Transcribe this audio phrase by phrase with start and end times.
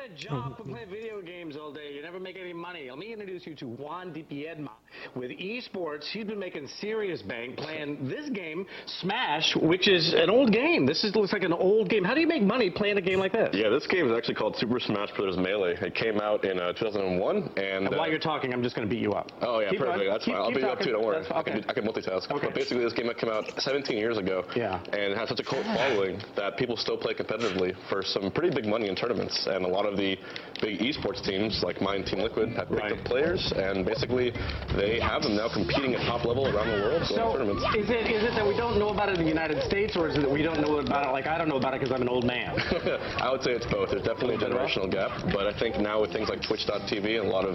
[0.00, 0.62] get a job mm-hmm.
[0.62, 1.92] to play video games all day.
[1.94, 2.88] You never make any money.
[2.88, 4.70] Let me introduce you to Juan Debiedma
[5.14, 6.04] with esports.
[6.04, 8.66] He's been making serious bank playing this game,
[9.00, 10.86] Smash, which is an old game.
[10.86, 12.04] This is looks like an old game.
[12.04, 13.50] How do you make money playing a game like this?
[13.54, 15.36] Yeah, this game is actually called Super Smash Bros.
[15.36, 15.76] Melee.
[15.80, 18.88] It came out in uh, 2001, and, And uh, while you're talking, I'm just going
[18.88, 19.30] to beat you up.
[19.42, 19.98] Oh yeah, Keep perfect.
[19.98, 20.10] going.
[20.10, 20.42] That's Keep- fine.
[20.42, 20.92] I'll beat you up too.
[20.92, 21.22] Don't worry.
[21.22, 22.30] That's- I, can, I can multitask.
[22.30, 22.46] Okay.
[22.46, 24.44] But basically, this game came out 17 years ago.
[24.56, 24.80] Yeah.
[24.92, 28.54] And it has such a cult following that people still play competitively for some pretty
[28.54, 29.46] big money in tournaments.
[29.50, 30.16] And a lot of the
[30.60, 32.92] big esports teams, like mine, Team Liquid, have picked Right.
[32.92, 34.32] up players, and basically
[34.76, 37.62] they have them now competing at top level around the world, So, tournaments.
[37.76, 40.08] is it is it that we don't know about it in the United States, or
[40.08, 41.12] is it that we don't know about it?
[41.12, 42.58] Like I don't know about it because I'm an old man.
[43.20, 43.90] I would say it's both.
[43.90, 47.30] There's definitely a generational gap, but I think now with things like Twitch.tv and a
[47.30, 47.54] lot of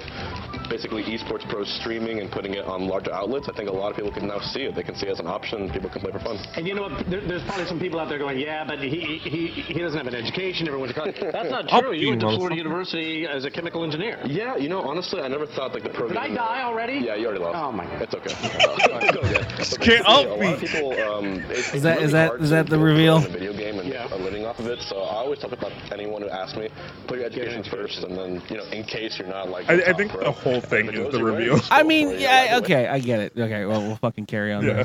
[0.69, 3.95] basically esports pros streaming and putting it on larger outlets, I think a lot of
[3.97, 4.75] people can now see it.
[4.75, 5.69] They can see it as an option.
[5.71, 6.37] People can play for fun.
[6.55, 7.09] And you know what?
[7.09, 10.07] There, there's probably some people out there going, "Yeah, but he he he doesn't have
[10.07, 10.65] an education.
[10.65, 11.93] Never went college." That's not true.
[11.93, 12.55] You you, went to Florida.
[12.55, 14.19] University as a chemical engineer.
[14.25, 16.21] Yeah, you know, honestly, I never thought like the program.
[16.21, 16.31] Did.
[16.31, 16.99] I die already?
[17.03, 17.57] Yeah, you already lost.
[17.57, 18.01] Oh my god.
[18.03, 18.33] It's okay.
[18.33, 19.45] Uh, go again.
[19.57, 20.55] But Can't basically, up me.
[20.67, 20.91] people.
[21.13, 23.17] Um, it's, Is that- it's really that- is to that the reveal?
[23.17, 24.13] A video game and Yeah.
[24.13, 24.79] a living off of it.
[24.81, 26.69] So I always talk about anyone who asks me,
[27.07, 29.69] put your education Get first, and then you know, in case you're not like.
[29.69, 30.23] I- I think pro.
[30.23, 31.59] the whole thing If it is goes the reveal.
[31.71, 33.33] I mean, yeah, you're okay, I get it.
[33.37, 34.63] Okay, well, we'll fucking carry on.
[34.65, 34.83] Yeah.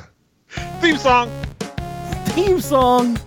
[0.57, 0.81] then.
[0.81, 1.31] Theme song.
[2.35, 3.19] Theme song.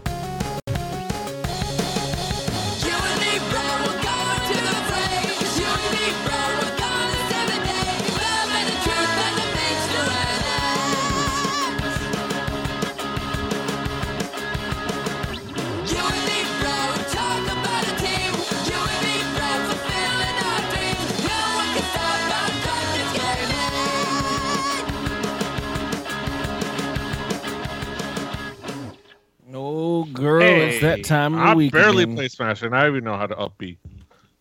[30.23, 31.71] Girl, it's that time of the I week.
[31.71, 32.16] barely again.
[32.16, 33.77] play Smash, and I even know how to upbeat.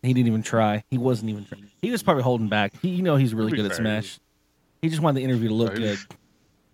[0.01, 0.83] He didn't even try.
[0.89, 1.69] He wasn't even trying.
[1.81, 2.73] He was probably holding back.
[2.81, 4.19] He, you know, he's really good at Smash.
[4.81, 5.99] He just wanted the interview to look good.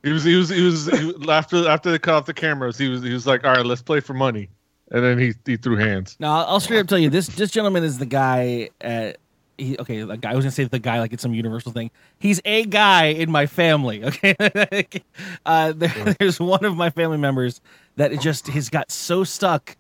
[0.02, 2.78] He was, he was, he was, he was after after they cut off the cameras.
[2.78, 4.48] He was, he was like, "All right, let's play for money,"
[4.92, 6.16] and then he he threw hands.
[6.22, 9.18] Now, I'll I'll straight up tell you this: this gentleman is the guy at.
[9.58, 10.32] He, okay, the guy.
[10.32, 11.92] I was gonna say the guy like it's some universal thing.
[12.18, 14.06] He's a guy in my family.
[14.06, 14.36] Okay,
[15.46, 17.60] uh, there, there's one of my family members
[18.00, 19.76] that it just has got so stuck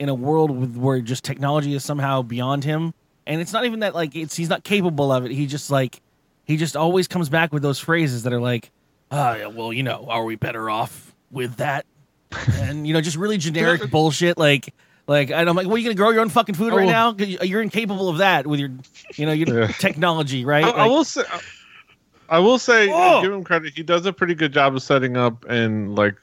[0.00, 2.92] in a world with where just technology is somehow beyond him,
[3.28, 5.30] and it's not even that like it's he's not capable of it.
[5.30, 6.02] He just like
[6.42, 8.72] he just always comes back with those phrases that are like,
[9.12, 11.86] "Ah, yeah, well, you know, are we better off with that?"
[12.54, 14.36] and you know, just really generic bullshit.
[14.36, 14.74] Like,
[15.06, 17.14] like, and I'm like, "Well, you gonna grow your own fucking food right now?
[17.16, 18.70] you're incapable of that with your,
[19.14, 21.22] you know, your technology, right?" I, I will say,
[22.28, 23.22] I will say, Oh!
[23.22, 23.74] give him credit.
[23.76, 26.16] He does a pretty good job of setting up and like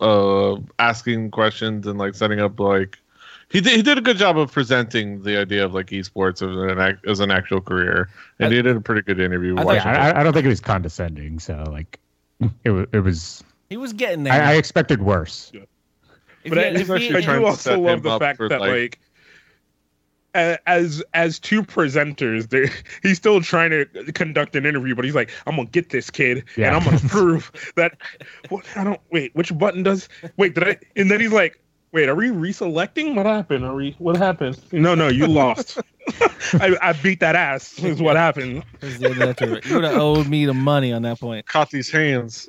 [0.00, 2.98] uh asking questions and like setting up like
[3.48, 6.56] he did, he did a good job of presenting the idea of like esports as
[6.72, 8.08] an ac- as an actual career,
[8.38, 9.54] and I- he did a pretty good interview.
[9.54, 11.38] I thought- watching I, I don't think it was condescending.
[11.38, 11.98] So like,
[12.64, 12.86] it was.
[12.92, 13.44] It was.
[13.68, 14.32] he was getting there.
[14.32, 15.50] I, I expected worse.
[15.52, 18.50] If But he- I- if he's actually he- I do also love the fact that
[18.60, 19.11] like- like, a-
[20.34, 22.70] as as two presenters, they
[23.02, 26.44] he's still trying to conduct an interview, but he's like, "I'm gonna get this kid,
[26.56, 26.68] Yeah.
[26.68, 27.98] and I'm gonna prove that."
[28.48, 29.34] What I don't wait.
[29.34, 30.08] Which button does?
[30.36, 30.78] Wait, did I?
[30.96, 31.60] And then he's like,
[31.92, 33.14] "Wait, are we reselecting?
[33.14, 33.64] What happened?
[33.64, 33.94] Are we?
[33.98, 34.58] What happened?
[34.72, 35.78] No, no, you lost.
[36.54, 37.78] I, I beat that ass.
[37.78, 38.64] Is what happened.
[38.82, 41.46] you would have owed me the money on that point.
[41.46, 42.48] caught these hands.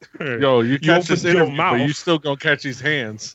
[0.20, 3.34] Yo, you catch this opened your interview, but you still gonna catch these hands.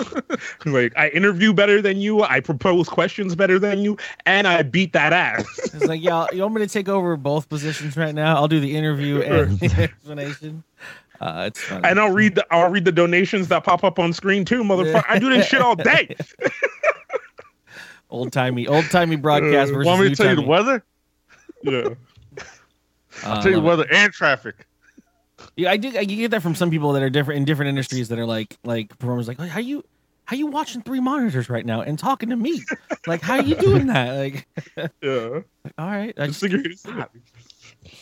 [0.66, 2.22] like I interview better than you.
[2.22, 5.44] I propose questions better than you, and I beat that ass."
[5.74, 8.36] It's like, y'all, you want me to take over both positions right now?
[8.36, 10.62] I'll do the interview and the explanation.
[11.20, 11.88] Uh, it's funny.
[11.88, 15.04] and I'll read the I'll read the donations that pop up on screen too, motherfucker.
[15.08, 16.14] I do this shit all day.
[18.10, 20.84] Old timey, old timey broadcast Uh, versus Want me to new tell you the weather?
[21.62, 21.88] Yeah.
[22.38, 22.44] Uh,
[23.24, 23.68] I'll tell you love it.
[23.68, 24.66] weather and traffic.
[25.56, 25.96] Yeah, I do.
[25.96, 28.56] I get that from some people that are different in different industries that are like
[28.64, 29.28] like performers.
[29.28, 29.84] Like, oh, how you
[30.24, 32.62] how you watching three monitors right now and talking to me?
[33.06, 34.14] Like, how are you doing that?
[34.16, 34.48] Like,
[35.02, 35.40] Yeah.
[35.78, 37.10] all right, I Just just figure it out.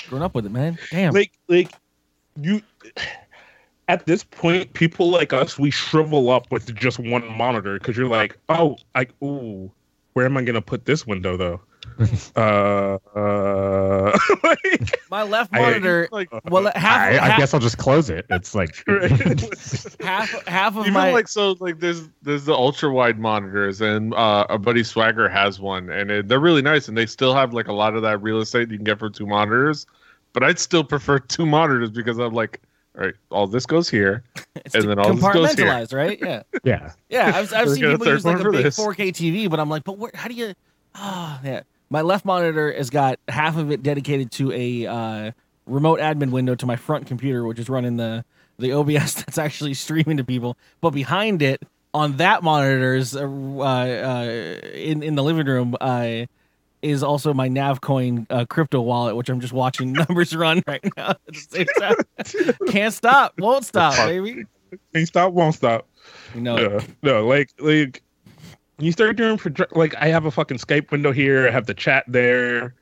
[0.09, 0.79] grown up with it, man.
[0.91, 1.13] Damn.
[1.13, 1.71] Like like
[2.41, 2.63] you
[3.89, 8.09] at this point, people like us, we shrivel up with just one monitor because you're
[8.09, 9.71] like, oh, like, ooh,
[10.15, 11.61] where am I gonna put this window though?
[12.37, 16.09] uh, uh like, My left I- monitor.
[16.13, 18.27] Like well, half I, I guess I'll just close it.
[18.31, 18.83] It's like
[20.01, 24.15] half half of even my like so like there's there's the ultra wide monitors and
[24.15, 27.53] uh our buddy swagger has one and it, they're really nice and they still have
[27.53, 29.87] like a lot of that real estate you can get for two monitors
[30.33, 32.61] but i'd still prefer two monitors because i'm like
[32.99, 34.23] All right, all this goes here,
[34.55, 35.67] It's and then all this goes here.
[35.67, 36.19] compartmentalized, right?
[36.21, 36.43] Yeah.
[36.63, 36.93] Yeah.
[37.09, 38.79] Yeah, I've, I've seen people use like a big this.
[38.79, 40.53] 4K TV, but I'm like, but where, how do you?
[40.95, 41.63] Ah, yeah.
[41.93, 45.33] My left monitor has got half of it dedicated to a uh,
[45.67, 48.25] remote admin window to my front computer, which is running the
[48.59, 50.57] the OBS that's actually streaming to people.
[50.81, 51.63] But behind it,
[51.93, 54.25] on that monitor's uh, uh,
[54.73, 56.25] in in the living room, uh,
[56.81, 61.11] is also my Navcoin uh, crypto wallet, which I'm just watching numbers run right now.
[61.11, 62.57] At the same time.
[62.69, 64.47] Can't stop, won't stop, baby.
[64.95, 65.87] Can't stop, won't stop.
[66.35, 68.03] You know, No, no, like
[68.83, 71.67] like you start doing project like I have a fucking Skype window here, I have
[71.67, 72.75] the chat there,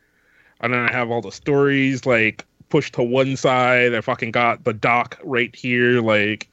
[0.60, 3.94] and then I have all the stories like pushed to one side.
[3.94, 6.00] I fucking got the doc right here.
[6.00, 6.48] Like,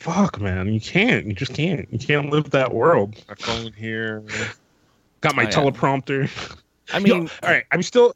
[0.00, 3.16] fuck, man, you can't, you just can't, you can't live that world.
[3.28, 4.24] My phone here.
[5.20, 5.50] Got my Oh, yeah.
[5.50, 6.56] teleprompter.
[6.92, 8.14] I Yo, mean, all right, I'm still,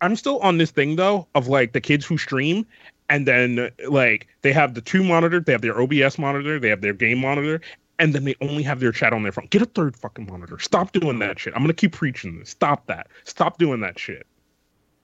[0.00, 2.66] I'm still on this thing though of like the kids who stream,
[3.10, 6.80] and then like they have the two monitor, they have their OBS monitor, they have
[6.80, 7.60] their game monitor,
[7.98, 9.46] and then they only have their chat on their phone.
[9.50, 10.58] Get a third fucking monitor.
[10.58, 11.54] Stop doing that shit.
[11.54, 12.50] I'm gonna keep preaching this.
[12.50, 13.08] Stop that.
[13.24, 14.26] Stop doing that shit.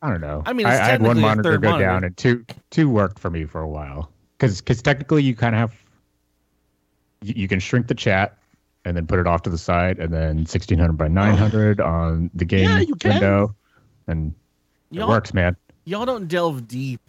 [0.02, 0.42] I don't know.
[0.46, 1.86] I mean, I, it's I had one monitor third go monitor.
[1.86, 4.10] down, and two two worked for me for a while.
[4.38, 5.84] Because because technically, you kind of have
[7.22, 8.36] you, you can shrink the chat
[8.84, 12.46] and then put it off to the side, and then 1600 by 900 on the
[12.46, 13.10] game Yeah, you can.
[13.12, 13.54] window,
[14.06, 14.34] and
[14.90, 15.54] it y'all, works, man.
[15.84, 17.02] y'all don't delve deep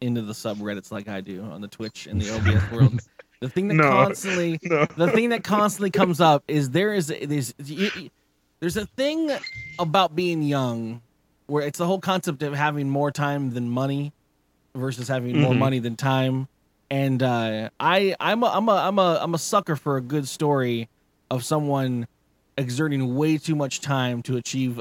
[0.00, 3.00] into the subreddits like I do on the Twitch and the OBS world.
[3.40, 3.88] The thing that No.
[3.88, 4.86] constantly, No.
[4.96, 7.54] the thing that constantly comes up is there is there's
[8.60, 9.30] there's a thing
[9.78, 11.02] about being young
[11.46, 14.12] where it's the whole concept of having more time than money
[14.76, 15.58] versus having more Mhm.
[15.58, 16.48] money than time.
[16.90, 20.26] And uh, I I'm a, I'm a I'm a I'm a sucker for a good
[20.26, 20.88] story
[21.30, 22.06] of someone
[22.56, 24.80] exerting way too much time to achieve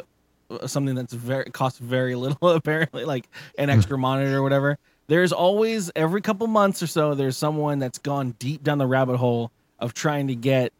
[0.50, 3.28] uh, something that's very costs very little apparently like
[3.58, 4.78] an extra monitor or whatever
[5.08, 9.18] there's always every couple months or so there's someone that's gone deep down the rabbit
[9.18, 10.72] hole of trying to get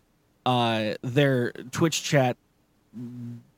[0.46, 2.38] uh their twitch chat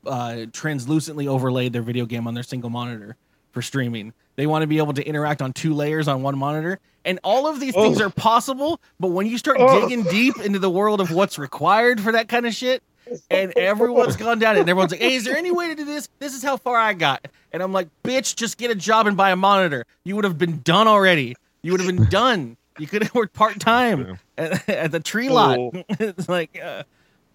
[0.06, 3.16] uh translucently overlaid their video game on their single monitor
[3.52, 6.78] for streaming they want to be able to interact on two layers on one monitor
[7.04, 8.06] and all of these things Oh.
[8.06, 9.80] are possible but when you start Oh.
[9.80, 12.82] digging deep into the world of what's required for that kind of shit
[13.30, 15.84] and everyone's gone down it and everyone's like hey is there any way to do
[15.84, 16.08] this?
[16.18, 17.26] This is how far i got.
[17.52, 19.84] And i'm like bitch just get a job and buy a monitor.
[20.04, 21.36] You would have been done already.
[21.62, 22.56] You would have been done.
[22.78, 25.58] You could have worked part-time at, at the tree lot.
[25.58, 25.70] Oh.
[25.88, 26.84] it's like uh,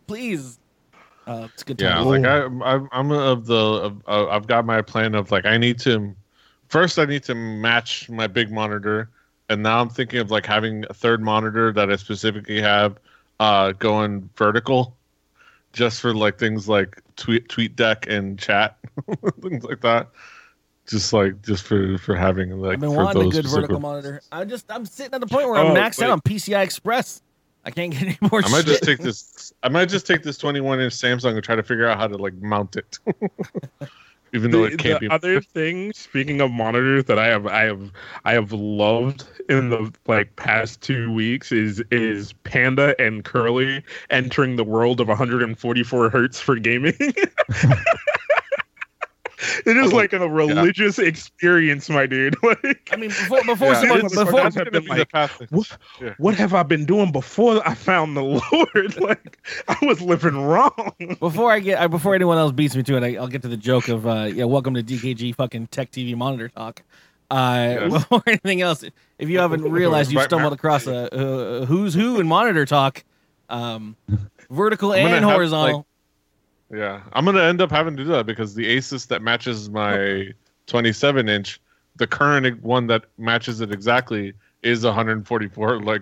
[0.07, 0.59] please.
[1.27, 4.45] Uh, it's a good Yeah, time like I, I'm, I'm of the, of, uh, I've
[4.47, 6.15] got my plan of like I need to,
[6.69, 9.09] first I need to match my big monitor,
[9.49, 12.97] and now I'm thinking of like having a third monitor that I specifically have,
[13.39, 14.95] uh, going vertical,
[15.75, 18.77] just for like things like tweet, tweet deck and chat,
[19.41, 20.09] things like that.
[20.87, 23.79] Just like just for for having like I've been for wanting a those good vertical
[23.79, 24.21] monitor.
[24.31, 27.21] I just I'm sitting at the point where I'm Oh, maxed out on PCI Express.
[27.65, 28.67] I can't get any more I might shit.
[28.67, 29.51] just take this.
[29.63, 32.15] I might just take this 21 inch Samsung and try to figure out how to
[32.15, 32.99] like mount it,
[34.35, 35.13] even though the, it can't the be.
[35.13, 37.91] other thing speaking of monitors that i have i have
[38.25, 44.55] i have loved in the like past two weeks is is panda and curly entering
[44.57, 46.93] the world of 144 hertz for gaming
[49.65, 53.79] it is Oh, like a religious experience my dude like I mean, before before Yeah,
[53.81, 55.41] someone, it's- before that's That's gonna gonna be be the like- path.
[55.51, 56.13] what, Yeah.
[56.17, 59.37] what have i been doing before i found the lord like
[59.67, 63.03] i was living wrong before I get I, before anyone else beats me to it,
[63.03, 66.15] I, I'll get to the joke of uh, yeah, welcome to DKG fucking Tech TV
[66.15, 66.81] monitor talk.
[67.31, 67.91] Uh, Yes.
[67.93, 68.83] Before anything else,
[69.19, 70.59] if you haven't realized you Right, stumbled Matt.
[70.59, 73.03] across a, a who's who in monitor talk,
[73.49, 73.95] um,
[74.49, 75.85] vertical I'm gonna and have, horizontal.
[76.71, 80.29] Yeah, I'm gonna end up having to do that because the Asus that matches my
[80.67, 81.61] 27 inch,
[81.95, 86.01] the current one that matches it exactly is 144, like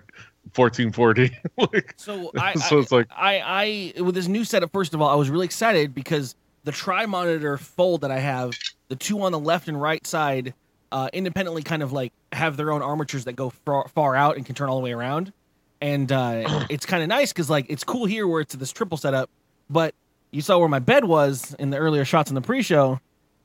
[0.55, 1.37] 1440.
[1.73, 5.09] like, So I, so it's like I, I with this new setup, first of all,
[5.09, 8.53] I was really excited because the tri monitor fold that I have,
[8.87, 10.53] the two on the left and right side,
[10.91, 14.45] uh, independently kind of like have their own armatures that go far, far out and
[14.45, 15.33] can turn all the way around.
[15.81, 18.97] And uh, it's kind of nice because like it's cool here where it's this triple
[18.97, 19.29] setup,
[19.69, 19.93] but
[20.33, 22.99] you saw where my bed was in the earlier shots in the pre-show.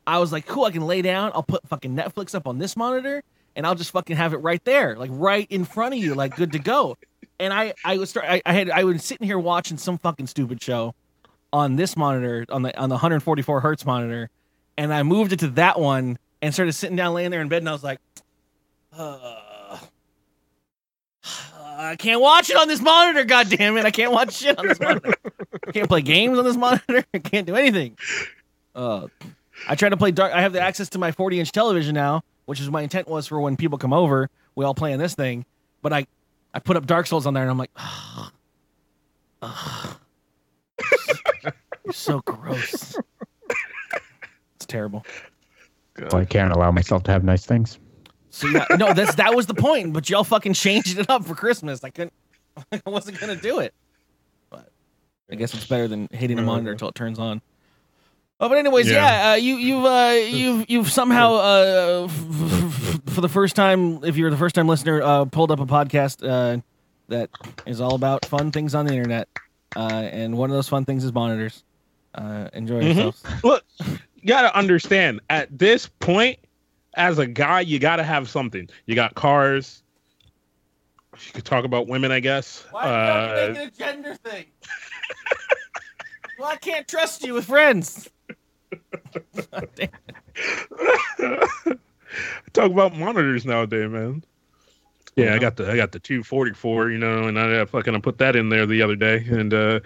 [0.06, 1.32] I was like, cool, I can lay down.
[1.34, 3.22] I'll put fucking Netflix up on this monitor,
[3.54, 6.34] and I'll just fucking have it right there, like right in front of you, like
[6.34, 6.96] good to go.
[7.40, 10.26] And I, I was start, I, I had, I was sitting here watching some fucking
[10.26, 10.96] stupid show
[11.52, 14.28] on this monitor, on the on the 144 hertz monitor,
[14.76, 17.62] and I moved it to that one and started sitting down, laying there in bed,
[17.62, 18.00] and I was like,
[18.92, 19.40] uh,
[21.80, 23.24] I can't watch it on this monitor.
[23.24, 23.86] God damn it!
[23.86, 25.14] I can't watch shit on this monitor.
[25.68, 27.04] I can't play games on this monitor.
[27.14, 27.96] I can't do anything.
[28.74, 29.06] Uh,
[29.68, 30.32] I try to play dark.
[30.32, 33.28] I have the access to my 40 inch television now, which is my intent was
[33.28, 34.28] for when people come over.
[34.56, 35.44] we all play on this thing.
[35.80, 36.06] But I,
[36.52, 37.70] I put up Dark Souls on there, and I'm like,
[39.40, 39.96] ugh.
[41.42, 41.52] you're
[41.92, 42.98] so gross.
[44.56, 45.06] It's terrible.
[45.96, 47.78] Well, I can't allow myself to have nice things.
[48.30, 49.92] So yeah, no, that's that was the point.
[49.92, 51.82] But y'all fucking changed it up for Christmas.
[51.84, 52.12] I couldn't.
[52.72, 53.72] I wasn't gonna do it.
[54.50, 54.68] But
[55.30, 57.40] I guess it's better than hitting the monitor until it turns on.
[58.40, 58.94] Oh, but anyways, yeah,
[59.26, 59.32] Yeah.
[59.32, 64.04] uh, you you've uh, you've you've somehow uh, f- f- f- for the first time,
[64.04, 66.60] if you're the first time listener, uh, pulled up a podcast uh,
[67.08, 67.30] that
[67.66, 69.28] is all about fun things on the internet,
[69.74, 69.80] uh,
[70.12, 71.64] and one of those fun things is monitors.
[72.14, 72.86] Uh, enjoy Mhm.
[72.94, 73.22] yourselves.
[73.42, 75.20] Look, you gotta understand.
[75.28, 76.38] At this point,
[76.98, 78.68] as a guy, you gotta have something.
[78.86, 79.82] You got cars.
[81.24, 82.66] You could talk about women, I guess.
[82.70, 84.44] Why are uh, you making a gender thing?
[86.38, 88.10] well, I can't trust you with friends.
[92.52, 94.22] Talk about monitors nowadays, man.
[95.18, 98.18] Yeah, I got the I got the 244, you know, and I fucking I put
[98.18, 99.80] that in there the other day, and uh,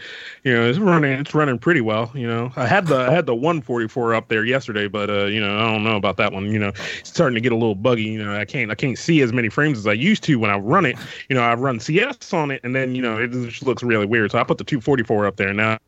[0.45, 2.53] you know it's running it's running pretty well, you know.
[2.55, 5.73] I had the I had the 144 up there yesterday, but uh, you know I
[5.73, 6.73] don't know about that one, you know.
[6.99, 8.39] It's starting to get a little buggy, you know.
[8.39, 10.85] I can't I can't see as many frames as I used to when I run
[10.85, 10.99] it.
[11.29, 14.07] You know, I run CS on it, and then you know it just looks really
[14.07, 14.33] weird.
[14.33, 15.79] So I put the 244 up there now.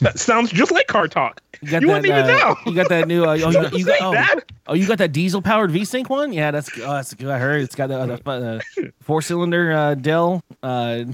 [0.00, 1.40] That sounds just like car talk.
[1.62, 1.94] You got You that.
[2.02, 2.56] wouldn't even uh, know.
[2.66, 3.24] You got that new.
[3.24, 4.40] Uh, oh, you got, you got, oh, that.
[4.66, 6.32] oh, you got that diesel powered V-Sync one?
[6.32, 7.28] Yeah, that's oh, that's good.
[7.28, 10.42] I heard it's got the, the uh, four cylinder uh, Dell.
[10.62, 11.04] Uh,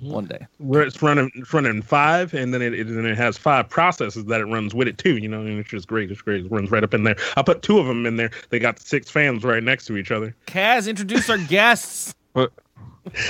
[0.00, 0.44] one day.
[0.58, 4.24] where it's running it's running five and then it, it and it has five processes
[4.24, 6.50] that it runs with it too you know and it's just great it's great it
[6.50, 9.08] runs right up in there i put two of them in there they got six
[9.08, 12.12] fans right next to each other Kaz, introduce our guests.
[12.34, 12.48] I'll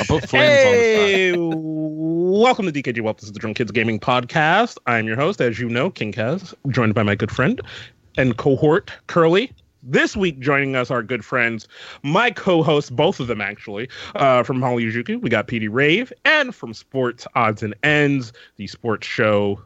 [0.06, 3.99] put flames on the hey welcome to dkg well this is the drunk kids gaming
[3.99, 7.61] podcast i'm your host as you know king kaz joined by my good friend
[8.16, 9.50] and cohort curly
[9.82, 11.66] this week joining us are good friends
[12.02, 16.73] my co-hosts both of them actually uh, from Halijuku, we got Petey Rave, and from
[16.73, 19.61] Sports Odds and Ends, the sports show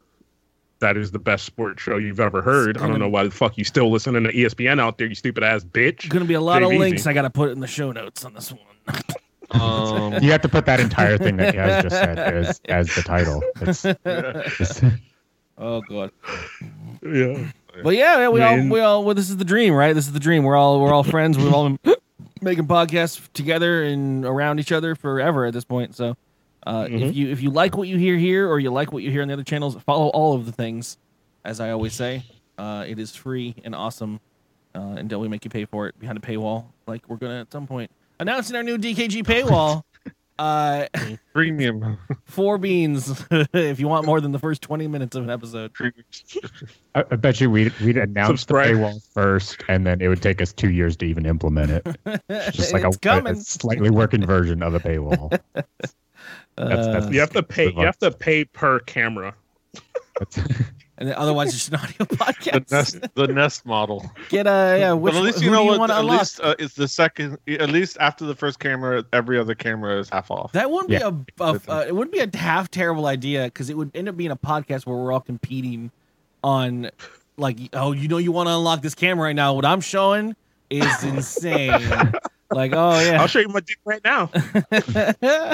[0.81, 2.79] that is the best sports show you've ever heard.
[2.79, 5.43] I don't know why the fuck you still listening to ESPN out there, you stupid
[5.43, 6.09] ass bitch.
[6.09, 7.07] Going to be a lot of links.
[7.07, 8.61] I got to put in the show notes on this one.
[9.53, 13.03] Um, You have to put that entire thing that Kaz just said as as the
[13.03, 13.43] title.
[13.61, 14.83] It's, it's-
[15.59, 16.11] oh god.
[17.03, 17.51] Yeah.
[17.83, 19.93] But yeah, yeah, we all we all well, this is the dream, right?
[19.93, 20.45] This is the dream.
[20.45, 21.37] We're all we're all friends.
[21.37, 21.95] We've all been
[22.41, 25.95] making podcasts together and around each other forever at this point.
[25.95, 26.17] So,
[26.67, 26.95] uh, Mm-hmm.
[27.05, 29.23] if you if you like what you hear here or you like what you hear
[29.23, 30.97] on the other channels, follow all of the things.
[31.45, 32.25] As I always say,
[32.59, 34.19] uh, it is free and awesome
[34.75, 37.53] uh, until we make you pay for it behind a paywall, like we're gonna at
[37.53, 37.91] some point.
[38.19, 39.83] Announcing our new DKG paywall.
[40.39, 40.87] Uh,
[41.33, 41.97] premium.
[42.27, 45.73] four beans if you want more than the first 20 minutes of an episode.
[46.95, 50.43] I, I bet you we'd, we'd announce the paywall first, and then it would take
[50.43, 51.87] us two years to even implement it.
[52.29, 53.33] It's just like a, it's coming.
[53.33, 55.31] a slightly working version of a paywall.
[55.55, 55.95] That's,
[56.57, 59.35] that's, Uh, You have to pay you have to pay per camera.
[60.97, 62.71] That's- and then otherwise it's just an audio The podcast.
[62.71, 64.11] Nest, the Nest model.
[64.31, 65.91] Get uh yeah, which but at least you know do you what?
[65.91, 66.21] At unlock?
[66.21, 67.39] least uh, it's the second.
[67.49, 70.53] At least after the first camera, every other camera is half off.
[70.53, 71.11] that wouldn't Yeah.
[71.11, 74.09] be a, a uh, it wouldn't be a half terrible idea because it would end
[74.09, 75.91] up being a podcast where we're all competing
[76.43, 76.91] on
[77.37, 79.53] like oh you know you want to unlock this camera right now.
[79.55, 80.35] What I'm showing
[80.71, 82.15] is insane.
[82.51, 84.27] Like oh yeah, I'll show you my dick right now.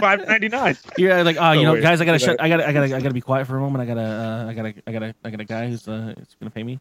[0.00, 0.76] Five ninety nine.
[0.98, 3.14] you're like oh you know guys I gotta shut I gotta I gotta I gotta
[3.14, 3.82] be quiet for a moment.
[3.82, 6.36] I gotta uh, I gotta I gotta I got to a guy who's uh who's
[6.38, 6.78] gonna pay me.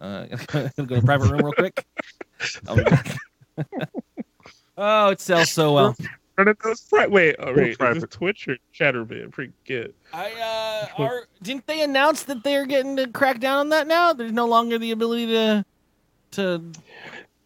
[0.00, 1.84] Uh, gonna go to a private room real quick.
[2.68, 3.16] I'll be back.
[4.78, 5.96] oh, it sells so well.
[6.36, 8.00] Running those wait, oh, wait, is private.
[8.00, 9.34] this Twitch or Chaturbate?
[9.34, 9.90] Forget.
[10.12, 10.30] I
[10.96, 14.12] uh, are didn't they announce that they're getting to crack down on that now?
[14.12, 15.64] There's no longer the ability to
[16.32, 16.62] to.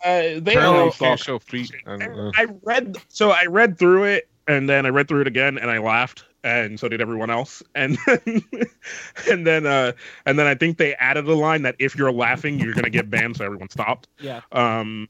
[0.05, 1.73] Uh, they Apparently, all you can't show feet.
[1.87, 2.33] I don't know.
[2.37, 5.71] I read so I read through it and then I read through it again and
[5.71, 8.43] I laughed and so did everyone else and then,
[9.31, 9.93] and then uh
[10.27, 13.09] and then I think they added a line that if you're laughing you're gonna get
[13.11, 14.09] banned so everyone stopped.
[14.21, 15.07] Yeah, Um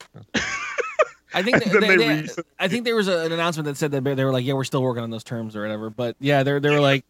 [1.34, 3.92] I think they, they, they they- I think there was a, an announcement that said
[3.92, 5.88] that they were like, yeah, we're still working on those terms or whatever.
[5.88, 7.04] But yeah, they're they were like,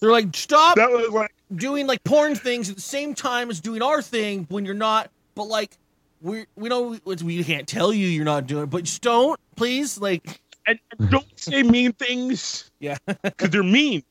[0.00, 3.60] they're like, stop that was like doing like porn things at the same time as
[3.60, 5.10] doing our thing when you're not.
[5.34, 5.76] But like,
[6.20, 9.38] we we know we, we can't tell you you're not doing it, but just don't
[9.56, 10.40] please like.
[10.66, 12.70] and, and don't say mean things.
[12.80, 12.96] Yeah.
[13.22, 14.02] Because they're mean.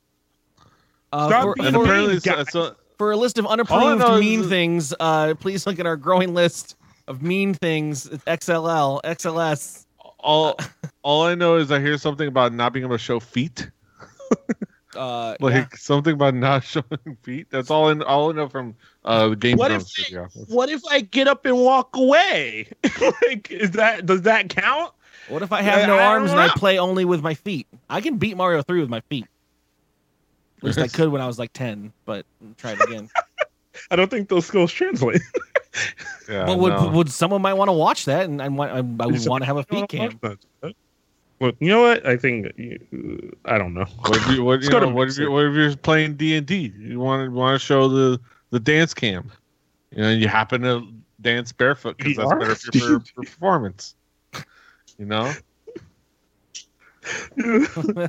[1.12, 4.16] Uh, Stop for, being And for- apparently, so, so, for a list of unapproved know
[4.16, 6.76] is mean that- things, uh, please look at our growing list
[7.08, 8.08] of mean things.
[8.08, 9.86] XLL, XLS.
[10.20, 10.58] all
[11.04, 13.70] all I know is I hear something about not being able to show feet.
[14.96, 15.68] Uh, Like yeah.
[15.76, 17.48] something about not showing feet.
[17.50, 20.28] That's all in all I know from uh the Game What Thrones if- trivia.
[20.48, 22.68] What if I get up and walk away?
[23.22, 24.94] like, is that does that count?
[25.30, 27.68] What if I have Yeah, no I arms and I play only with my feet?
[27.90, 29.26] I can beat Mario 3 with my feet.
[30.58, 32.26] At least I could when I was like 10, but
[32.58, 33.10] try it again.
[33.92, 35.22] I don't think those skills translate.
[36.30, 36.88] Yeah, but would, no.
[36.90, 39.46] would someone might want to watch that and I, want, I, I would want to
[39.46, 40.20] have a feet cam.
[41.40, 42.06] Well, you know what?
[42.06, 43.86] I think uh, I don't know.
[43.86, 46.46] What if you, what, you know, what, if you, what if you're playing D and
[46.48, 46.74] D?
[46.78, 48.20] You want to want to show the
[48.52, 49.32] the dance cam,
[49.92, 50.88] you know, and you happen to
[51.22, 52.40] dance barefoot because that's VR?
[52.40, 53.96] better for, for, for performance.
[54.98, 55.34] You know,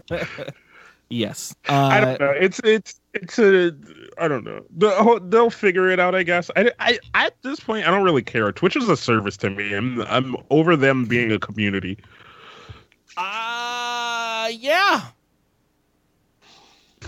[1.09, 1.55] Yes.
[1.69, 2.31] I Uh, don't know.
[2.31, 3.73] It's it's it's a
[4.19, 4.65] I don't know.
[4.77, 6.51] They'll, they'll figure it out, I guess.
[6.57, 8.51] I, I at this point I don't really care.
[8.51, 9.73] Twitch is a service to me.
[9.75, 11.99] I'm I'm over them being a community.
[13.17, 15.03] Uh, yeah.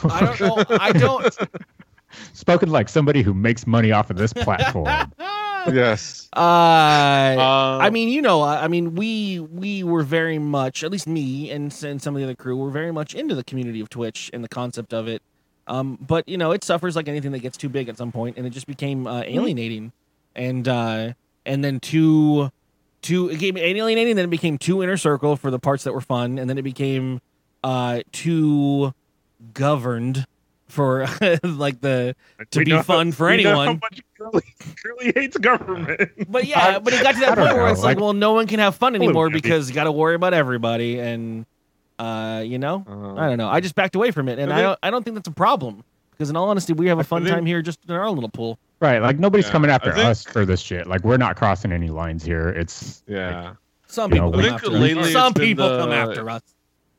[0.04, 0.64] I don't know.
[0.78, 1.36] I don't.
[2.32, 4.86] Spoken like somebody who makes money off of this platform.
[5.18, 6.28] yes.
[6.34, 10.90] Uh, Uh, I mean, you know, I I mean, we we were very much, at
[10.90, 13.80] least me and, and some of the other crew, were very much into the community
[13.80, 15.22] of Twitch and the concept of it.
[15.66, 18.38] Um, but you know, it suffers like anything that gets too big at some point,
[18.38, 19.92] and it just became uh, alienating,
[20.34, 21.12] and uh,
[21.44, 22.50] and then too,
[23.02, 24.16] too it became alienating.
[24.16, 26.62] Then it became too inner circle for the parts that were fun, and then it
[26.62, 27.20] became
[27.64, 28.92] uh, too
[29.54, 30.26] governed
[30.68, 31.06] for
[31.42, 32.14] like the
[32.50, 33.80] to We be know- fun for we know how anyone.
[34.18, 34.42] Curly,
[34.84, 36.10] Curly hates government.
[36.28, 38.32] But yeah, but it got to that I point where it's like, like- well, no
[38.32, 41.46] one can have fun anymore because you got to worry about everybody, and
[41.98, 43.48] uh, you know, uh, I don't know.
[43.48, 45.32] I just backed away from it, and I I don't, I don't think that's a
[45.32, 48.04] problem because in all honesty, we have a fun think- time here just in our
[48.04, 48.58] own little pool.
[48.80, 49.00] Right.
[49.00, 50.86] Like nobody's Yeah, coming after think- us for this shit.
[50.86, 52.48] Like we're not crossing any lines here.
[52.48, 53.54] It's yeah.
[53.86, 55.06] Some You know, people come after us.
[55.06, 56.42] it's Some been people the- come after us.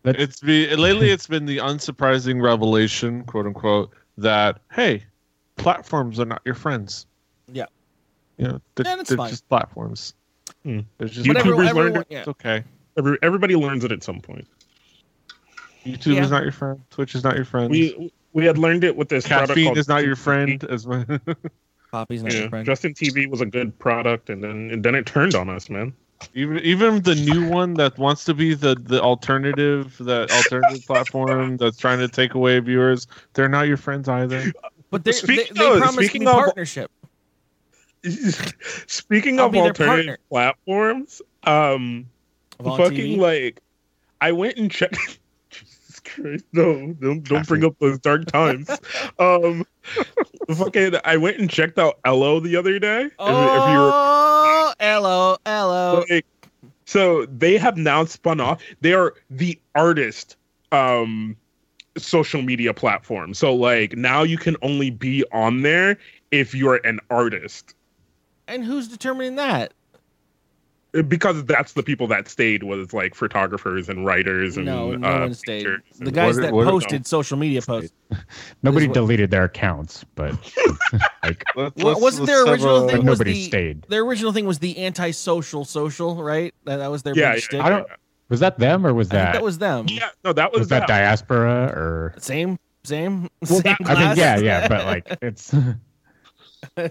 [0.05, 1.11] It's be lately.
[1.11, 5.03] It's been the unsurprising revelation, quote unquote, that hey,
[5.57, 7.05] platforms are not your friends.
[7.51, 7.65] Yeah.
[8.37, 9.29] You know, they're, Yeah, that's they're fine.
[9.29, 10.13] just platforms.
[10.63, 10.79] Hmm.
[10.97, 12.07] They're just But everyone- YouTubers everyone- learned it.
[12.09, 12.19] yeah.
[12.19, 12.63] It's okay.
[12.97, 14.47] Every, everybody learns it at some point.
[15.85, 16.23] YouTube Yeah.
[16.23, 16.81] is not your friend.
[16.89, 17.69] Twitch is not your friend.
[17.69, 20.63] We we had learned it with this product Caffeine called is not your friend.
[20.65, 21.05] As my
[21.91, 22.65] Poppy's not Yeah, your friend.
[22.65, 25.93] Justin TV was a good product, and then and then it turned on us, man.
[26.35, 31.57] even even the new one that wants to be the the alternative, that alternative platform
[31.57, 34.51] that's trying to take away viewers, they're not your friends either.
[34.91, 36.91] but they, they, Speaking they of- promised speaking me of- partnership.
[38.87, 42.07] Speaking I'll of alternative platforms, um,
[42.59, 43.17] of fucking TV.
[43.17, 43.61] like,
[44.21, 45.19] I went and checked.
[46.15, 46.93] Christ, no!
[46.99, 48.69] Don't don't bring up those dark times.
[49.19, 49.65] um,
[50.55, 53.01] fucking, I went and checked out Ello the other day.
[53.03, 56.05] If- if you were- Oh, hello, hello.
[56.09, 56.25] like,
[56.85, 58.61] so they have now spun off.
[58.81, 60.35] They are the artist
[60.71, 61.35] um
[61.97, 63.33] social media platform.
[63.33, 65.97] So like now you can only be on there
[66.31, 67.73] if you're an artist.
[68.47, 69.73] And who's determining that?
[71.07, 75.19] Because that's the people that stayed was like photographers and writers and No, no uh,
[75.19, 75.67] one stayed.
[75.99, 77.93] The guys what- that what- posted social media posts.
[78.63, 80.31] nobody what- deleted their accounts, but
[81.23, 83.81] like Let's- let's- wasn't let's their have original thing but was nobody the- stayed.
[83.83, 86.55] Their original thing was the anti-social social, right?
[86.65, 87.61] That, that was their Yeah, big yeah, shtick.
[87.61, 87.87] I don't.
[88.29, 89.85] Was that them or was I think that that was them.
[89.89, 92.13] Yeah, no, that was, was that diaspora or?
[92.17, 95.53] Same, same, Well, same that- I mean, yeah, yeah, but like it's.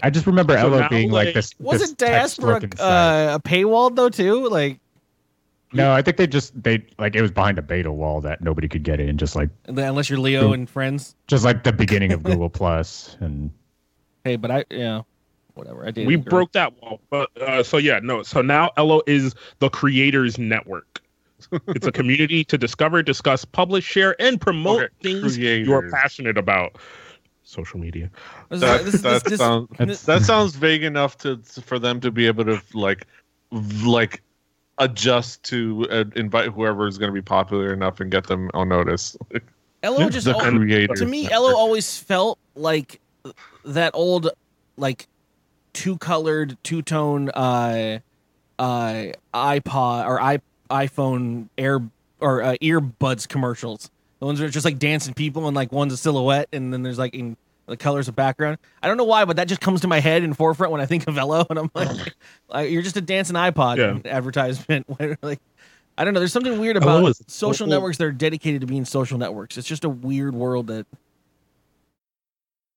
[0.03, 1.49] I just remember So Ello being like like- this.
[1.51, 4.47] this wasn't text diaspora uh, a paywall though too?
[4.49, 4.79] Like,
[5.73, 8.67] No, I think they just they like it was behind a beta wall that nobody
[8.67, 11.15] could get in, just like unless you're Leo and friends.
[11.27, 13.51] just like the beginning of Google Plus and
[14.25, 15.01] Hey, but I, yeah,
[15.53, 15.85] whatever.
[15.87, 16.05] I did.
[16.07, 16.99] we broke that wall.
[17.09, 18.21] But uh, so yeah, no.
[18.23, 21.01] So now Ello is the creators network.
[21.67, 26.75] it's a community to discover, discuss, publish, share, and promote Okay, things you're passionate about.
[27.49, 28.11] Social media.
[28.49, 32.11] That, this, this, that this, sounds this- that sounds vague enough to for them to
[32.11, 33.07] be able to like
[33.83, 34.21] like
[34.77, 38.69] adjust to uh, invite whoever is going to be popular enough and get them on
[38.69, 39.17] notice.
[39.81, 40.99] Ello just the al- creators.
[40.99, 43.01] to me, Ello always felt like
[43.65, 44.29] that old,
[44.77, 45.07] like
[45.73, 47.97] two colored, two tone, uh,
[48.59, 51.81] uh, iPod or i iPhone Air
[52.19, 53.89] or uh, earbuds commercials.
[54.19, 56.83] The ones that are just like dancing people and like one's a silhouette and then
[56.83, 58.57] there's like in the colors of background.
[58.83, 60.85] I don't know why, but that just comes to my head in forefront when I
[60.87, 62.15] think of Ello, and I'm like,
[62.49, 64.11] like you're just a dancing iPod Yeah.
[64.11, 64.87] advertisement.
[65.21, 65.39] Like,
[65.97, 66.19] I don't know.
[66.21, 69.57] There's something weird about a social total- networks that are dedicated to being social networks.
[69.57, 70.85] It's just a weird world that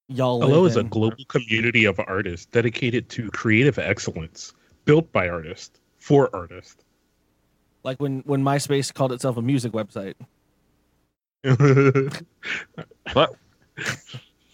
[0.09, 4.53] y'all live Ello is a global community of artists dedicated to creative excellence,
[4.85, 6.83] built by artists for artists.
[7.85, 10.15] like when when MySpace called itself a music website.
[13.15, 13.35] What?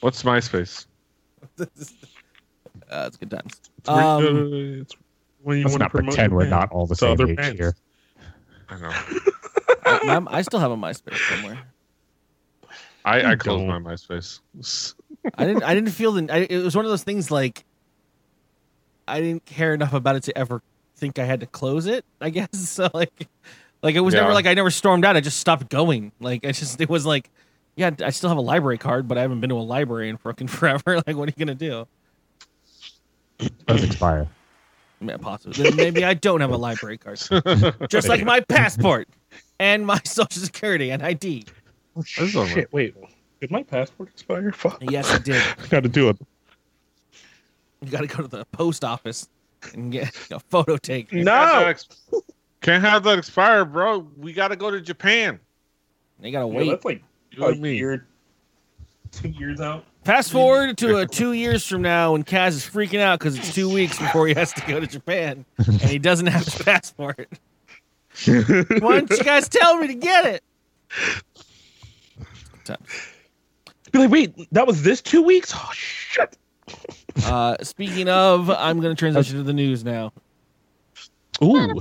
[0.00, 0.86] What's MySpace?
[1.60, 1.66] uh,
[2.90, 3.60] it's good times.
[3.78, 4.94] It's where- Um, uh, it's
[5.42, 7.58] when you Let's want not promote pretend we're not all the same other age bands.
[7.58, 7.76] here.
[8.68, 8.90] I know.
[9.86, 9.98] I,
[10.30, 11.58] I'm- still have a MySpace somewhere.
[13.04, 13.82] I, I closed don't.
[13.82, 14.40] my MySpace.
[15.36, 15.62] I didn't.
[15.62, 16.32] I didn't feel the.
[16.32, 17.64] I, it was one of those things like.
[19.06, 20.60] I didn't care enough about it to ever
[20.96, 22.04] think I had to close it.
[22.20, 22.90] I guess so.
[22.92, 23.28] Like,
[23.82, 25.16] like it was never like I never stormed out.
[25.16, 26.12] I just stopped going.
[26.20, 27.30] Like it just it was like,
[27.76, 30.16] yeah, I still have a library card, but I haven't been to a library in
[30.16, 30.96] fucking forever.
[31.06, 31.86] Like, what are you gonna do?
[33.66, 34.28] Those expire.
[35.00, 35.70] Yeah, possibly.
[35.72, 37.20] Maybe I don't have a library card.
[37.88, 39.08] Just like my passport
[39.60, 41.44] and my social security and ID.
[41.96, 42.48] Oh, this is over.
[42.48, 42.96] Shit, wait.
[43.40, 44.50] Did my passport expire?
[44.50, 44.82] Fuck.
[44.90, 45.40] Yes, it did.
[45.70, 46.18] Got to do it.
[47.80, 49.28] You got to go to the post office
[49.72, 51.24] and get a photo taken.
[51.24, 52.22] Can't have that No.
[52.60, 54.06] Ex- Can't have that expire, bro.
[54.16, 55.40] We got to go to Japan.
[56.20, 56.68] They got to Yeah, wait.
[56.70, 58.06] that's like You a and year,
[59.12, 59.84] two years out.
[60.04, 63.54] Fast forward to uh, two years from now when Kaz is freaking out because it's
[63.54, 67.28] two weeks before he has to go to Japan and he doesn't have his passport.
[68.26, 70.42] Why don't you guys tell me to get it?
[73.92, 75.52] Be like, wait, that was this two weeks?
[75.54, 76.36] Oh shit.
[77.24, 80.12] Uh, speaking of, I'm going to transition to the news now.
[81.42, 81.80] Ooh.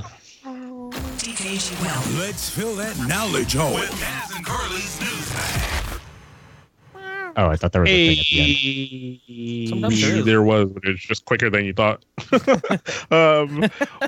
[1.47, 3.75] Let's fill that knowledge hole.
[3.75, 6.01] With Kaz and Carlin's news bag.
[7.37, 9.69] Oh, I thought there was a thing at the end.
[9.69, 10.25] Sometimes there is.
[10.25, 12.03] there was, but it's just quicker than you thought.
[13.11, 13.63] um,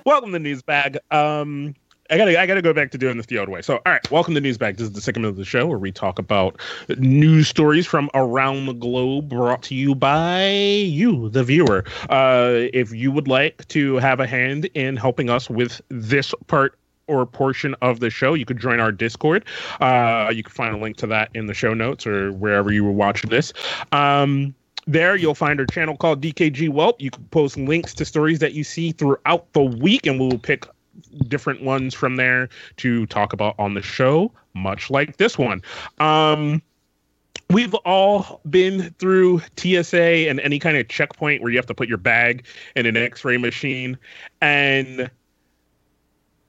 [0.06, 0.98] welcome to News Bag.
[1.12, 1.76] Um,
[2.10, 3.62] I gotta, I gotta go back to doing this the old way.
[3.62, 4.76] So, all right, welcome to News Bag.
[4.78, 6.60] This is the segment of the show where we talk about
[6.98, 11.86] news stories from around the globe, brought to you by you, the viewer.
[12.10, 16.79] Uh, if you would like to have a hand in helping us with this part
[17.10, 19.44] or portion of the show, you could join our Discord.
[19.82, 22.84] Uh, you can find a link to that in the show notes or wherever you
[22.84, 23.52] were watching this.
[23.92, 24.54] Um,
[24.88, 27.02] there, you'll find our channel called DKG Whelp.
[27.02, 30.40] You can post links to stories that you see throughout the week, and we will
[30.40, 30.66] pick
[31.28, 35.62] different ones from there to talk about on the show, much like this one.
[36.00, 36.62] Um,
[37.52, 41.88] we've all been through TSA and any kind of checkpoint where you have to put
[41.88, 42.46] your bag
[42.76, 43.98] in an X-ray machine,
[44.42, 45.10] and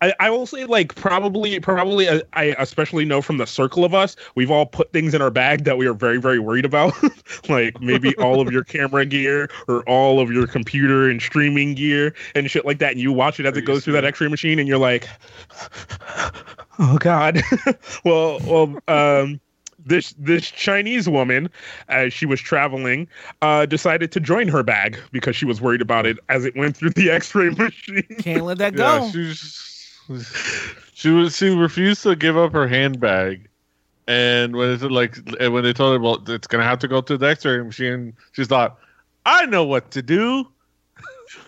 [0.02, 3.92] I, I will say, like, probably, probably, uh, I especially know from the circle of
[3.92, 6.94] us, we've all put things in our bag that we are very, very worried about.
[7.48, 12.14] like maybe all of your camera gear or all of your computer and streaming gear
[12.34, 12.92] and shit like that.
[12.92, 15.06] And you watch it as it goes through that X-ray machine, and you're like,
[16.78, 17.42] oh god.
[18.04, 19.40] well, well, um.
[19.82, 21.48] This this Chinese woman,
[21.88, 23.08] as she was traveling,
[23.40, 26.76] uh, decided to join her bag because she was worried about it as it went
[26.76, 28.04] through the X-ray machine.
[28.18, 29.00] Can't let that go.
[29.00, 29.14] was,
[30.94, 33.48] she was she refused to give up her handbag,
[34.06, 37.00] and when it's like and when they told her, well, it's gonna have to go
[37.00, 38.78] to the X-ray machine, she thought,
[39.26, 40.46] I know what to do.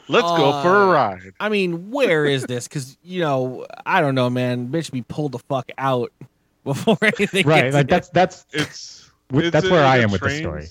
[0.08, 1.32] Let's go for a Uh, ride.
[1.40, 2.68] I mean, where is this?
[2.68, 4.68] Because you know, I don't know, man.
[4.68, 6.12] Bitch, be pulled the fuck out
[6.64, 7.46] before anything.
[7.46, 10.68] Right, gets like that's that's It's, With- that's where I am with the story.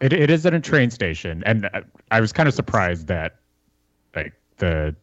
[0.00, 3.36] it, it is at a train station, and uh, I was kind of surprised that
[4.14, 4.94] like the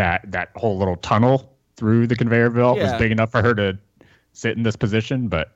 [0.00, 2.84] that that whole little tunnel through the conveyor belt Yeah.
[2.92, 3.78] was big enough for her to
[4.32, 5.52] sit in this position, but.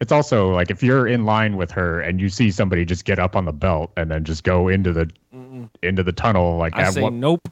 [0.00, 3.18] It's also like if you're in line with her and you see somebody just get
[3.20, 5.70] up on the belt and then just go into the Mm-mm.
[5.82, 7.48] into the tunnel like I at say what nope.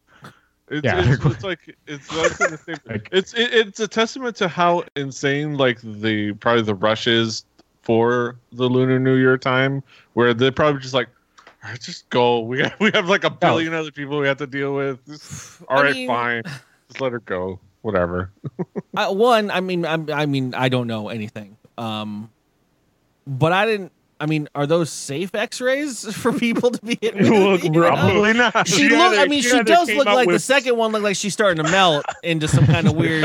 [0.68, 1.00] It's, Yeah.
[1.12, 4.82] it's, it's like it's like the same- Like- it's it, it's a testament to how
[4.96, 7.44] insane like the probably the rush is
[7.82, 9.82] for the Lunar New Year time,
[10.14, 11.14] where they're probably just like, all
[11.70, 12.40] right, just go.
[12.40, 15.04] We have, we have like a billion other people we have to deal with.
[15.06, 16.42] Just- all I right, mean- fine,
[16.88, 17.58] just let her go.
[17.82, 18.30] Whatever.
[18.94, 21.56] Uh, one, I mean, I'm, I mean, I don't know anything.
[21.78, 22.30] Um,
[23.26, 23.90] but I didn't.
[24.22, 27.16] I mean, are those safe X-rays for people to be hit?
[27.16, 27.26] with?
[27.28, 27.88] Look, You know?
[27.88, 28.68] probably not.
[28.68, 29.18] She She look.
[29.18, 31.62] I mean, she she does look out like the second one looked like she's starting
[31.64, 33.24] to melt into some kind of weird.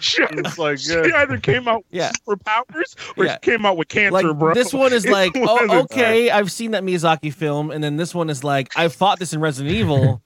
[0.00, 1.16] she, It's like she yeah.
[1.22, 2.10] either came out with Yeah.
[2.26, 3.34] superpowers or Yeah.
[3.44, 4.54] she came out with cancer, Like bro.
[4.54, 7.70] this one is It's like, one oh, of the- okay, I've seen that Miyazaki film,
[7.70, 10.22] and then this one is like, I fought this in Resident Evil.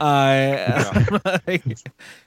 [0.00, 1.62] Uh, like,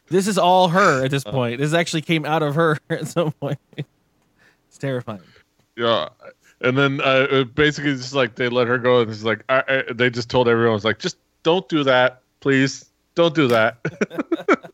[0.09, 1.59] this is all her at this point.
[1.59, 3.57] This actually came out of her at some point.
[3.77, 5.21] It's terrifying.
[5.77, 6.09] Yeah.
[6.61, 9.63] And then uh, basically it's just like they let her go, and it's like I,
[9.67, 13.77] I, they just told everyone, it's like just don't do that, please, don't do that.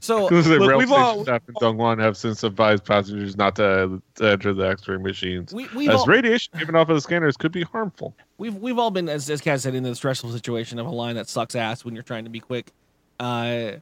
[0.00, 4.00] So Look, rail we've station all- staff in Dongguan have since advised passengers not to,
[4.16, 7.52] to enter the X-ray machines, we, as all, radiation given off of the scanners could
[7.52, 8.14] be harmful.
[8.38, 11.16] we've we've all been as as Kaz said in the stressful situation of a line
[11.16, 12.72] that sucks ass when you're trying to be quick.
[13.18, 13.72] Uh,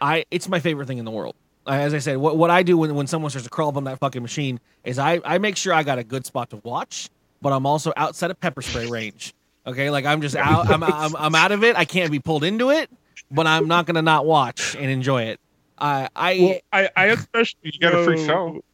[0.00, 1.34] I it's my favorite thing in the world.
[1.66, 3.84] As I said, what, what I do when, when someone starts to crawl up on
[3.84, 7.10] that fucking machine is I, I make sure I got a good spot to watch,
[7.42, 9.34] but I'm also outside of pepper spray range.
[9.66, 10.68] Okay, like I'm just out.
[10.70, 11.76] I'm, I'm I'm out of it.
[11.76, 12.90] I can't be pulled into it,
[13.30, 15.40] but I'm not gonna not watch and enjoy it.
[15.78, 18.64] I I Well, I, I especially You got a free know, show.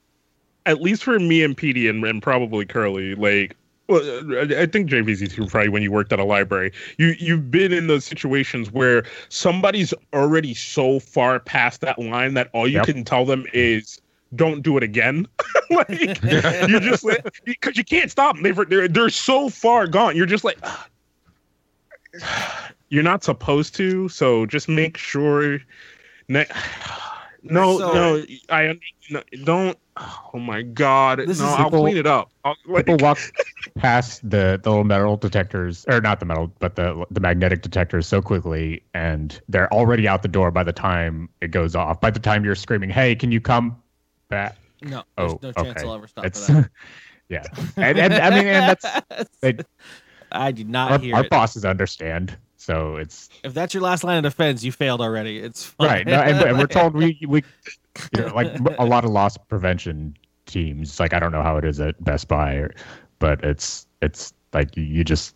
[0.64, 3.56] At least for me and Petey and, and probably Curly, like
[3.88, 4.02] well,
[4.38, 5.46] I I think JVeezy too.
[5.46, 9.92] Probably when you worked at a library, you you've been in those situations where somebody's
[10.12, 12.86] already so far past that line that all you Yep.
[12.86, 14.00] can tell them is
[14.34, 15.26] don't do it again.
[15.70, 15.88] like
[16.68, 18.42] you're just like because you can't stop them.
[18.42, 20.16] They've, they're they're so far gone.
[20.16, 20.58] You're just like
[22.88, 24.08] you're not supposed to.
[24.08, 25.58] So just make sure.
[26.28, 26.46] Ne-
[27.42, 28.78] no, So- no, I
[29.10, 29.78] no, don't.
[30.34, 31.18] Oh my god!
[31.20, 32.30] This no, is- I'll People- clean it up.
[32.44, 33.18] I'll, like, People walk
[33.76, 38.06] past the, the little metal detectors, or not the metal, but the the magnetic detectors
[38.06, 42.00] so quickly, and they're already out the door by the time it goes off.
[42.00, 43.80] By the time you're screaming, "Hey, can you come
[44.28, 45.88] back?" no oh, there's Oh, no chance okay.
[45.88, 46.70] I'll ever stop It's for that.
[47.28, 47.42] yeah,
[47.76, 49.56] and, and I mean, and that's they,
[50.30, 51.30] I did not our, hear our it.
[51.30, 52.36] bosses understand.
[52.58, 55.38] So it's If that's your last line of defense, you failed already.
[55.38, 55.88] It's fine.
[55.88, 56.06] right.
[56.06, 57.42] No, and, and we're told we we
[58.16, 60.98] you know, like a lot of loss prevention teams.
[61.00, 62.74] Like I don't know how it is at Best Buy, or,
[63.18, 65.34] but it's it's like you, you just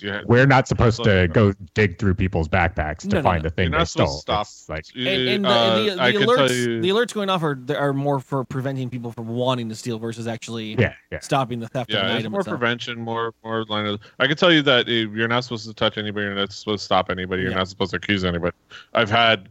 [0.00, 0.22] Yeah.
[0.26, 3.48] we're not supposed to go dig through people's backpacks to No, no, find no.
[3.48, 4.06] the thing You're they not to stole.
[4.18, 4.46] stop.
[4.46, 7.42] It's like and, and the, Uh, the, the, I alerts, you- the alerts going off
[7.42, 11.18] are are more for preventing people from wanting to steal versus actually yeah, yeah.
[11.20, 12.58] stopping the theft of an Yeah, it's item more itself.
[12.58, 14.00] prevention, more more line of.
[14.20, 16.26] I can tell you that you're not supposed to touch anybody.
[16.26, 17.42] You're not supposed to stop anybody.
[17.42, 17.58] You're Yeah.
[17.58, 18.56] not supposed to accuse anybody.
[18.94, 19.48] I've had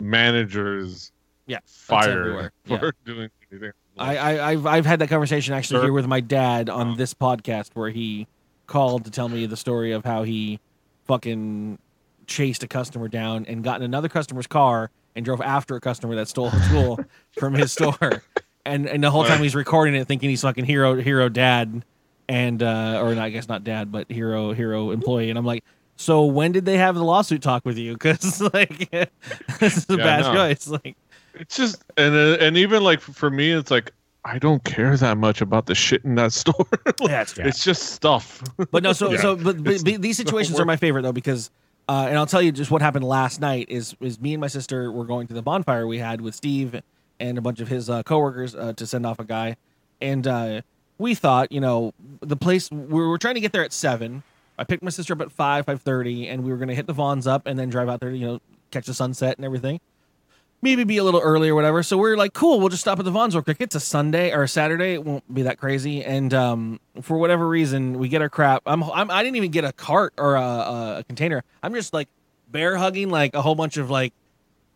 [0.00, 1.10] managers
[1.48, 2.52] Yeah, fired everywhere.
[2.64, 2.90] for Yeah.
[3.04, 3.72] doing anything.
[3.98, 5.84] I, I I've I've had that conversation actually Sir?
[5.86, 8.28] here with my dad on this podcast where he
[8.68, 10.60] called to tell me the story of how he
[11.06, 11.78] fucking
[12.26, 16.14] chased a customer down and got in another customer's car and drove after a customer
[16.14, 17.00] that stole a tool
[17.32, 18.22] from his store.
[18.66, 21.82] And and the whole time he's recording it thinking he's fucking hero hero dad
[22.28, 25.64] and uh or not, I guess not dad but hero hero employee and I'm like
[25.96, 28.90] so when did they have the lawsuit talk with you cuz like
[29.58, 30.96] this is a Yeah, bad choice like
[31.38, 33.92] It's just and uh, and even like for me, it's like
[34.24, 36.66] I don't care that much about the shit in that store.
[37.00, 38.42] yeah, it's It's just stuff.
[38.70, 39.18] But no, so Yeah.
[39.18, 41.50] so but, but, these situations are my favorite though because,
[41.88, 44.48] uh, and I'll tell you just what happened last night is is me and my
[44.48, 46.80] sister were going to the bonfire we had with Steve
[47.20, 49.56] and a bunch of his uh, coworkers uh, to send off a guy,
[50.00, 50.60] and uh,
[50.98, 54.22] we thought you know the place we were trying to get there at seven.
[54.58, 56.92] I picked my sister up at five five thirty, and we were gonna hit the
[56.92, 58.40] Vons up and then drive out there, you know,
[58.72, 59.80] catch the sunset and everything.
[60.60, 61.84] Maybe be a little early or whatever.
[61.84, 63.58] So we're like, cool, we'll just stop at the Vons real quick.
[63.60, 64.94] It's a Sunday or a Saturday.
[64.94, 66.04] It won't be that crazy.
[66.04, 68.62] And um, for whatever reason, we get our crap.
[68.66, 70.42] I'm, I'm I didn't even get a cart or a,
[70.98, 71.44] a container.
[71.62, 72.08] I'm just like
[72.50, 74.12] bear hugging like a whole bunch of like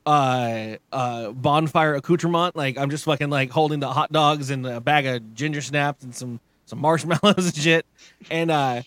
[0.07, 2.55] uh uh bonfire accoutrement.
[2.57, 6.05] Like I'm just fucking like holding the hot dogs and a bag of ginger snaps
[6.05, 7.87] and some some marshmallows and shit.
[8.31, 8.83] And uh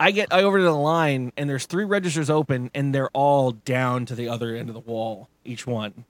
[0.00, 4.06] I get over to the line and there's three registers open and they're all down
[4.06, 6.04] to the other end of the wall, each one.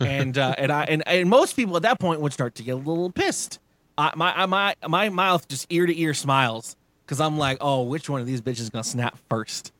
[0.00, 2.72] And uh, and I and, and most people at that point would start to get
[2.72, 3.58] a little pissed.
[3.98, 7.82] I, my I- my my mouth just ear to ear smiles because I'm like, oh,
[7.82, 9.72] which one of these bitches is gonna snap first?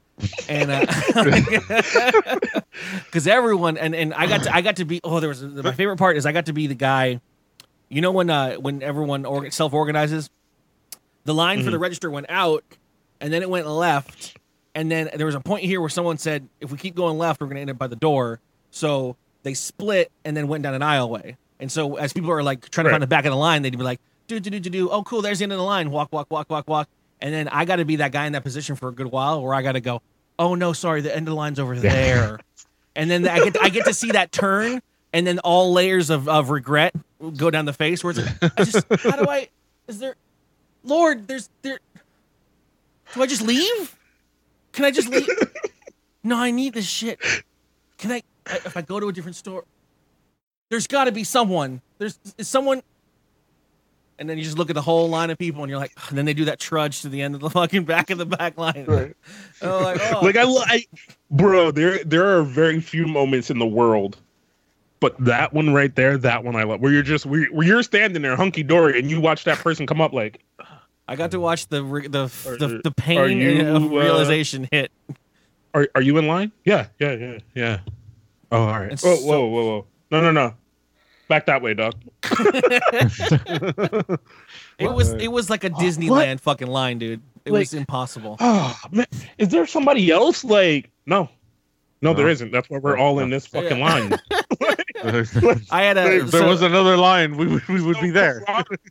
[0.50, 0.70] And
[3.04, 5.72] because everyone and and I got to I got to be oh there was my
[5.72, 7.20] favorite part is I got to be the guy,
[7.88, 10.30] you know when uh when everyone org- self organizes,
[11.24, 12.64] the line for the register went out
[13.20, 14.36] and then it went left
[14.74, 17.40] and then there was a point here where someone said if we keep going left
[17.40, 20.74] we're going to end up by the door so they split and then went down
[20.74, 22.94] an aisleway and so as people are like trying to Right.
[22.94, 25.02] find the back of the line they'd be like do do do do do oh
[25.02, 26.88] cool there's the end of the line walk walk walk walk walk
[27.20, 29.42] and then i got to be that guy in that position for a good while
[29.42, 30.00] where i got to go
[30.38, 32.38] oh no sorry the end of the line's over there
[32.96, 34.80] and then i get i get to see that turn
[35.12, 36.94] and then all layers of, of regret
[37.36, 39.48] go down the face where it's like i just how do i
[39.88, 40.14] is there
[40.84, 41.78] lord there's there
[43.12, 43.96] do I just leave?
[44.70, 45.28] Can I just leave?
[46.22, 47.18] no, I need this shit.
[47.98, 49.64] Can I if I go to a different store?
[50.70, 51.82] There's got to be someone.
[51.98, 52.82] There's is someone.
[54.18, 56.18] And then you just look at the whole line of people, and you're like, and
[56.18, 58.58] then they do that trudge to the end of the fucking back of the back
[58.58, 58.84] line.
[58.86, 59.16] Right.
[59.62, 60.20] Like, oh.
[60.22, 60.84] like I, I,
[61.30, 64.16] bro, there there are very few moments in the world,
[64.98, 66.80] but that one right there, that one I love.
[66.80, 69.86] Where you're just where, where you're standing there hunky dory, and you watch that person
[69.86, 70.42] come up like,
[71.10, 74.92] I got to watch the the Are- the, the pain you, of uh, realization hit.
[75.74, 77.80] "Are are you in line?" Yeah, yeah, yeah, yeah.
[78.52, 78.90] Oh, all right.
[79.00, 79.86] Whoa, so- whoa, whoa, whoa!
[80.10, 80.54] No, no, no.
[81.28, 81.94] Back that way, dog.
[84.78, 87.20] It was it was like a uh, Disneyland fucking line, dude.
[87.44, 88.36] It Like- was impossible.
[88.40, 89.06] Oh man,
[89.38, 90.42] is there somebody else?
[90.42, 91.28] Like, no,
[92.02, 92.32] no, there No.
[92.32, 92.50] isn't.
[92.50, 93.84] That's why we're all in this fucking Yeah.
[93.84, 94.18] line.
[95.70, 96.16] I had a.
[96.16, 98.42] if there so- was another line, we would we would be there.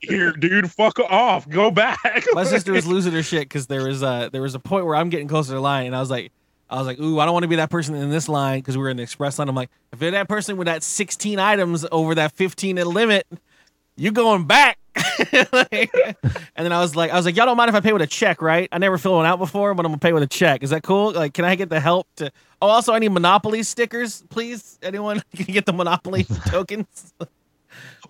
[0.01, 1.49] Here, dude, fuck off.
[1.49, 2.23] Go back.
[2.33, 4.95] my sister was losing her shit because there was a there was a point where
[4.95, 6.31] I'm getting closer to the line, and I was like,
[6.69, 8.77] I was like, ooh, I don't want to be that person in this line because
[8.77, 9.49] we were in the express line.
[9.49, 13.25] I'm like, if you're that person with that 16 items over that 15 limit,
[13.95, 14.77] you're going back.
[15.51, 17.93] Like, and then I was like, I was like, y'all don't mind if I pay
[17.93, 18.69] with a check, right?
[18.71, 20.63] I never filled one out before, but I'm gonna pay with a check.
[20.63, 21.11] Is that cool?
[21.11, 22.31] Like, can I get the help to?
[22.61, 24.77] Oh, also, I need Monopoly stickers, please.
[24.81, 27.13] Anyone can get the Monopoly tokens?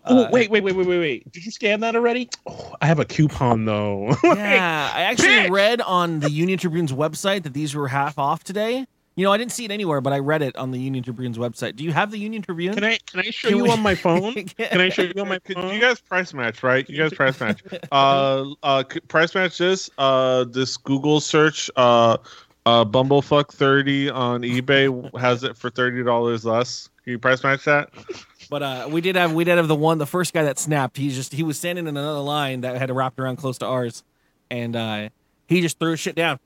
[0.09, 1.31] Oh, Uh, wait, wait, wait, wait, wait, wait.
[1.31, 2.29] Did you scan that already?
[2.47, 4.07] Oh, I have a coupon though.
[4.23, 5.49] Yeah, I actually bitch.
[5.51, 8.85] read on the Union Tribune's website that these were half off today.
[9.15, 11.37] You know, I didn't see it anywhere, but I read it on the Union Tribune's
[11.37, 11.75] website.
[11.75, 12.73] Do you have the Union Tribune?
[12.73, 14.33] Can I can I show Can you we- on my phone?
[14.57, 15.73] Can I show you on my Could- phone?
[15.73, 16.89] you guys price match, right?
[16.89, 17.61] You guys price match.
[17.91, 19.89] Uh, uh, price match this.
[19.97, 21.69] Uh, this Google search.
[21.75, 22.17] Uh,
[22.65, 24.87] uh, Bumblefuck thirty on eBay
[25.19, 26.87] has it for thirty dollars less.
[27.03, 27.89] Can you price match that?
[28.49, 30.97] But uh, we did have we did have the one the first guy that snapped.
[30.97, 34.03] He's just he was standing in another line that had wrapped around close to ours,
[34.49, 35.09] and uh,
[35.47, 36.39] he just threw shit down.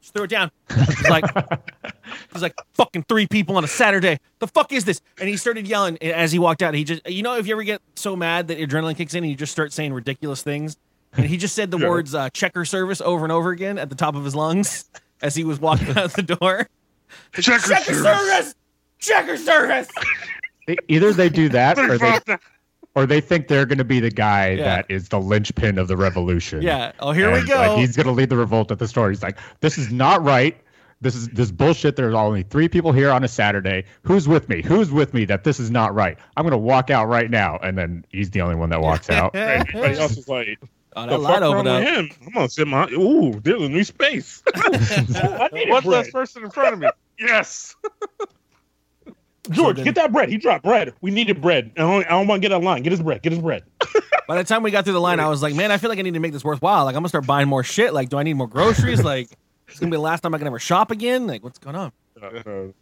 [0.00, 0.50] Just threw it down.
[0.68, 1.24] He's like,
[2.32, 4.18] he's like, fucking three people on a Saturday.
[4.38, 5.00] The fuck is this?
[5.18, 6.74] And he started yelling as he walked out.
[6.74, 9.30] He just, you know, if you ever get so mad that adrenaline kicks in and
[9.30, 10.76] you just start saying ridiculous things,
[11.14, 13.96] and he just said the words uh, checker service over and over again at the
[13.96, 14.84] top of his lungs
[15.22, 16.68] as he was walking out the door.
[17.32, 18.54] Checker Checker service.
[18.98, 19.88] Checker service.
[20.66, 22.18] They- Either they do that or they
[22.94, 24.64] or they think they're going to be the guy Yeah.
[24.64, 26.62] that is the linchpin of the revolution.
[26.62, 26.92] Yeah.
[27.00, 27.56] Oh, here we go.
[27.56, 29.10] Like, he's going to lead the revolt at the store.
[29.10, 30.56] He's like, this is not right.
[31.02, 31.94] This is this bullshit.
[31.96, 33.84] There's only three people here on a Saturday.
[34.02, 34.62] Who's with me?
[34.62, 36.16] Who's with me that this is not right?
[36.38, 37.58] I'm going to walk out right now.
[37.62, 39.34] And then he's the only one that walks out.
[39.36, 40.58] Everybody else is like,
[40.98, 41.94] Oh, the that light fuck wrong opened with up.
[41.98, 42.10] him?
[42.28, 42.88] I'm gonna sit my.
[42.92, 44.42] Ooh, there's a new space.
[44.56, 46.06] I need What's bread.
[46.06, 46.88] that person in front of me?
[47.18, 47.76] Yes.
[49.50, 50.28] George, then- get that bread.
[50.28, 50.94] He dropped bread.
[51.00, 51.72] We needed bread.
[51.76, 52.82] I don't, I don't want to get online.
[52.82, 53.22] Get his bread.
[53.22, 53.64] Get his bread.
[54.28, 55.98] By the time we got through the line, I was like, man, I feel like
[55.98, 56.84] I need to make this worthwhile.
[56.84, 57.92] Like, I'm gonna start buying more shit.
[57.94, 59.02] Like, do I need more groceries?
[59.04, 59.28] Like,
[59.68, 61.26] it's gonna be the last time I can ever shop again.
[61.26, 61.92] Like, what's going on?
[62.20, 62.26] Uh,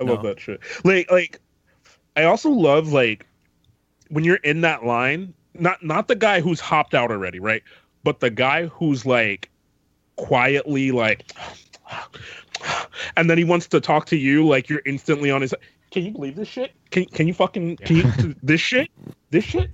[0.00, 0.28] I love No.
[0.28, 0.60] that shit.
[0.84, 1.40] Like, like,
[2.16, 3.26] I also love like
[4.08, 5.32] when you're in that line.
[5.56, 7.62] Not not the guy who's hopped out already, right?
[8.02, 9.48] But the guy who's like
[10.16, 11.30] quietly like,
[13.16, 14.46] and then he wants to talk to you.
[14.46, 15.54] Like you're instantly on his.
[15.94, 16.72] Can you believe this shit?
[16.90, 18.88] Can can you fucking can you this shit?
[19.30, 19.70] This shit?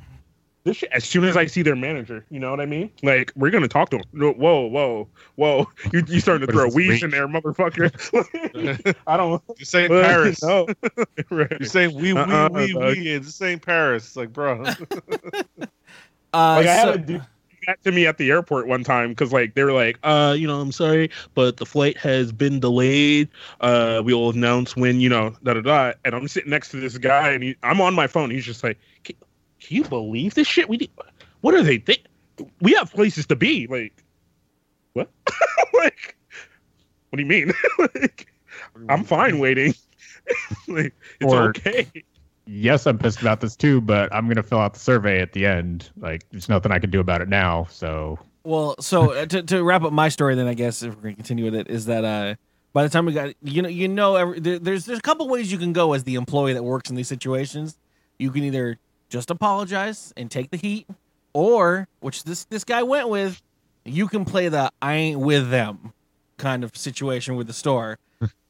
[0.64, 0.90] This shit.
[0.92, 2.90] As soon as I see their manager, you know what I mean?
[3.02, 4.04] Like we're gonna talk to him.
[4.12, 5.66] Whoa, whoa, whoa!
[5.94, 7.88] You you starting to throw is this, weeds in there, motherfucker?
[9.06, 9.42] I don't.
[9.56, 10.42] You're saying Uh, Paris.
[10.42, 10.66] No.
[11.30, 11.50] right.
[11.58, 12.82] You're saying we, we, Uh-uh, we, dog.
[12.98, 13.08] we.
[13.08, 14.08] It's saying Paris.
[14.08, 14.62] It's like, bro.
[14.62, 14.74] Uh,
[16.34, 17.20] Like I had a dude do
[17.70, 20.46] that to me at the airport one time because like they were like, uh, you
[20.46, 23.28] know, I'm sorry, but the flight has been delayed.
[23.60, 25.92] Uh, we will announce when, you know, da da da.
[26.04, 28.30] And I'm sitting next to this guy, and he, I'm on my phone.
[28.30, 29.16] He's just like, can,
[29.60, 30.68] can you believe this shit?
[30.68, 30.90] We
[31.42, 32.02] what are they think?
[32.60, 33.66] We have places to be.
[33.68, 34.02] Like,
[34.94, 35.10] what?
[35.74, 36.16] like,
[37.10, 37.52] what do you mean?
[37.78, 38.32] like,
[38.88, 39.74] I'm fine waiting.
[40.68, 41.86] like, it's Or- okay.
[42.50, 45.46] Yes, I'm pissed about this too, but I'm to fill out the survey at the
[45.46, 45.90] end.
[45.96, 47.66] Like, there's nothing I can do about it now.
[47.70, 51.02] So Well, so uh, to, to wrap up my story, then I guess if we're
[51.02, 52.34] gonna continue with it, is that uh,
[52.72, 55.28] by the time we got, you know, you know, every, there, there's there's a couple
[55.28, 57.78] ways you can go as the employee that works in these situations.
[58.18, 60.86] You can either just apologize and take the heat,
[61.32, 63.40] or which this this guy went with,
[63.84, 65.92] you can play the I ain't with them
[66.36, 67.98] kind of situation with the store.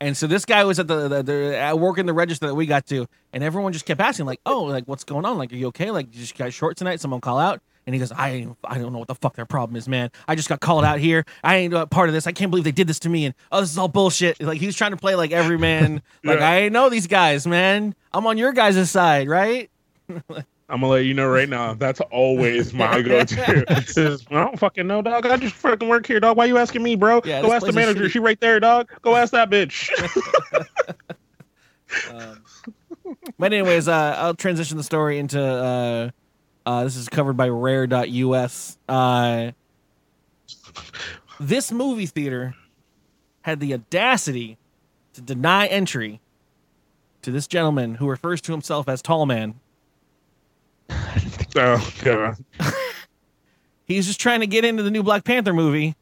[0.01, 2.55] And so this guy was at the, the, the at work in the register that
[2.55, 5.37] we got to, and everyone just kept asking, like, "Oh, like what's going on?
[5.37, 5.91] Like, are you okay?
[5.91, 7.01] Like, you just got short tonight?
[7.01, 9.77] Someone call out?" And he goes, "I I don't know what the fuck their problem
[9.77, 10.11] is, man.
[10.27, 11.27] I just got called out here.
[11.45, 12.27] I ain't uh, part of this.
[12.27, 13.27] I can't believe they did this to me.
[13.27, 14.41] And oh, this is all bullshit.
[14.43, 16.03] Like he was trying to play like every man.
[16.25, 16.51] like Yeah.
[16.51, 17.95] I ain't know these guys, man.
[18.13, 19.71] I'm on your guys' side, right?
[20.71, 21.75] I'm gonna let you know right now.
[21.75, 23.85] That's always my go-to.
[23.87, 25.27] Says, I don't fucking know, dog.
[25.27, 26.37] I just fucking work here, dog.
[26.37, 27.21] Why you asking me, bro?
[27.25, 28.09] Yeah, Go ask the manager.
[28.09, 28.89] She right there, dog.
[29.03, 29.91] Go ask that bitch.
[32.09, 32.45] Um,
[33.37, 36.11] but anyways, uh, I'll transition the story into uh,
[36.65, 38.79] uh, this is covered by Rare.us.
[38.89, 39.51] Uh,
[41.41, 42.55] this movie theater
[43.43, 44.57] had the audacity
[45.15, 46.21] to deny entry
[47.23, 49.59] to this gentleman who refers to himself as Tall Man.
[51.57, 52.36] Oh god.
[53.84, 55.97] He's just trying to get into the new Black Panther movie,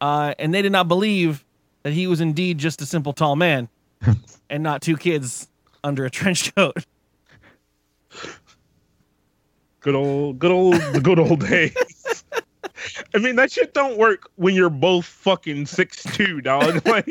[0.00, 1.44] uh, and they did not believe
[1.82, 3.68] that he was indeed just a simple tall man
[4.50, 5.48] and not two kids
[5.82, 6.86] under a trench coat.
[9.80, 11.74] Good old, good old, the good old days.
[13.14, 16.86] I mean, that shit don't work when you're both fucking six two, dog.
[16.86, 17.06] Like,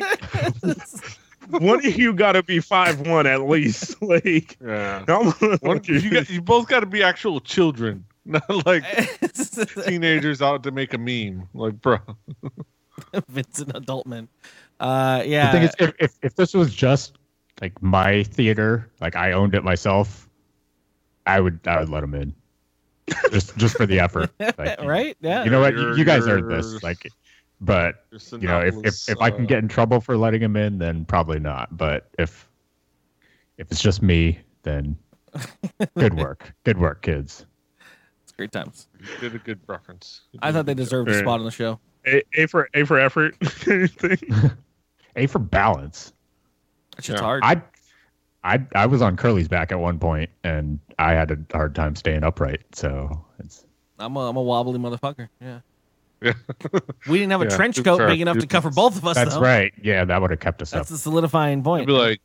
[1.59, 3.95] one of you got to be five one at least.
[4.01, 5.03] Like, Yeah.
[5.07, 5.31] I'm-
[5.61, 8.83] One, you, got, you both got to be actual children, not like
[9.85, 11.47] teenagers out to make a meme.
[11.53, 11.97] Like, bro.
[13.29, 14.27] Vincent Adultman.
[14.79, 15.51] Uh, yeah.
[15.51, 17.17] The thing is, if, if if this was just
[17.61, 20.27] like my theater, like I owned it myself,
[21.25, 22.33] I would I would let him in,
[23.31, 24.29] just just for the effort.
[24.39, 25.15] Like, right?
[25.21, 25.43] Yeah.
[25.43, 25.73] You know what?
[25.75, 26.81] You, You're- guys earned you're- this.
[26.83, 27.07] Like,
[27.62, 30.55] but you know, if if, if I can get in uh, trouble for letting him
[30.55, 31.78] in, then probably not.
[31.78, 32.49] But if
[33.57, 34.97] if it's just me, then
[35.97, 37.45] good work, good work, kids.
[38.24, 38.88] It's great times.
[38.99, 40.22] You did a good reference.
[40.32, 41.80] You I thought they deserved a spot on the show.
[42.05, 43.36] a, a for a for effort.
[43.68, 44.18] Anything.
[45.18, 46.14] A for balance.
[46.95, 47.26] That shit's Yeah.
[47.26, 47.43] hard.
[47.43, 47.62] I
[48.45, 51.97] I I was on Curly's back at one point, and I had a hard time
[51.97, 52.62] staying upright.
[52.74, 53.66] So it's
[53.99, 55.28] I'm a, I'm a wobbly motherfucker.
[55.41, 55.59] Yeah.
[56.22, 56.34] Yeah.
[57.07, 59.15] We didn't have a Yeah, trench coat big enough to cover both of us.
[59.15, 59.41] that's though.
[59.41, 59.74] right.
[59.82, 60.95] Yeah, that would have kept us That's up.
[60.95, 61.88] the solidifying I'd point.
[61.88, 62.22] be like,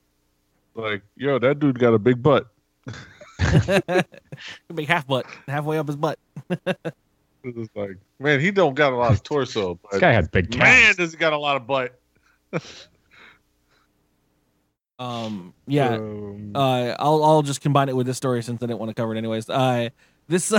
[0.74, 2.47] like, yo, that dude got a big butt.
[4.74, 6.18] big half butt, halfway up his butt.
[6.51, 10.57] It was like, man, he don't got a lot of torso, This guy has big
[10.59, 11.99] man, does he got a lot of butt.
[14.99, 15.94] Um, yeah.
[15.94, 18.94] Um, uh, I'll I'll just combine it with this story since I didn't want to
[18.94, 19.49] cover it anyways.
[19.51, 19.90] Uh,
[20.28, 20.53] this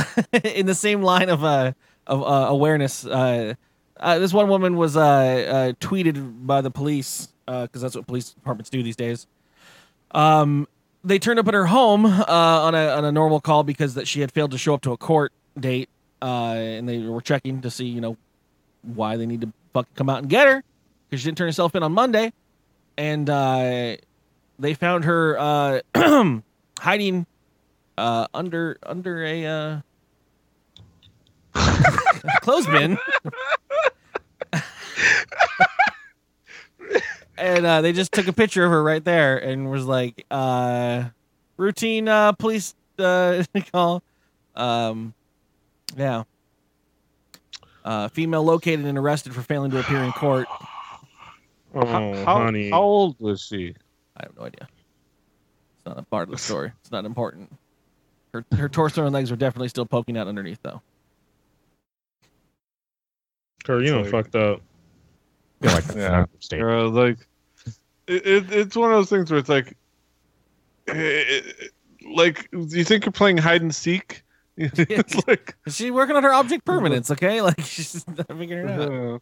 [0.44, 1.74] in the same line of uh
[2.08, 3.06] of uh, awareness.
[3.06, 3.54] Uh,
[4.00, 8.32] uh, this one woman was uh, uh tweeted by the police because that's what police
[8.32, 9.28] departments do these days.
[10.12, 10.68] Um,
[11.04, 14.08] they turned up at her home uh, on a on a normal call because that
[14.08, 15.90] she had failed to show up to a court date,
[16.22, 18.18] uh, and they were checking to see you know
[18.82, 20.64] why they need to fucking come out and get her
[21.10, 22.34] because she didn't turn herself in on Monday,
[22.98, 23.96] and uh,
[24.60, 26.40] they found her uh,
[26.80, 27.26] hiding
[27.98, 29.84] uh, under under a
[32.26, 32.98] uh, clothesbin.
[37.38, 41.06] and uh, they just took a picture of her right there and was like, uh,
[41.58, 44.02] routine uh, police uh, call.
[44.56, 45.14] Um,
[45.96, 46.24] yeah.
[47.86, 50.48] Uh, female located and arrested for failing to appear in court.
[51.74, 52.70] Oh, how, how- honey.
[52.70, 53.76] how old was she?
[54.18, 54.68] I have no idea.
[55.78, 56.72] It's not a part of the story.
[56.82, 57.56] It's not important.
[58.34, 60.82] Her her torso and legs were definitely still poking out underneath, though.
[63.68, 64.12] Kurt, you know, Sorry.
[64.24, 64.62] fucked up.
[65.62, 66.22] I feel like Yeah.
[66.22, 66.72] understatement.
[66.72, 67.18] Uh, like,
[68.08, 69.76] it, it, it's one of those things where it's like,
[72.10, 74.24] like you think you're playing hide and seek.
[74.58, 77.42] it's like She's working on her object permanence, okay?
[77.48, 79.22] Like she's not figuring it out.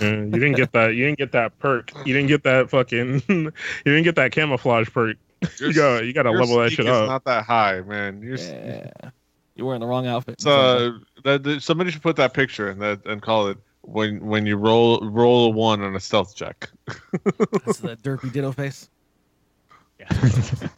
[0.00, 0.94] Yeah, you didn't get that.
[0.94, 1.90] You didn't get that perk.
[2.06, 3.22] You didn't get that fucking.
[3.28, 3.52] you
[3.84, 5.16] didn't get that camouflage perk.
[5.58, 6.04] You got.
[6.04, 7.08] You got to level that seek shit is up.
[7.08, 8.22] Not that high, man.
[8.22, 8.90] You're, Yeah.
[9.56, 10.34] You're wearing the wrong outfit.
[10.34, 10.92] It's, uh,
[11.24, 14.56] that, that- somebody should put that picture and that and call it when when you
[14.56, 16.70] roll roll a one on a stealth check.
[16.86, 18.88] That's the derpy ditto face.
[19.98, 20.08] Yeah.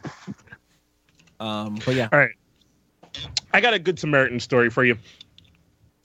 [1.39, 2.31] um, but yeah, All right.
[3.53, 4.97] I got a good Samaritan story for you.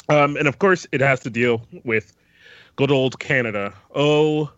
[0.09, 2.12] Um, and of course, it has to deal with
[2.76, 3.74] good old Canada.
[3.94, 4.51] Oh,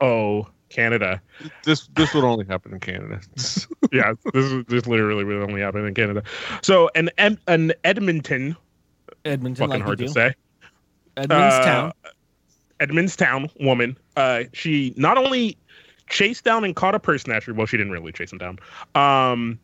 [0.00, 1.20] oh, Canada.
[1.64, 3.20] This this would only happen in Canada.
[3.92, 6.22] yeah, this is this literally would only happen in Canada.
[6.62, 8.56] So, an an Edmonton,
[9.24, 10.34] Edmonton, fucking like hard to say,
[11.16, 11.92] Edmonds uh.
[12.80, 13.96] Edmondstown woman.
[14.16, 15.56] Uh, she not only
[16.08, 17.54] chased down and caught a purse snatcher.
[17.54, 18.58] Well, she didn't really chase him down.
[18.94, 19.58] Um,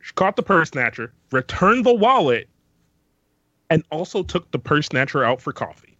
[0.00, 2.48] she caught the purse snatcher, returned the wallet,
[3.70, 5.96] and also took the purse snatcher out for coffee.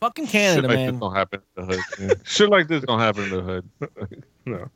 [0.00, 0.92] Fucking Shit Canada, like man.
[0.92, 1.84] this don't happen in the hood.
[2.00, 2.14] yeah.
[2.24, 3.68] Shit like this don't happen in the hood.
[4.44, 4.68] No.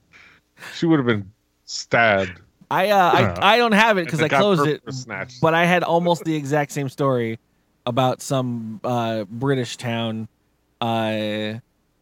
[0.76, 1.28] She would have been
[1.64, 2.40] stabbed.
[2.70, 3.34] I uh, Yeah.
[3.40, 5.40] I I don't have it because I closed it, snatched.
[5.40, 7.40] but I had almost the exact same story
[7.87, 10.28] about some uh, British town.
[10.80, 11.55] Uh,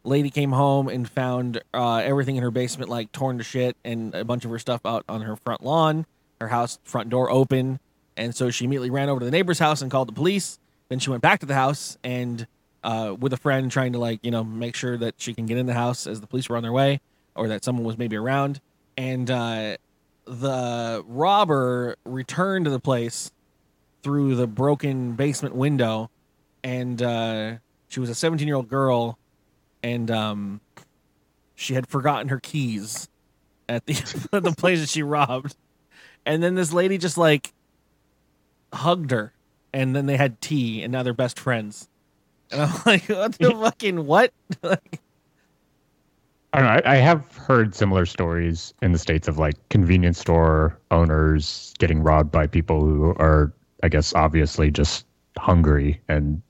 [0.03, 4.13] lady came home and found uh, everything in her basement like torn to shit, and
[4.13, 6.05] a bunch of her stuff out on her front lawn.
[6.41, 7.79] Her house front door open,
[8.17, 10.59] and so she immediately ran over to the neighbor's house and called the police.
[10.89, 12.45] Then she went back to the house and
[12.83, 15.57] uh, with a friend trying to like you know make sure that she can get
[15.57, 16.99] in the house as the police were on their way
[17.35, 18.59] or that someone was maybe around.
[18.97, 19.77] And uh,
[20.25, 23.31] the robber returned to the place
[24.05, 26.11] through the broken basement window,
[26.63, 27.55] and uh,
[27.87, 29.17] she was a 17 year old girl,
[29.81, 30.61] and um,
[31.55, 33.09] she had forgotten her keys
[33.67, 33.93] at the
[34.31, 35.55] at the place that she robbed.
[36.23, 37.51] And then this lady just like
[38.71, 39.33] hugged her,
[39.73, 41.89] and then they had tea, and now they're best friends.
[42.51, 44.31] And I'm like, what the fucking what?
[44.61, 45.01] like,
[46.53, 46.81] I don't know.
[46.85, 52.03] I, I have heard similar stories in the states of like convenience store owners getting
[52.03, 53.51] robbed by people who are,
[53.85, 55.05] I guess, obviously just
[55.37, 56.41] hungry, and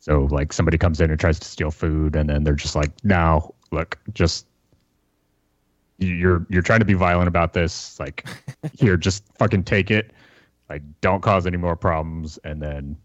[0.00, 2.90] so like somebody comes in and tries to steal food, and then they're just like,
[3.04, 4.46] "Now, look, just
[5.98, 7.98] you're you're trying to be violent about this.
[7.98, 8.26] Like,
[8.72, 10.12] here, just fucking take it.
[10.68, 12.38] Like, don't cause any more problems.
[12.44, 12.96] And then,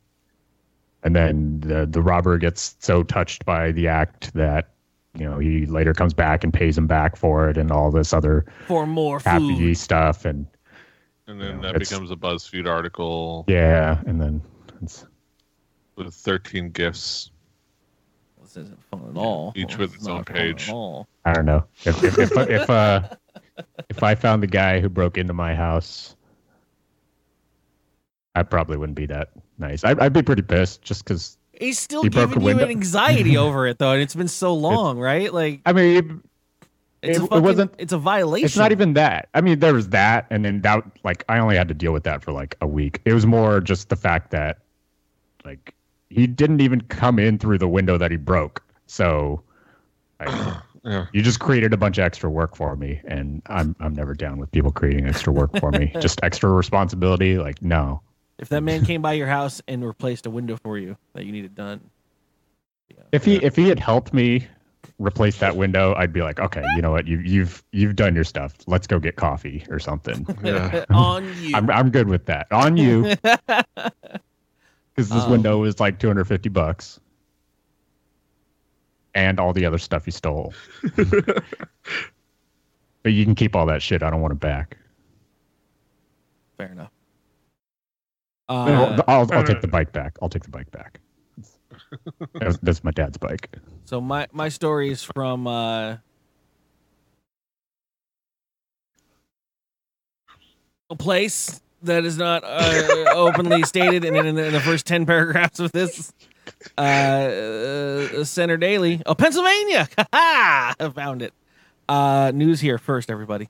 [1.04, 4.70] and then the the robber gets so touched by the act that
[5.16, 8.14] you know he later comes back and pays him back for it and all this
[8.14, 9.78] other For more happy food.
[9.78, 10.48] stuff and
[11.28, 14.42] And then Yeah, that becomes a BuzzFeed article yeah, and then
[14.82, 15.06] it's
[15.96, 17.32] with 13 gifts.
[18.42, 19.54] This isn't fun at all.
[19.56, 20.70] Each Well, with it's its own page.
[20.70, 23.08] I don't know if if if, if uh
[23.90, 26.16] if I found the guy who broke into my house,
[28.36, 29.84] I probably wouldn't be that nice.
[29.84, 31.38] I'd, I'd be pretty pissed just because.
[31.54, 34.28] He's still He broke giving a you an anxiety over it though, and it's been
[34.28, 35.32] so long, right?
[35.32, 36.24] Like I mean,
[37.04, 38.46] it's it- a it wasn't- It's a violation.
[38.46, 39.30] it's not even that.
[39.34, 42.04] I mean, there was that, and then that like I only had to deal with
[42.04, 43.02] that for like a week.
[43.06, 44.60] It was more just the fact that
[45.46, 45.74] like
[46.10, 49.42] he didn't even come in through the window that he broke, so.
[50.20, 50.30] like,
[50.86, 51.06] Yeah.
[51.14, 54.38] You just created a bunch of extra work for me, and I'm I'm never down
[54.38, 55.94] with people creating extra work for me.
[56.02, 58.02] just extra responsibility, like no.
[58.38, 61.32] If that man came by your house and replaced a window for you that you
[61.32, 61.80] needed done,
[63.14, 64.46] If he if he had helped me
[65.00, 68.24] replace that window, I'd be like, okay, you know what, You've you've you've done your
[68.24, 68.56] stuff.
[68.68, 70.26] Let's go get coffee or something.
[70.44, 70.86] Yeah.
[70.90, 71.56] on you.
[71.56, 72.48] I'm I'm good with that.
[72.52, 77.00] On you, because this Um, window was like 250 bucks,
[79.16, 80.54] and all the other stuff you stole.
[83.04, 84.04] but you can keep all that shit.
[84.04, 84.78] I don't want it back.
[86.58, 86.92] Fair enough.
[88.50, 90.18] I'll, Uh, I'll, I'll take the bike back.
[90.22, 91.00] I'll take the bike back.
[92.36, 93.50] That's, that's my dad's bike.
[93.86, 95.98] so my my story is from uh,
[100.90, 105.06] a place that is not uh, openly stated, and in the, in the first ten
[105.06, 106.14] paragraphs of this,
[106.78, 111.34] uh, uh, Centre Daily, oh Pennsylvania, ha I found it.
[111.90, 113.50] Uh, news here first, everybody.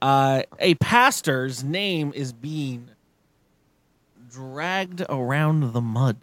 [0.00, 2.88] Uh, a pastor's name is being
[4.30, 6.16] dragged around the mud.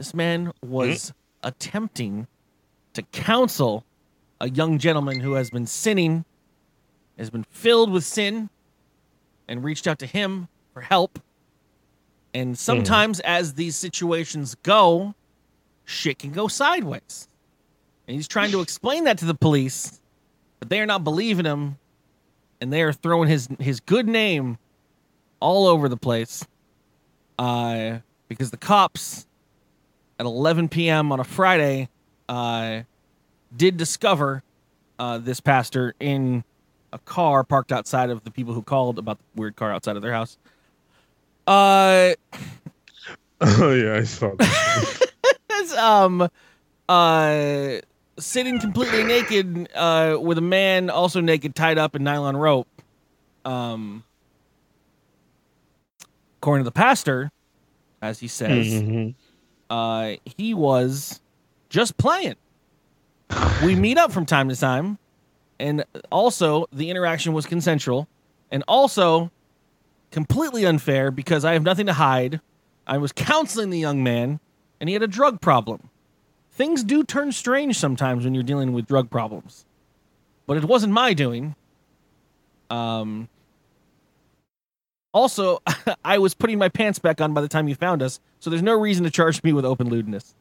[0.00, 2.26] This man was attempting
[2.94, 3.84] to counsel
[4.40, 6.24] a young gentleman who has been sinning,
[7.18, 8.48] has been filled with sin,
[9.46, 11.18] and reached out to him for help.
[12.32, 15.14] And sometimes, as these situations go,
[15.84, 17.28] shit can go sideways.
[18.08, 20.00] And he's trying to explain that to the police,
[20.60, 21.76] but they are not believing him,
[22.58, 24.56] and they are throwing his his good name
[25.40, 26.46] all over the place.
[27.38, 27.98] Uh,
[28.28, 29.26] because the cops
[30.20, 31.10] at 11 p.m.
[31.12, 31.88] on a Friday
[32.28, 32.82] uh,
[33.56, 34.42] did discover
[34.98, 36.44] uh, this pastor in
[36.92, 40.02] a car parked outside of the people who called about the weird car outside of
[40.02, 40.36] their house.
[41.46, 42.12] Uh,
[43.40, 45.10] Oh yeah, I saw that.
[45.78, 46.28] um,
[46.86, 47.78] uh,
[48.18, 52.68] sitting completely naked uh, with a man also naked tied up in nylon rope.
[53.46, 54.04] Um,
[56.42, 57.30] according to the pastor,
[58.02, 59.14] as he says, Mhm.
[59.70, 61.20] Uh, he was
[61.68, 62.34] just playing.
[63.64, 64.98] we meet up from time to time,
[65.58, 68.08] and also the interaction was consensual,
[68.50, 69.30] and also
[70.10, 72.40] completely unfair because I have nothing to hide.
[72.86, 74.40] I was counseling the young man,
[74.80, 75.88] and he had a drug problem.
[76.50, 79.64] Things do turn strange sometimes when you're dealing with drug problems,
[80.46, 81.54] but it wasn't my doing.
[82.68, 83.28] Um.
[85.12, 85.60] Also,
[86.04, 88.62] I was putting my pants back on by the time you found us, so there's
[88.62, 90.34] no reason to charge me with open lewdness.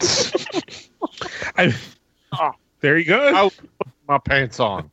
[1.56, 1.74] I,
[2.80, 3.20] there you go.
[3.28, 4.90] I was putting my pants on.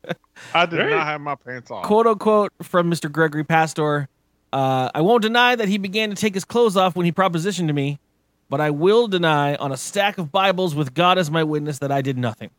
[0.54, 0.90] I did Right.
[0.90, 1.82] not have my pants on.
[1.84, 3.10] quote unquote from Mr.
[3.10, 4.08] Gregory Pastor.
[4.52, 7.66] Uh, I won't deny that he began to take his clothes off when he propositioned
[7.66, 7.98] to me,
[8.48, 11.90] but I will deny on a stack of Bibles with God as my witness that
[11.90, 12.50] I did nothing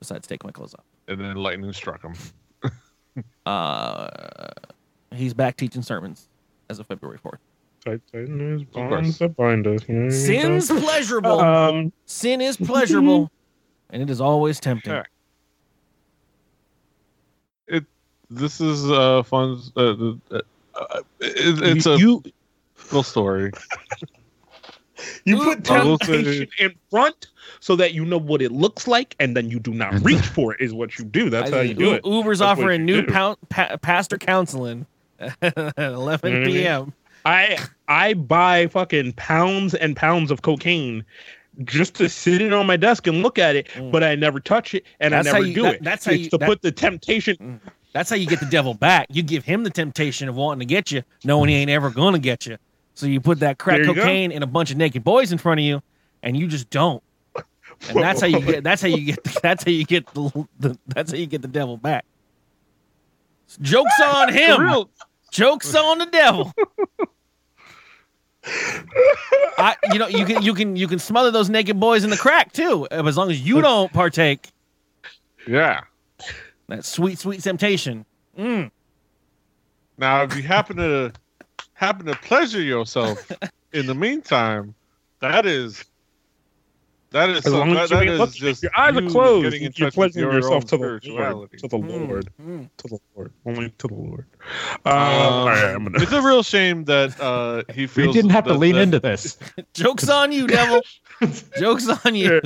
[0.00, 0.84] besides take my clothes off.
[1.06, 2.14] And then lightning struck him.
[3.44, 4.08] Uh,
[5.14, 6.28] he's back teaching sermons
[6.70, 7.38] as of February 4th.
[7.84, 8.90] Tight, tight, and course.
[8.90, 9.80] bonds that bind us.
[9.88, 10.60] You know what I mean?
[10.60, 11.40] Sin's pleasurable.
[11.40, 13.30] Um, Sin is pleasurable,
[13.90, 14.92] and it is always tempting.
[14.92, 15.06] Sure.
[17.66, 17.84] It.
[18.30, 19.60] This is uh fun.
[19.76, 19.80] Uh,
[20.30, 20.40] uh,
[20.74, 22.22] uh, it, it's a you
[22.86, 23.50] little story.
[25.24, 27.28] you put I temptation in front
[27.60, 30.54] so that you know what it looks like, and then you do not reach for
[30.54, 30.60] it.
[30.60, 31.30] Is what you do.
[31.30, 32.04] That's I- how you do U- it.
[32.06, 33.12] Uber's That's offering new do.
[33.12, 34.86] pound, pa- pastor counseling at
[35.42, 36.46] 11 Mhm.
[36.46, 36.92] p.m.
[37.24, 37.58] I
[37.88, 41.04] I buy fucking pounds and pounds of cocaine
[41.64, 43.92] just to sit it on my desk and look at it, Mm.
[43.92, 45.82] but I never touch it and That's I never you- do that- it.
[45.84, 47.60] that's how it's you- to that- put the temptation.
[47.92, 49.06] That's how you get the devil back.
[49.10, 52.18] You give him the temptation of wanting to get you, knowing he ain't ever gonna
[52.18, 52.56] get you.
[52.94, 53.92] So you put that crack go.
[53.94, 55.82] cocaine and a bunch of naked boys in front of you,
[56.22, 57.02] and you just don't.
[57.88, 58.64] and that's how you get.
[58.64, 59.24] That's how you get.
[59.42, 60.46] That's how you get the.
[60.60, 62.04] the that's how you get the devil back.
[63.60, 64.84] Jokes on him.
[65.32, 66.52] Jokes on the devil.
[69.58, 72.16] I, you know, you can you can you can smother those naked boys in the
[72.16, 74.50] crack too, as long as you don't partake.
[75.46, 75.80] yeah.
[76.68, 78.04] That sweet, sweet temptation.
[78.38, 78.70] Mm.
[79.98, 81.12] Now, if you happen to
[81.74, 83.30] happen to pleasure yourself
[83.72, 84.74] in the meantime,
[85.20, 85.84] that is
[87.12, 89.44] that is As some, long that, as you that ain't just your eyes are closed.
[89.44, 91.02] getting You're touch with pleasuring your yourself to the Lord.
[91.02, 92.28] To the Lord.
[92.42, 92.68] Mm.
[92.78, 93.32] To the Lord.
[93.46, 94.26] Only to the Lord.
[94.84, 94.98] Um, Um,
[95.32, 96.02] all right, I'm gonna.
[96.02, 99.38] it's a real shame that uh, he We didn't have to lean that- into this.
[99.74, 100.80] Jokes on you, devil.
[101.58, 102.40] Jokes on you.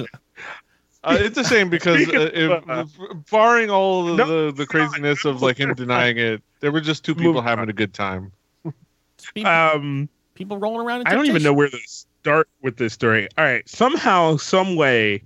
[1.05, 2.85] Uh, it's a shame because uh, if, uh,
[3.31, 7.05] barring all of No, the, the craziness of like him denying it, there were just
[7.05, 7.69] two people Moving having on.
[7.69, 8.33] a good time.
[9.33, 11.03] People, Um, people rolling around.
[11.03, 11.79] In I don't even know where to
[12.27, 13.29] start with this story.
[13.39, 15.23] All right, somehow, some way,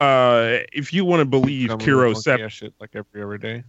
[0.00, 3.64] uh, if you want to believe Kiro Sep, shit like every other day.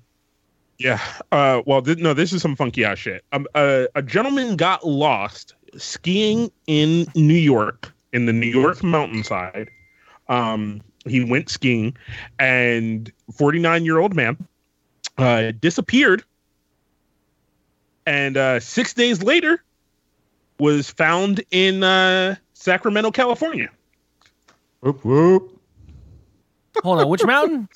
[0.77, 0.99] yeah.
[1.31, 3.23] Uh, well, th- no, this is some funky ass shit.
[3.31, 9.69] Um, uh, a gentleman got lost skiing in New York, in the New York mountainside.
[10.27, 11.95] Um, he went skiing,
[12.39, 14.35] and 49 year old man
[15.17, 16.25] uh, disappeared.
[18.05, 19.63] And uh, six days later,
[20.59, 22.35] was found in uh,
[22.65, 23.69] Sacramento, California.
[24.81, 25.61] Whoop whoop.
[26.83, 27.69] Hold on, which mountain?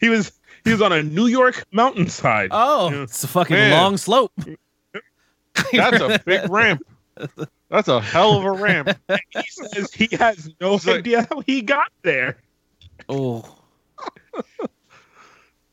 [0.00, 0.32] He was
[0.64, 2.50] he was on a New York mountainside.
[2.52, 3.02] Oh, Yeah.
[3.04, 3.70] it's a fucking Man.
[3.72, 4.32] long slope.
[5.72, 6.82] That's a big ramp.
[7.70, 8.90] That's a hell of a ramp.
[9.08, 12.36] he says he has no It's like- idea how he got there.
[13.08, 13.56] Oh,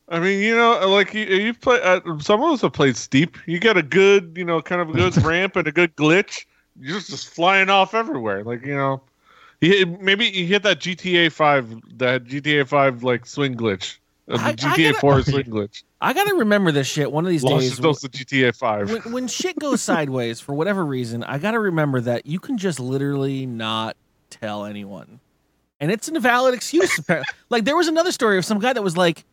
[0.08, 1.78] I mean, you know, like you, you play.
[1.82, 3.36] Uh, some of us have played steep.
[3.46, 6.46] You get a good, you know, kind of a good ramp and a good glitch.
[6.80, 8.44] You're just, flying off everywhere.
[8.44, 9.02] Like you know,
[9.60, 13.98] hit, maybe you hit that GTA Five, that GTA Five like swing glitch,
[14.28, 15.82] uh, the I- I GTA gotta- Four swing glitch.
[16.00, 17.78] I gotta remember this shit one of these Lost days.
[18.04, 18.90] of GTA Five.
[18.90, 22.56] when, when shit goes sideways for whatever reason, I got to remember that you can
[22.56, 23.96] just literally not
[24.30, 25.18] tell anyone.
[25.80, 27.00] And it's an invalid excuse.
[27.50, 29.24] like there was another story of some guy that was like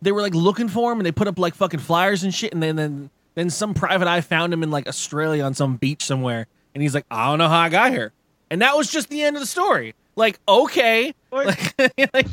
[0.00, 2.52] they were like looking for him and they put up like fucking flyers and shit
[2.52, 6.04] and then then then some private eye found him in like Australia on some beach
[6.04, 8.12] somewhere and he's like, "I don't know how I got here."
[8.50, 9.94] And that was just the end of the story.
[10.14, 11.14] Like, okay.
[11.30, 11.74] Like,
[12.12, 12.26] like,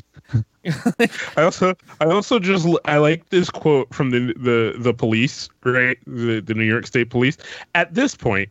[1.38, 5.98] I also I also just I like this quote from the the the police, right?
[6.06, 7.38] The the New York State Police.
[7.76, 8.50] At this point,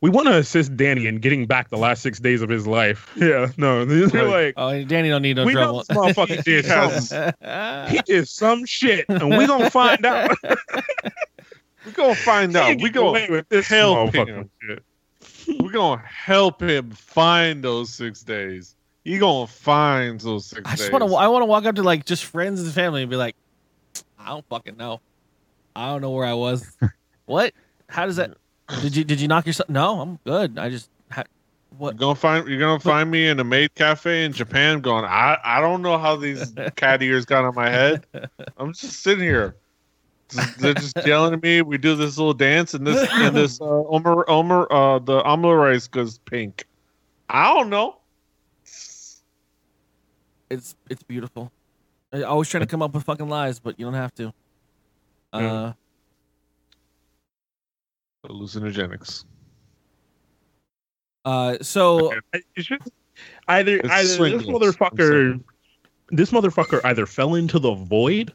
[0.00, 3.10] we want to assist Danny in getting back the last six days of his life.
[3.16, 4.54] Yeah, no, they're like.
[4.56, 5.84] oh, Danny don't need no we know trouble.
[5.88, 7.90] this motherfucker did something.
[7.90, 10.36] He did some shit, and we gonna find out.
[11.84, 12.68] We gonna find out.
[12.80, 14.84] We Get away gonna with this help motherfucking shit.
[15.46, 18.74] We gonna help him find those six days.
[19.04, 20.78] He gonna find those six I days.
[20.80, 21.14] just want to.
[21.14, 23.36] I want to walk up to like just friends and family and be like,
[24.18, 25.00] I don't fucking know.
[25.76, 26.76] I don't know where I was.
[27.26, 27.52] what?
[27.88, 28.36] How does that?
[28.80, 29.68] Did you did you knock yourself?
[29.68, 30.58] No, I'm good.
[30.58, 30.88] I just.
[31.10, 31.24] Ha,
[31.76, 31.94] what?
[31.94, 35.38] You're gonna find you're gonna find me in a maid cafe in Japan going, I,
[35.44, 38.06] I don't know how these cat ears got on my head.
[38.56, 39.56] I'm just sitting here.
[40.34, 41.62] Just- They're just yelling at me.
[41.62, 45.56] We do this little dance and this and this uh Omer Omer uh the omelet
[45.56, 46.66] rice goes pink.
[47.28, 47.96] I don't know.
[50.50, 51.50] It's it's beautiful.
[52.12, 54.32] I always trying to come up with fucking lies, but you don't have to.
[55.32, 55.72] Uh,
[58.24, 59.24] Hallucinogenics.
[61.24, 61.56] uh.
[61.60, 62.88] So It's just
[63.48, 65.42] either It's either this motherfucker,
[66.10, 68.32] this motherfucker either fell into the void,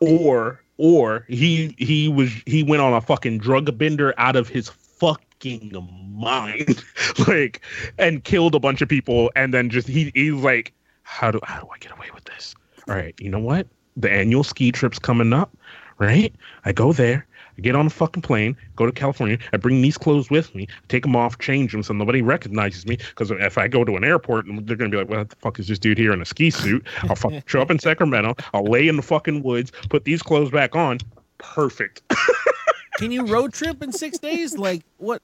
[0.00, 4.68] or or he he was he went on a fucking drug bender out of his
[4.68, 5.72] fucking
[6.12, 6.82] mind,
[7.26, 7.62] like
[7.98, 10.72] and killed a bunch of people, and then just he he's like,
[11.02, 12.54] how do how do I get away with this?
[12.88, 13.66] All right, you know what?
[13.96, 15.56] The annual ski trip's coming up,
[15.98, 16.34] right?
[16.64, 17.26] I go there.
[17.58, 19.38] I get on a fucking plane, go to California.
[19.52, 22.96] I bring these clothes with me, take them off, change them so nobody recognizes me.
[22.96, 25.68] Because if I go to an airport, they're gonna be like, "What the fuck is
[25.68, 28.34] this dude here in a ski suit?" I'll fucking show up in Sacramento.
[28.52, 30.98] I'll lay in the fucking woods, put these clothes back on.
[31.38, 32.02] Perfect.
[32.98, 34.56] can you road trip in six days?
[34.58, 35.22] Like what?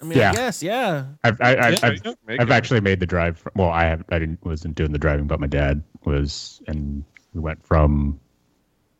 [0.00, 0.32] I mean, I Yeah.
[0.32, 1.04] guess yeah.
[1.24, 3.38] I've I, I've, Yeah, I've, I've actually made the drive.
[3.38, 7.04] From, well, I have I didn't wasn't doing the driving, but my dad was, and
[7.34, 8.18] we went from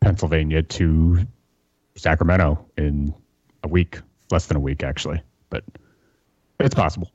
[0.02, 1.26] Pennsylvania to
[1.97, 3.12] Sacramento in
[3.62, 5.20] a week, less than a week actually,
[5.51, 5.64] but
[6.59, 7.11] it's possible.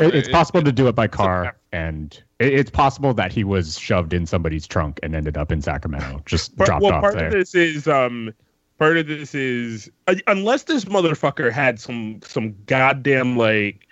[0.00, 3.44] It, it's it- possible to do it by car, and it, it's possible that he
[3.44, 7.02] was shoved in somebody's trunk and ended up in Sacramento, just Part- dropped well, off
[7.02, 7.26] part there.
[7.26, 8.32] of this is um,
[8.78, 13.86] part of this is uh, unless this motherfucker had some some goddamn like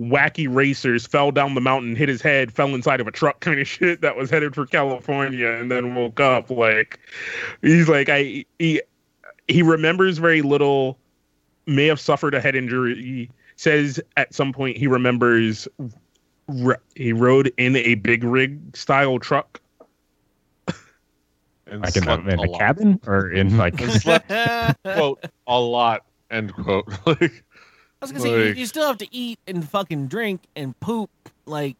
[0.00, 3.60] wacky racers, fell down the mountain, hit his head, fell inside of a truck kind
[3.60, 6.50] of shit that was headed for California, and then woke up.
[6.50, 6.98] Like
[7.62, 8.82] he's like I he
[9.48, 10.98] he remembers very little,
[11.66, 12.94] may have suffered a head injury.
[12.94, 15.66] He says at some point he remembers
[16.64, 19.60] r- he rode in a big rig style truck.
[21.68, 22.58] And Like in the, slept in a the lot.
[22.60, 24.28] cabin or in like slept
[24.84, 29.08] quote a lot end quote like I was gonna say you, you still have to
[29.10, 31.10] eat and fucking drink and poop
[31.44, 31.76] like.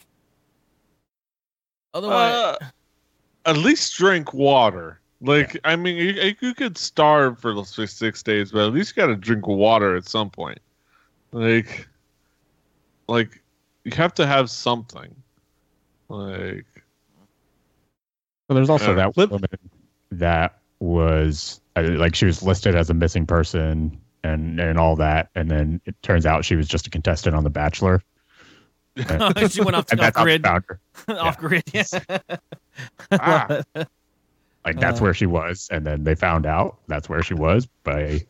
[1.95, 2.57] Otherwise, uh,
[3.45, 8.23] at least drink water like i mean you, you could starve for those six, six
[8.23, 10.59] days but at least you got to drink water at some point
[11.33, 11.89] like
[13.09, 13.43] like
[13.85, 15.15] you have to have something
[16.09, 16.67] like
[18.49, 19.11] Well, there's also Yeah.
[19.13, 19.49] that woman
[20.13, 25.31] that was uh, like she was listed as a missing person and and all that,
[25.35, 28.03] and then it turns out she was just a contestant on The Bachelor,
[29.51, 30.43] she went off, off that's how they grid.
[30.43, 30.81] found her.
[31.09, 31.63] off grid.
[31.73, 31.85] Yeah.
[33.13, 33.63] Ah.
[34.67, 35.05] Like that's Uh.
[35.05, 38.21] where she was, and then they found out that's where she was by.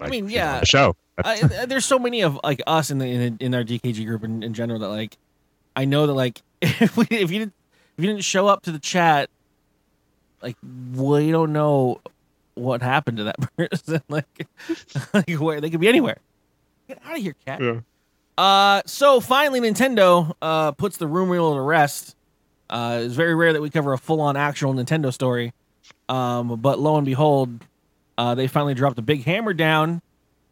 [0.00, 0.60] Like, mean, yeah.
[0.60, 0.96] the show.
[1.22, 4.24] I, I- there's so many of like us in the in, in our DKG group
[4.24, 5.16] in, in general that like
[5.76, 7.54] I know that like if we if you didn't
[7.98, 9.28] if you didn't show up to the chat,
[10.42, 10.56] like
[10.94, 12.00] we don't know
[12.54, 14.00] what happened to that person.
[14.08, 14.46] like,
[15.14, 16.18] like where they could be anywhere.
[16.88, 17.60] Get out of here, cat.
[17.62, 17.80] Yeah.
[18.36, 22.16] Uh, so finally, Nintendo uh puts the rumor mill to rest.
[22.70, 25.52] Uh, it's very rare that we cover a full-on actual Nintendo story.
[26.08, 27.64] Um, but lo and behold,
[28.18, 30.02] uh, they finally dropped a big hammer down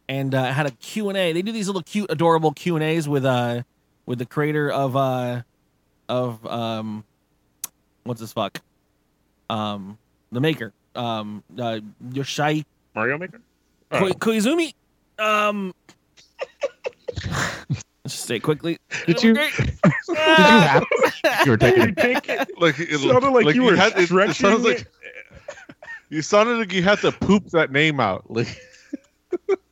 [0.09, 1.31] and uh, had a Q&A.
[1.33, 3.63] They do these little cute, adorable Q&As with uh
[4.05, 5.43] with the creator of uh
[6.09, 7.03] of um
[8.03, 8.59] what's this fuck
[9.49, 9.97] um
[10.31, 11.79] the maker um uh,
[12.11, 12.65] Yoshai
[12.95, 13.39] Mario Maker.
[13.91, 14.11] Ko- Oh.
[14.11, 14.73] Koizumi
[15.19, 15.73] um.
[17.25, 17.83] Let's
[18.15, 18.77] just say it quickly.
[19.05, 20.83] Did you- Did Did you have?
[21.45, 21.81] You were taking.
[21.83, 22.49] You take it.
[22.59, 24.77] like it Sounded like you were had, it, it stretching sounds it.
[24.77, 24.87] like
[26.13, 28.47] you sounded like you had to poop that name out like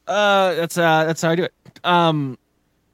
[0.07, 1.53] Uh, that's uh, that's how I do it.
[1.83, 2.37] Um,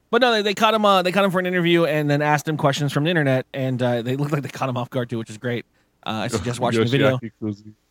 [0.09, 0.85] but no, they, they caught him.
[0.85, 3.45] Uh, they caught him for an interview and then asked him questions from the internet,
[3.53, 5.65] and uh, they looked like they caught him off guard too, which is great.
[6.05, 7.19] Uh, I suggest watching the video.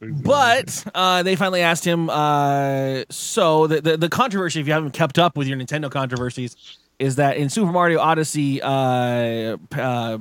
[0.01, 2.09] But uh, they finally asked him.
[2.09, 6.57] Uh, so the, the the controversy, if you haven't kept up with your Nintendo controversies,
[6.99, 10.19] is that in Super Mario Odyssey uh, uh,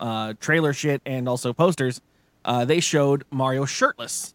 [0.00, 2.00] uh, trailer shit and also posters,
[2.44, 4.34] uh, they showed Mario shirtless.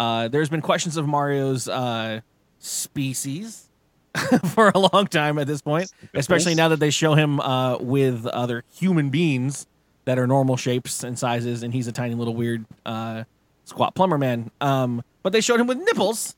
[0.00, 2.22] Uh, there's been questions of Mario's uh,
[2.58, 3.68] species
[4.54, 8.24] for a long time at this point, especially now that they show him uh, with
[8.26, 9.66] other human beings
[10.06, 13.24] that are normal shapes and sizes, and he's a tiny little weird uh,
[13.66, 14.50] squat plumber man.
[14.62, 16.34] Um, but they showed him with nipples,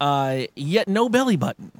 [0.00, 1.72] uh, yet no belly button,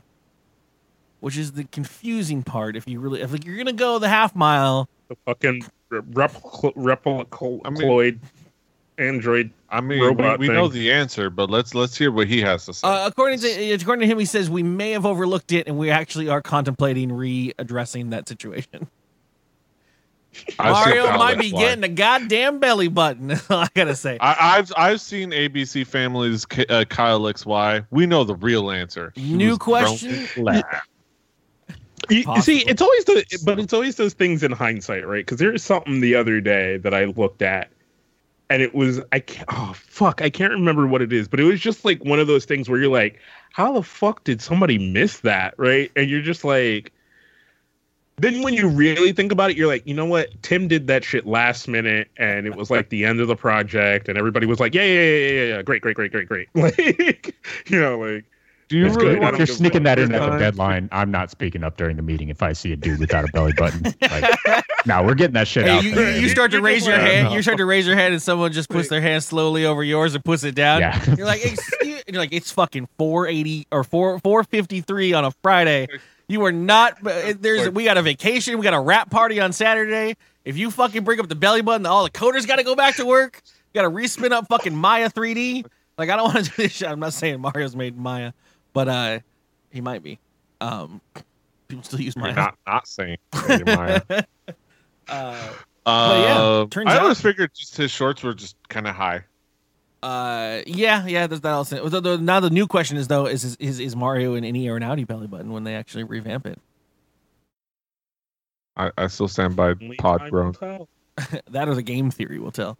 [1.20, 2.74] which is the confusing part.
[2.74, 5.60] If you really, if like, you're gonna go the half mile, The fucking
[5.92, 8.20] replicoloid I mean-
[8.98, 9.50] android.
[9.70, 10.80] I mean, we, robot we know thing.
[10.80, 12.88] the answer, but let's let's hear what he has to say.
[12.88, 15.90] uh, according to according to him, he says we may have overlooked it, and we
[15.90, 18.88] actually are contemplating readdressing that situation.
[20.58, 21.60] I Mario might be why.
[21.60, 23.32] getting a goddamn belly button.
[23.50, 24.18] I gotta say.
[24.20, 27.86] I, I've I've seen ABC Family's K- uh, Kyle XY.
[27.90, 29.12] We know the real answer.
[29.14, 30.28] He New question.
[32.10, 35.26] You, you see, it's always the, but it's always those things in hindsight, right?
[35.26, 37.68] Because there is something the other day that I looked at,
[38.50, 41.44] and it was I can't, oh fuck, I can't remember what it is, but it
[41.44, 43.18] was just like one of those things where you're like,
[43.52, 45.90] how the fuck did somebody miss that, right?
[45.96, 46.92] And you're just like,
[48.16, 50.42] then when you really think about it, you're like, you know what?
[50.42, 54.08] Tim did that shit last minute, and it was like the end of the project,
[54.08, 57.34] and everybody was like, yeah, yeah, yeah, yeah, yeah, great, great, great, great, great, like,
[57.66, 58.24] you know, like.
[58.68, 59.22] Do you really good.
[59.32, 62.28] If you're sneaking that in at the deadline, I'm not speaking up during the meeting
[62.28, 63.94] if I see a dude without a belly button.
[64.02, 66.20] Like, no, we're getting that shit Hey, out you, you, there.
[66.20, 67.32] you start to raise your hand.
[67.32, 70.14] You start to raise your hand, and someone just puts their hand slowly over yours
[70.14, 70.80] and puts it down.
[70.80, 71.14] Yeah.
[71.16, 75.24] You're like, Excuse, you're like, it's fucking four eighty or four four fifty three on
[75.24, 75.88] a Friday.
[76.28, 77.04] You are not.
[77.06, 78.58] Uh, there's we got a vacation.
[78.58, 80.16] We got a rap party on Saturday.
[80.44, 82.96] If you fucking bring up the belly button, all the coders got to go back
[82.96, 83.40] to work.
[83.72, 85.64] You got to respin up fucking Maya 3D.
[85.96, 86.88] Like I don't want to do this shit.
[86.88, 88.32] I'm not saying Mario's made Maya,
[88.78, 89.18] but uh,
[89.70, 90.20] he might be.
[90.60, 91.00] Um,
[91.68, 93.16] people still use You're not not saying
[93.48, 94.00] Lady Maya.
[95.08, 95.52] Uh,
[95.84, 99.24] Uh, yeah, turns I out- always figured just his shorts were just kind of high.
[100.00, 101.26] Uh, yeah, yeah.
[101.26, 101.88] There's that also.
[101.88, 104.76] The, the, now the new question is though: is is is Mario an innie or
[104.76, 106.60] an outie belly button when they actually revamp it?
[108.76, 110.46] I, I still stand by Only pod time grown.
[110.46, 110.88] will tell.
[111.50, 112.78] that or game theory We'll tell.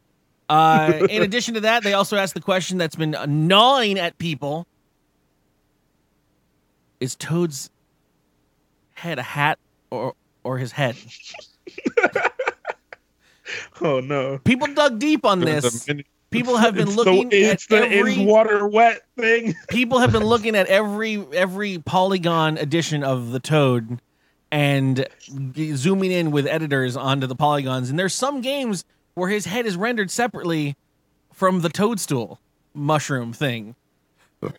[0.49, 4.67] Uh, in addition to that, they also asked the question that's been gnawing at people:
[7.01, 7.71] Is Toad's
[8.95, 9.59] head a hat
[9.91, 10.97] or or his head?
[13.81, 14.39] Oh no.
[14.45, 15.89] People dug deep on There was a this.
[15.89, 19.55] mini- People have been It's looking the, at the every is water wet thing.
[19.71, 24.03] people have been looking at every every polygon edition of the toad
[24.53, 25.07] and
[25.75, 28.85] zooming in with editors onto the polygons and there's some games
[29.15, 30.77] where his head is rendered separately
[31.33, 32.39] from the toadstool
[32.75, 33.75] mushroom thing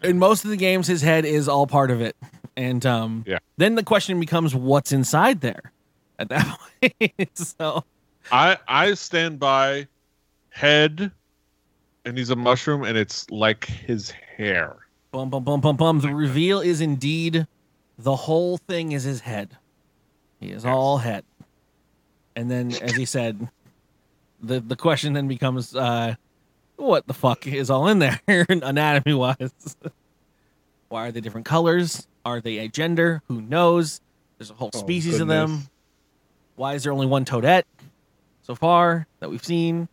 [0.04, 2.16] in most of the games his head is all part of it
[2.58, 3.40] and um Yeah.
[3.58, 5.72] then the question becomes what's inside there
[6.18, 7.84] at that point so
[8.32, 9.88] I I stand by
[10.50, 11.12] head,
[12.06, 14.76] and he's a mushroom, and it's like his hair.
[15.12, 16.00] Bum bum bum bum bum.
[16.02, 17.48] The reveal is indeed
[17.98, 19.58] the whole thing is his head.
[20.40, 21.24] He is all head.
[22.36, 23.48] And then, as he said,
[24.44, 26.16] the the question then becomes, uh,
[26.80, 28.20] what the fuck is all in there,
[28.50, 29.52] anatomy wise?
[30.90, 32.08] Why are they different colors?
[32.26, 33.22] Are they a gender?
[33.28, 34.02] Who knows?
[34.38, 35.68] There's a whole Oh, species of them.
[36.56, 37.64] Why is there only one toadette
[38.42, 39.88] so far that we've seen?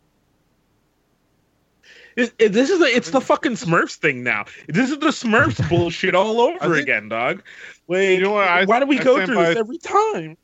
[2.16, 4.46] It, it- this is the, it's the fucking Smurfs thing now.
[4.68, 7.42] This is the Smurfs bullshit all over think- again, dog.
[7.88, 10.36] Like, You know what, I- why do we I go through by- this every time?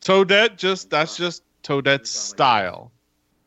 [0.00, 2.90] Toadette, just that's just Toadette's style.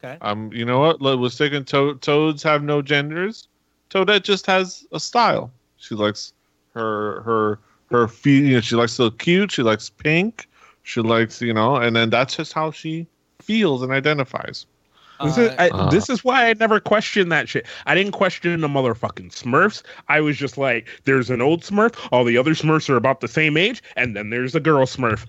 [0.03, 0.17] Okay.
[0.21, 1.01] Um, you know what?
[1.01, 3.47] Let- Let's take to- toads have no genders.
[3.89, 5.51] Toadette just has a style.
[5.77, 6.33] She likes
[6.73, 8.43] her her her feet.
[8.43, 9.51] You know, she likes to look cute.
[9.51, 10.47] She likes pink.
[10.83, 13.07] She likes you know, and then that's just how she
[13.41, 14.65] feels and identifies.
[15.23, 15.89] This is Uh, I, Uh.
[15.89, 17.65] this is why I never questioned that shit.
[17.85, 19.83] I didn't question the motherfucking Smurfs.
[20.09, 21.95] I was just like, there's an old Smurf.
[22.11, 25.25] All the other Smurfs are about the same age, and then there's a girl Smurf.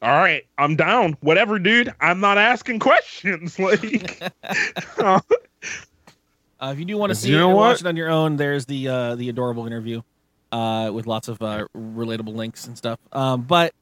[0.00, 1.16] Th- All right, I'm down.
[1.20, 1.92] Whatever, dude.
[2.00, 3.58] I'm not asking questions.
[3.58, 4.32] Like,
[6.62, 7.62] Uh, if you do want to see You it know and what?
[7.70, 10.02] watch it on your own, there's the uh, the adorable interview
[10.52, 12.98] uh, with lots of uh, relatable links and stuff.
[13.12, 13.72] Um, but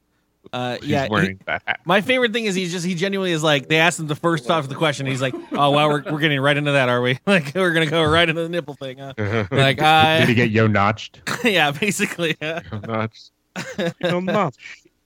[0.52, 1.80] uh, She's yeah, he- that hat.
[1.84, 4.46] my favorite thing is he's just he genuinely is like they asked him the first
[4.46, 5.06] talk to the question.
[5.06, 7.18] And he's like, oh wow, we're, we're getting right into that, are we?
[7.26, 8.98] Like we're gonna go right into the nipple thing.
[8.98, 9.12] Huh?
[9.50, 11.20] Like uh, Did he get yo notched?
[11.44, 12.36] yeah, basically.
[12.40, 13.30] uh, Not-
[14.04, 14.54] I'm not.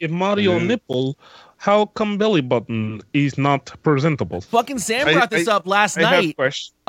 [0.03, 0.65] If Mario Yeah.
[0.65, 1.17] nipple,
[1.59, 4.41] how come belly button is not presentable?
[4.41, 6.37] fucking Sam I- brought this I- up last I night.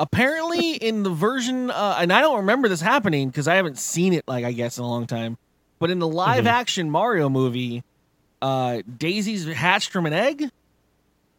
[0.00, 4.12] apparently in the version uh, and i don't remember this happening because i haven't seen
[4.12, 5.38] it like i guess in a long time
[5.78, 6.46] but in the live Mm-hmm.
[6.48, 7.84] action mario movie
[8.42, 10.50] uh daisy's hatched from an egg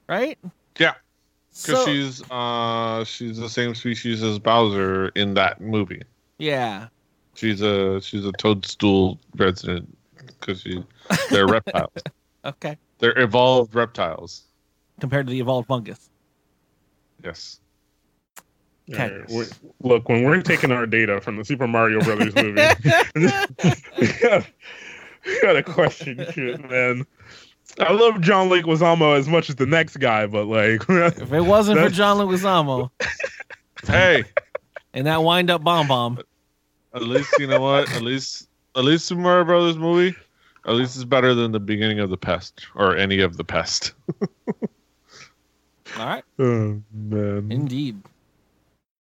[0.07, 0.37] right
[0.79, 0.93] Yeah,
[1.51, 6.03] because so she's uh she's the same species as Bowser in that movie.
[6.37, 6.87] yeah
[7.33, 9.93] She's a she's a toadstool resident
[10.27, 10.83] because she
[11.29, 11.91] they're reptiles.
[12.45, 14.43] okay They're evolved reptiles.
[14.99, 16.09] compared to the evolved fungus
[17.23, 17.59] Yes.
[18.91, 19.03] Okay.
[19.03, 19.47] All right, we're-
[19.81, 22.61] look, when we're taking our data from the Super Mario Brothers movie,
[23.15, 24.45] we, got,
[25.25, 27.03] we got a question shit, man.
[27.79, 31.79] I love John Leguizamo as much as the next guy, but like, if it wasn't
[31.79, 32.91] for john leguizamo
[33.87, 34.23] Hey,
[34.93, 36.19] and that wind up bomb bomb
[36.93, 37.91] at least you know what?
[37.91, 40.15] At least at least Super Mario Brothers movie.
[40.65, 43.93] At least it's better than the beginning of the pest or any of the pest.
[45.97, 48.01] all right oh man, indeed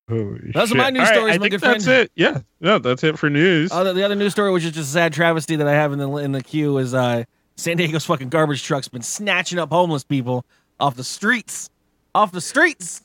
[0.09, 0.77] Holy Those are shit.
[0.77, 2.01] my news All right, stories, I my think good that's friend.
[2.03, 2.11] it.
[2.15, 3.71] Yeah, yeah, that's it for news.
[3.71, 5.99] Uh, the other news story, which is just a sad travesty that I have in
[5.99, 7.23] the in the queue, is uh,
[7.55, 10.45] San Diego's fucking garbage truck's been snatching up homeless people
[10.79, 11.69] off the streets,
[12.13, 13.01] off the streets.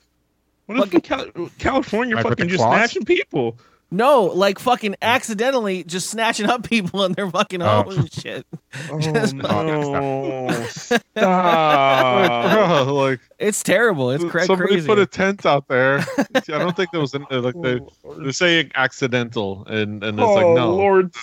[0.66, 2.74] what if Cal- California fucking just claws?
[2.90, 3.56] snatching people?
[3.90, 7.82] No, like fucking accidentally just snatching up people in their fucking Oh.
[7.84, 8.46] homes and shit.
[8.90, 10.46] Oh Just- no!
[10.58, 12.52] Like, Stop.
[12.84, 14.10] bro, like It's terrible.
[14.10, 14.86] It's cra- somebody crazy.
[14.86, 15.98] put a tent out there.
[16.34, 17.80] I don't think there was an, like they
[18.18, 20.74] they say accidental and and it's like oh no.
[20.76, 21.14] Lord!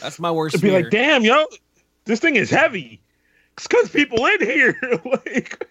[0.00, 0.82] That's my worst To be fear.
[0.82, 1.44] like, damn, yo,
[2.04, 3.00] this thing is heavy.
[3.56, 4.78] It's because people in here.
[5.04, 5.66] like,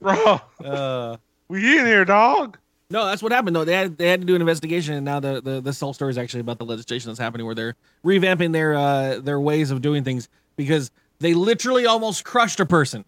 [0.00, 1.16] Bro, uh,
[1.48, 2.58] we in here, dog.
[2.90, 3.64] No, that's what happened though.
[3.64, 6.10] They had they had to do an investigation, and now the, the this whole story
[6.10, 9.80] is actually about the legislation that's happening, where they're revamping their uh their ways of
[9.82, 13.04] doing things because they literally almost crushed a person.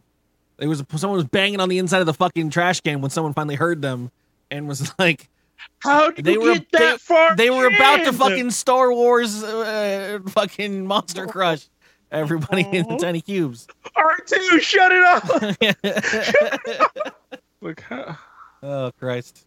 [0.59, 3.35] It was someone was banging on the inside of the fucking trash can when someone
[3.35, 4.11] finally heard them
[4.51, 5.29] and was like,
[5.81, 7.35] how did They were- get that they- far?
[7.37, 11.67] they were about to fucking Star Wars uh, fucking monster crush
[12.13, 13.67] everybody in the tiny cubes.
[13.97, 15.25] R2, shut it up.
[17.89, 18.15] Huh?
[18.63, 19.47] oh Christ!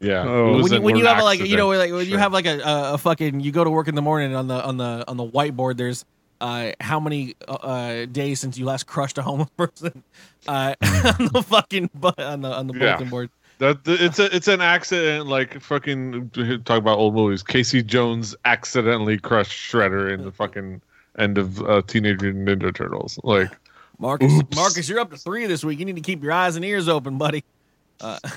[0.00, 0.24] Yeah.
[0.26, 0.62] Oh.
[0.62, 2.98] when you, when you have like you know like when you have like a, a,
[2.98, 5.76] fucking you go to work in the morning on the on the on the whiteboard
[5.76, 6.04] there's
[6.40, 10.02] uh how many uh, uh days since you last crushed a homeless person
[10.46, 12.96] uh on the fucking on the on the Yeah.
[12.96, 16.30] bulletin board That it's a it's an accident like fucking
[16.64, 17.42] talk about old movies.
[17.42, 20.80] Casey Jones accidentally crushed Shredder in the fucking
[21.18, 23.18] end of uh, Teenage Mutant Ninja Turtles.
[23.24, 23.50] Like,
[23.98, 24.56] Marcus, Oops.
[24.56, 25.80] Marcus, you're up to three this week.
[25.80, 27.42] You need to keep your eyes and ears open, buddy.
[28.00, 28.18] Uh,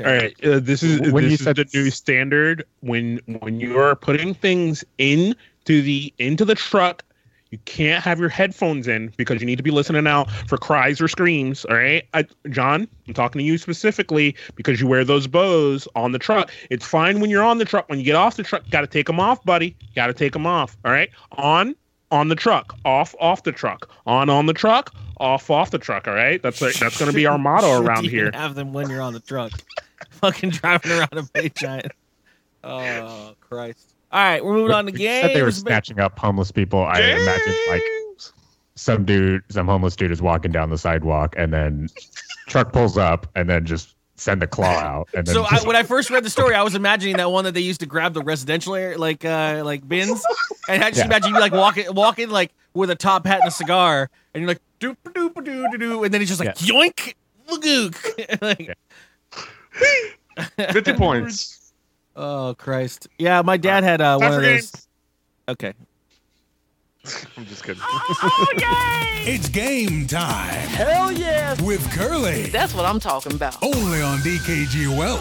[0.00, 2.64] All right, uh, this is When you this is the new standard.
[2.80, 5.34] When when you are putting things into
[5.66, 7.04] the into the truck,
[7.50, 11.00] you can't have your headphones in because you need to be listening out for cries
[11.00, 11.66] or screams.
[11.66, 16.12] All right, I, John, I'm talking to you specifically because you wear those bows on
[16.12, 16.50] the truck.
[16.70, 17.88] It's fine when you're on the truck.
[17.88, 19.76] When you get off the truck, got to take them off, buddy.
[19.94, 20.78] Got to take them off.
[20.84, 21.74] All right, on
[22.10, 26.08] on the truck, off off the truck, on on the truck, off off the truck.
[26.08, 28.30] All right, that's like, that's going to be our motto around even here.
[28.34, 29.52] Have them when you're on the truck,
[30.10, 31.92] fucking driving around a big giant.
[32.64, 33.94] Oh Christ!
[34.12, 36.84] All right, we're moving on to When you said they were snatching up homeless people.
[36.84, 37.82] I imagine like
[38.74, 41.88] some dude, some homeless dude is walking down the sidewalk, and then
[42.48, 45.76] truck pulls up, and then just send the claw out, and then So I, when
[45.76, 48.14] I first read the story, I was imagining that one that they used to grab
[48.14, 50.22] the residential area, like uh, like bins,
[50.68, 51.06] and I just Yeah.
[51.06, 54.48] imagine you like walking walking like with a top hat and a cigar, and you're
[54.48, 57.14] like doop doop doop doo, doo, and then he's just like yoink,
[57.48, 58.40] lagook.
[58.42, 58.76] like,
[60.72, 61.72] 50 points.
[62.16, 63.08] oh Christ!
[63.18, 64.72] Yeah, my dad had uh, one of those.
[65.48, 65.72] Okay,
[67.36, 67.82] I'm just kidding.
[69.22, 71.60] It's game time Hell yeah.
[71.62, 72.44] with Curly.
[72.44, 73.62] That's what I'm talking about.
[73.62, 75.20] Only on DKG Well.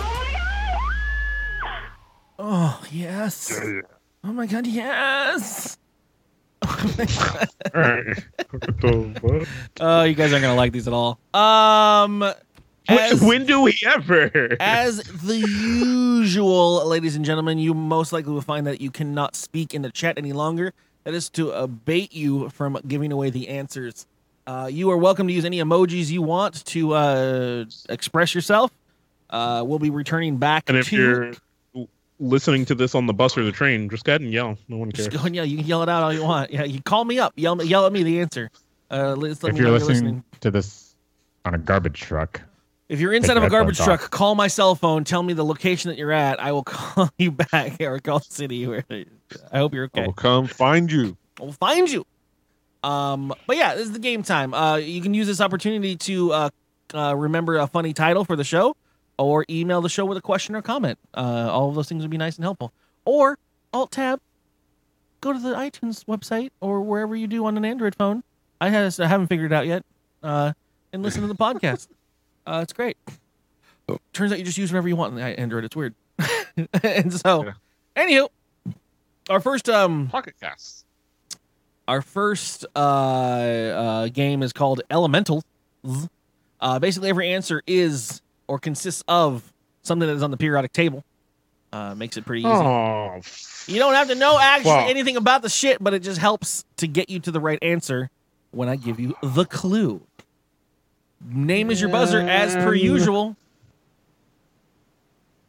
[2.40, 3.60] Oh yes.
[4.24, 5.78] Oh my god, yes.
[6.62, 7.50] Oh my God.
[7.76, 8.26] All right.
[8.52, 9.48] What the fuck?
[9.82, 11.20] Oh, you guys aren't gonna like these at all.
[11.34, 12.24] Um,
[12.88, 14.56] as, when do we ever?
[14.60, 19.74] as the usual, ladies and gentlemen, you most likely will find that you cannot speak
[19.74, 20.74] in the chat any longer.
[21.06, 24.06] That is to abate you from giving away the answers.
[24.45, 28.72] Uh, you are welcome to use any emojis you want to uh, express yourself.
[29.30, 30.95] Uh, we'll be returning back and if to.
[30.95, 31.88] you're
[32.20, 34.58] listening to this on the bus or the train, just go ahead and yell.
[34.68, 35.08] No one cares.
[35.08, 35.45] Just go and yell.
[35.45, 36.52] You can yell it out all you want.
[36.52, 37.34] Yeah, you call me up.
[37.36, 38.50] Yell, me- yell at me the answer.
[38.91, 40.95] Uh, let's let if me you're know listening, to this
[41.45, 42.41] on a garbage truck,
[42.89, 45.04] If you're inside of a garbage headphones truck, call my cell phone.
[45.04, 46.39] Tell me the location that you're at.
[46.41, 48.66] I will call you back or call the city.
[48.68, 48.84] Where
[49.52, 50.06] I hope you're I okay.
[50.06, 51.18] will come find you.
[51.40, 52.06] We'll find you.
[52.84, 54.54] Um, but yeah, this is the game time.
[54.54, 56.50] Uh, you can use this opportunity to uh,
[56.94, 58.76] uh, remember a funny title for the show,
[59.18, 60.98] or email the show with a question or comment.
[61.14, 62.72] Uh, all of those things would be nice and helpful.
[63.06, 63.38] Or
[63.74, 64.20] Alt Tab,
[65.22, 68.24] go to the iTunes website or wherever you do on an Android phone.
[68.62, 69.84] I, has, I haven't figured it out yet.
[70.24, 70.54] Uh,
[70.94, 71.88] and listen to the podcast.
[72.48, 72.98] Uh, it's great.
[74.14, 75.66] Turns out you just use whatever you want on the Android.
[75.66, 75.96] It's weird.
[76.84, 77.54] and so, Yeah.
[77.96, 78.30] anywho,
[79.30, 80.86] our first um Pocket Cast.
[81.88, 85.44] our first uh, uh, game is called Elemental.
[86.60, 89.52] Uh, basically, every answer is or consists of
[89.84, 91.04] something that is on the periodic table.
[91.72, 92.50] Uh, makes it pretty easy.
[92.52, 93.22] Oh,
[93.68, 94.88] You don't have to know actually Wow.
[94.88, 98.10] anything about the shit, but it just helps to get you to the right answer
[98.52, 100.02] when I give you the clue.
[101.24, 103.36] Name is your buzzer as per usual.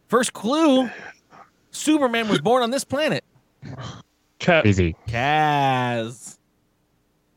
[0.09, 0.91] First clue
[1.71, 3.25] Superman was born on this planet.
[4.39, 4.97] Cat easy.
[5.09, 6.39] Kaz.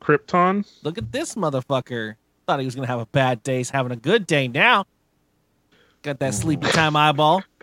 [0.02, 0.68] Krypton.
[0.84, 2.16] Look at this motherfucker.
[2.48, 3.58] Thought he was gonna have a bad day.
[3.58, 4.86] He's having a good day now.
[6.02, 7.44] Got that sleepy time eyeball.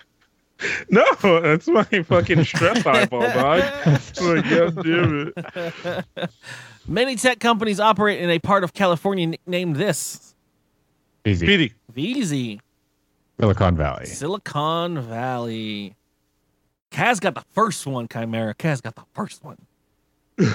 [0.91, 1.03] No,
[1.41, 3.63] that's my fucking stress eyeball, dog.
[4.21, 6.31] Like, God damn it.
[6.87, 10.35] Many tech companies operate in a part of California n- named this.
[11.25, 11.47] Easy.
[11.47, 11.73] Petey.
[11.95, 12.61] Veezy.
[13.39, 14.05] Silicon Valley.
[14.05, 15.95] Silicon Valley.
[16.91, 18.55] Kaz got the first one, Chimera.
[18.55, 19.59] Kaz got the first one.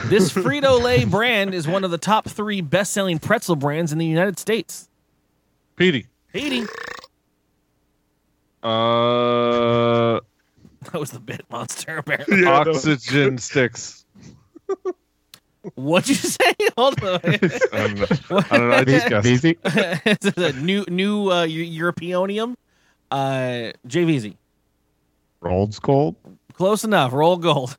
[0.05, 3.99] This Frito Lay brand is one of the top three best selling pretzel brands in
[3.99, 4.89] the United States.
[5.75, 6.07] Petey.
[6.33, 6.63] Haiti.
[8.63, 10.19] Uh,
[10.91, 12.37] That was the bit monster, apparently.
[12.37, 12.71] Yeah, no.
[12.71, 14.05] oxygen sticks.
[15.75, 16.53] What'd you say?
[16.77, 17.19] Hold on.
[17.23, 18.05] I don't know.
[18.29, 18.75] I don't know.
[18.75, 19.27] I just guessed.
[19.27, 19.57] Easy.
[19.63, 22.55] a new new uh, Europeanium.
[23.09, 24.35] Uh, JVeezy.
[25.43, 26.15] Old gold.
[26.53, 27.11] Close enough.
[27.13, 27.77] Rold Gold.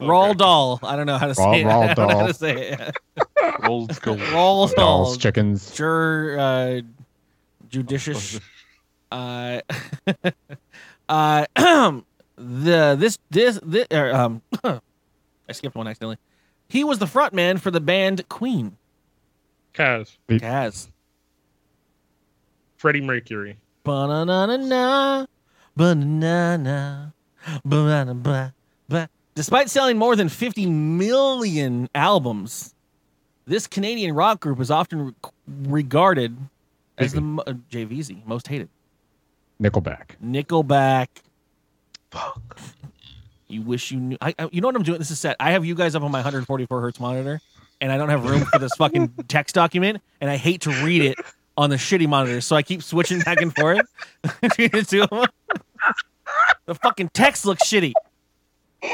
[0.00, 0.78] Roll doll.
[0.82, 1.66] I don't know how to Roll- say it.
[1.66, 2.26] roll I don't know how doll.
[2.28, 2.96] to say it.
[3.64, 4.16] Old school.
[4.32, 4.74] Roll doll.
[5.04, 5.74] Dolls, chickens.
[5.74, 6.38] Sure.
[6.38, 6.80] Uh,
[7.68, 8.40] judicious.
[9.12, 9.60] Uh,
[11.08, 11.46] uh,
[12.36, 16.18] the this this this er, um, I skipped one accidentally.
[16.68, 18.76] He was the front man for the band Queen.
[19.74, 20.16] Kaz.
[20.28, 20.88] Kaz.
[22.78, 23.58] Freddie Mercury.
[23.84, 25.26] Ba-na-na-na-na,
[25.76, 27.10] ba-na-na-na.
[29.34, 32.74] Despite selling more than 50 million albums,
[33.46, 35.12] this Canadian rock group is often re-
[35.46, 36.36] regarded
[36.96, 38.70] as the uh, JVeezy most hated.
[39.60, 40.16] Nickelback.
[40.24, 41.08] Nickelback.
[42.10, 42.58] Fuck.
[43.48, 44.16] You wish you knew.
[44.20, 44.98] I, I, you know what I'm doing?
[44.98, 45.36] This is set.
[45.38, 47.40] I have you guys up on my 144 hertz monitor,
[47.80, 51.02] and I don't have room for this fucking text document, and I hate to read
[51.02, 51.16] it
[51.56, 53.86] on the shitty monitor, so I keep switching back and forth
[54.40, 55.26] between the two of them.
[56.66, 57.92] The fucking text looks shitty.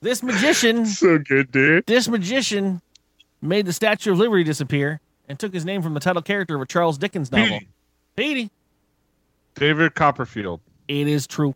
[0.00, 1.86] this magician So good, dude.
[1.86, 2.80] this magician
[3.40, 6.62] made the Statue of Liberty disappear and took his name from the title character of
[6.62, 7.58] a Charles Dickens novel.
[7.58, 7.68] Petey.
[8.16, 8.50] Petey,
[9.54, 10.60] David Copperfield.
[10.88, 11.54] it is true.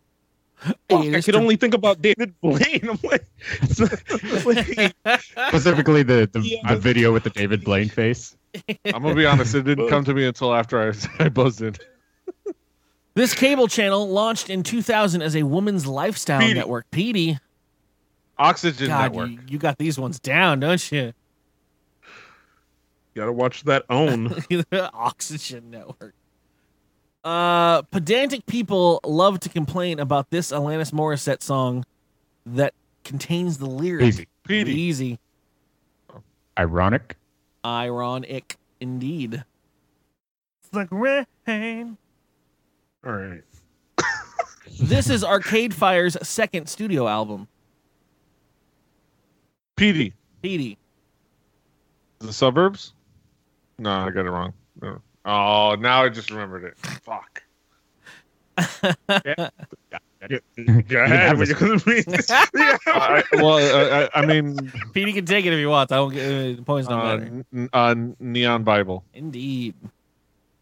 [0.59, 1.35] Fuck, I could true.
[1.35, 2.89] only think about David Blaine.
[2.89, 3.25] I'm like,
[3.61, 4.95] it's like-
[5.49, 6.73] Specifically, the the, Yeah.
[6.73, 8.35] the video with the David Blaine face.
[8.85, 10.93] I'm gonna be honest, it didn't come to me until after I,
[11.25, 11.75] I buzzed in.
[13.13, 16.53] This cable channel launched in 2000 as a woman's lifestyle Petey.
[16.55, 16.89] network.
[16.91, 17.37] Petey,
[18.39, 19.29] Oxygen God, Network.
[19.29, 21.13] you, you got these ones down, don't you?
[23.15, 24.33] gotta watch that own.
[24.93, 26.13] Oxygen Network.
[27.27, 31.83] Uh, pedantic people love to complain about this Alanis Morissette song
[32.45, 32.73] that
[33.03, 34.05] contains the lyrics.
[34.15, 34.27] Easy.
[34.47, 34.71] Petey.
[34.71, 35.19] Easy.
[36.57, 37.17] Ironic.
[37.65, 39.43] Ironic indeed.
[40.63, 41.97] It's like rain.
[43.05, 43.43] All right.
[44.79, 47.49] This is Arcade Fire's second studio album.
[49.75, 50.13] Petey.
[50.41, 50.77] Petey.
[52.19, 52.93] The suburbs?
[53.79, 54.53] No, I got it wrong.
[55.27, 55.33] No.
[55.33, 56.77] Oh, now I just remembered it.
[56.77, 57.43] Fuck.
[59.25, 61.37] Yeah, You go ahead.
[61.37, 62.03] have when a- you-
[62.55, 62.77] yeah.
[62.87, 65.91] I, well, uh, I, I mean, Petey can take it if he wants.
[65.91, 67.45] I don't get uh, the points don't uh, matter.
[67.53, 69.03] n- uh, Neon Bible.
[69.13, 69.75] Indeed.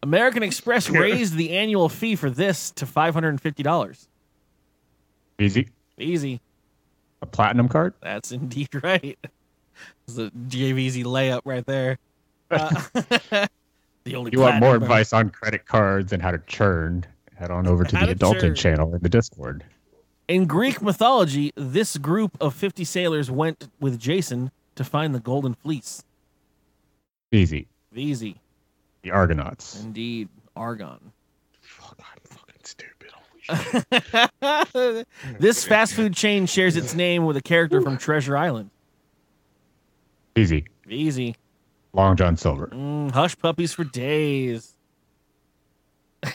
[0.03, 4.09] American Express raised the annual fee for this to five hundred and fifty dollars.
[5.39, 5.69] Easy.
[5.97, 6.41] Easy.
[7.21, 7.93] A platinum card.
[8.01, 9.17] That's indeed right.
[10.07, 11.97] It's a JVeezy layup right there.
[12.51, 12.81] Uh,
[14.05, 17.05] the only You want more platinum- advice on credit cards and how to churn?
[17.35, 18.55] Head on over to How the to Adulting churn.
[18.55, 19.65] channel in the Discord.
[20.29, 25.53] In Greek mythology, this group of 50 sailors went with Jason to find the Golden
[25.53, 26.03] Fleece.
[27.31, 27.67] Easy.
[27.93, 28.37] Easy.
[29.01, 29.83] The Argonauts.
[29.83, 30.29] Indeed.
[30.55, 31.11] Argon.
[31.61, 33.11] Fuck, I'm fucking stupid.
[33.11, 34.61] Holy
[35.05, 35.07] shit.
[35.39, 38.69] this fast food chain shares its name with a character from Treasure Island.
[40.37, 40.65] Easy.
[40.89, 41.35] Easy.
[41.95, 42.67] Long John Silver.
[42.67, 44.75] Mm, hush puppies for days.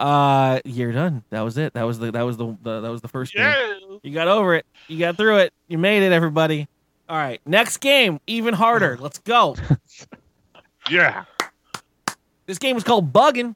[0.00, 1.22] uh, you're done.
[1.30, 1.72] That was it.
[1.74, 4.00] That was the that was the, the that was the first game.
[4.02, 4.66] You got over it.
[4.88, 5.52] You got through it.
[5.68, 6.66] You made it, everybody.
[7.08, 8.98] All right, next game, even harder.
[9.00, 9.56] Let's go.
[10.90, 11.24] Yeah.
[12.46, 13.54] This game is called Buggin.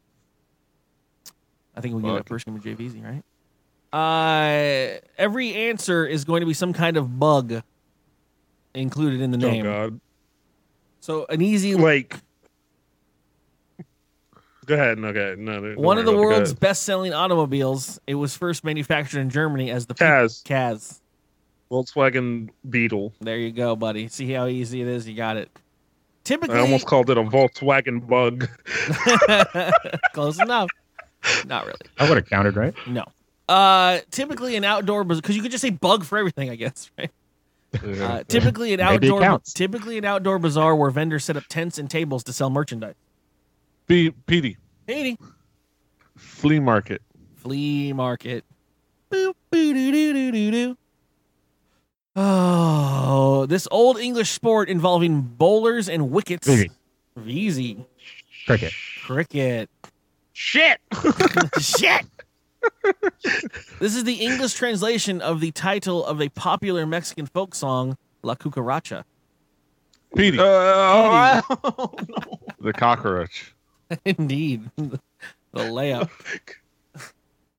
[1.75, 2.19] I think we get Bug.
[2.19, 3.23] that first name of JVeezy, right?
[3.93, 7.63] Uh, every answer is going to be some kind of bug
[8.77, 9.65] included in the Oh name.
[9.65, 10.01] god.
[11.01, 12.17] So an easy Like.
[14.67, 14.99] Go ahead.
[14.99, 15.39] No, go ahead.
[15.39, 16.29] No, no, one of the worry about it.
[16.31, 16.61] Go world's ahead.
[16.61, 18.01] best-selling automobiles.
[18.09, 20.43] It was first manufactured in Germany as the Pe- Kaz.
[20.43, 21.01] Kaz.
[21.71, 23.13] Volkswagen Beetle.
[23.21, 24.09] There you go, buddy.
[24.09, 25.09] See how easy it is.
[25.09, 25.51] You got it.
[26.25, 28.49] Typically, I almost called it a Volkswagen Bug.
[30.13, 30.69] close enough.
[31.47, 31.79] Not really.
[31.99, 32.75] I would have counted, right?
[32.89, 33.05] No.
[33.49, 37.11] Uh, typically an outdoor because you could just say bug for everything, I guess, right?
[37.75, 42.25] Uh, typically an outdoor typically an outdoor bazaar where vendors set up tents and tables
[42.25, 42.95] to sell merchandise.
[43.87, 44.57] P- Petey.
[44.87, 45.19] Petey.
[46.17, 47.03] Flea market.
[47.37, 48.45] Flea market.
[49.11, 50.77] Boop, boo-doo-doo-doo-doo-doo.
[52.19, 56.49] Oh, this old English sport involving bowlers and wickets.
[56.49, 56.71] Easy.
[57.27, 57.87] Easy.
[58.47, 58.73] Cricket.
[59.05, 59.69] Cricket.
[60.33, 60.81] Shit.
[61.59, 62.07] Shit.
[63.81, 68.35] This is the English translation of the title of a popular Mexican folk song, La
[68.35, 69.05] Cucaracha.
[70.17, 70.39] Petey.
[70.41, 71.41] Uh,
[72.61, 73.55] the cockroach.
[74.05, 74.71] Indeed.
[74.77, 75.01] the
[75.55, 76.11] layup.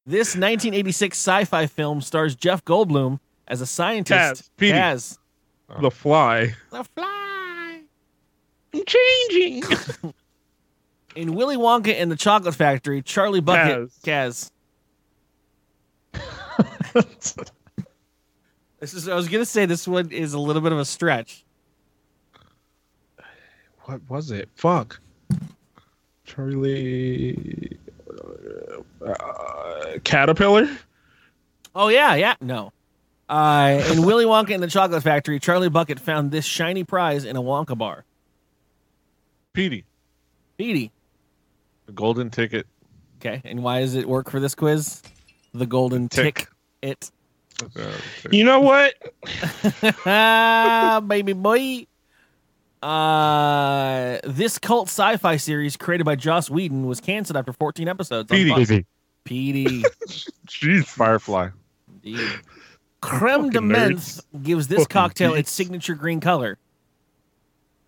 [0.10, 4.46] This 1986 sci-fi film stars Jeff Goldblum as a scientist.
[4.46, 4.50] Kaz.
[4.56, 4.78] Petey.
[4.78, 5.18] Kaz.
[5.82, 6.56] the fly.
[6.72, 7.82] The fly.
[8.74, 9.64] I'm changing.
[11.18, 13.90] In Willy Wonka and the Chocolate Factory, Charlie Bucket.
[14.02, 14.50] Kaz.
[18.80, 19.08] This is.
[19.08, 21.44] I was gonna say this one is a little bit of a stretch.
[23.86, 24.50] what was it?
[24.54, 25.00] Fuck.
[26.26, 27.76] Charlie.
[29.04, 30.70] Uh, caterpillar.
[31.74, 32.36] Oh yeah, yeah.
[32.40, 32.72] No.
[33.28, 37.36] Uh, in Willy Wonka and the Chocolate Factory, Charlie Bucket found this shiny prize in
[37.36, 38.06] a Wonka bar.
[39.54, 39.86] Petey.
[40.58, 40.92] Petey.
[41.88, 42.68] The golden ticket.
[43.20, 45.02] Okay, and why does it work for this quiz?
[45.54, 46.36] The golden Tick.
[46.36, 46.48] tick.
[46.82, 47.12] It.
[48.32, 48.94] You know what?
[51.08, 51.88] baby boy.
[52.82, 58.32] Uh, this cult sci-fi series created by Joss Whedon was canceled after 14 episodes.
[58.32, 58.86] on Petey.
[59.24, 59.84] Petey.
[60.48, 61.50] Jeez, Firefly.
[62.04, 62.30] Indeed.
[63.02, 66.58] Creme de Fucking menthe gives this Fucking cocktail its signature green color.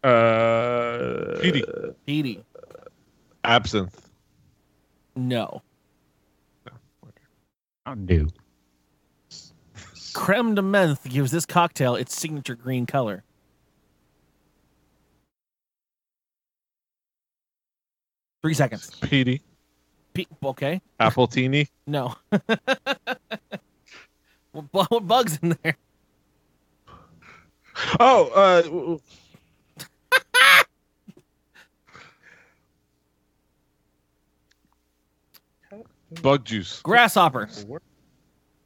[0.03, 1.63] Uh, Petey.
[2.05, 2.43] Petey.
[3.43, 4.09] Absinthe.
[5.15, 5.61] No.
[7.85, 8.27] Mountain Dew.
[10.13, 13.23] Creme de menthe gives this cocktail its signature green color.
[18.41, 18.89] Three seconds.
[19.01, 19.41] Petey.
[20.13, 20.81] Pe- okay.
[20.99, 21.67] Apple Teeny.
[21.87, 22.13] No.
[24.51, 25.75] what, what bugs in there?
[27.99, 28.81] Oh, uh, w-
[35.71, 35.83] w-
[36.21, 36.79] Bug juice.
[36.83, 37.49] Grasshopper.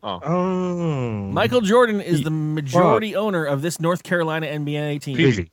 [0.05, 0.19] Oh.
[0.21, 5.17] oh, Michael Jordan is the majority owner of this North Carolina NBA team.
[5.17, 5.49] Easy.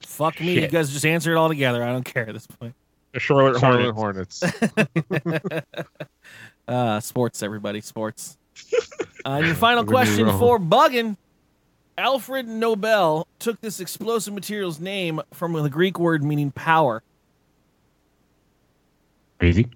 [0.00, 1.84] Fuck me, you guys just answer it all together.
[1.84, 2.74] I don't care at this point.
[3.12, 4.42] the Charlotte Charlotte Hornets.
[4.42, 5.66] Hornets.
[6.68, 8.36] Uh, sports, everybody, sports.
[9.24, 10.38] Uh, and your final We're gonna be question wrong.
[10.38, 11.16] for Buggin.
[11.98, 17.02] Alfred Nobel took this explosive material's name from the Greek word meaning power.
[19.42, 19.68] Easy.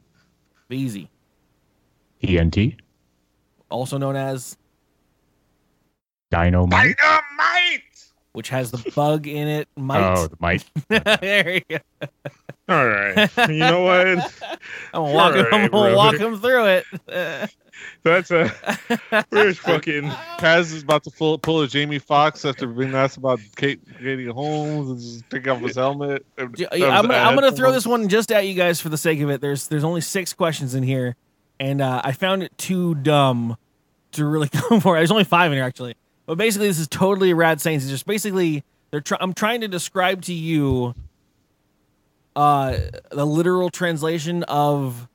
[0.71, 1.11] Easy.
[2.23, 2.57] ENT.
[3.71, 4.57] Also known as,
[6.31, 6.97] Dynamite.
[8.33, 10.19] which has the bug in it, might.
[10.19, 10.65] Oh, the might.
[10.89, 11.79] there you go.
[12.69, 13.29] All right.
[13.49, 14.07] You know what?
[14.95, 16.85] I'm gonna walk, him, I'm gonna walk him through it.
[18.03, 18.49] That's a.
[19.31, 20.05] Where's fucking.
[20.39, 24.27] Kaz is about to pull, pull a Jamie Foxx after being asked about Kate, Katie
[24.27, 26.25] Holmes and just take off his helmet.
[26.39, 28.81] Yeah, that yeah, was I'm, gonna, I'm gonna throw this one just at you guys
[28.81, 29.41] for the sake of it.
[29.41, 31.17] There's there's only six questions in here,
[31.61, 33.57] and uh, I found it too dumb
[34.13, 34.97] to really go for.
[34.97, 35.01] it.
[35.01, 35.95] There's only five in here actually,
[36.27, 37.85] but basically this is totally rad saints.
[37.85, 40.95] It's just basically they're try- I'm trying to describe to you
[42.35, 42.77] uh
[43.11, 45.09] the literal translation of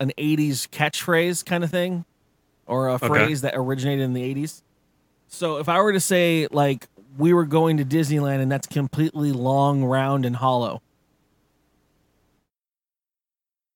[0.00, 2.04] an 80s catchphrase kind of thing
[2.66, 4.62] or a phrase that originated in the 80s.
[5.28, 9.32] So if I were to say like we were going to Disneyland and that's completely
[9.32, 10.82] long, round, and hollow.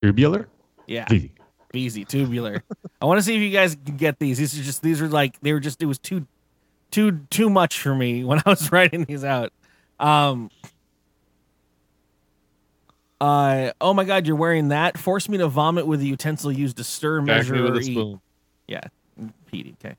[0.02, 0.48] Tubular.
[0.86, 1.32] Yeah, Easy.
[1.74, 2.62] Easy, tubular.
[3.00, 4.38] I want to see if you guys can get these.
[4.38, 6.26] These are just these are like they were just it was too
[6.90, 9.52] too too much for me when I was writing these out.
[10.00, 10.50] Um
[13.20, 14.98] uh oh my god, you're wearing that.
[14.98, 17.76] Force me to vomit with a utensil used to stir, Gag measure, me with or
[17.76, 17.92] a eat.
[17.92, 18.20] spoon.
[18.66, 18.80] Yeah,
[19.46, 19.76] Petey.
[19.84, 19.96] Okay.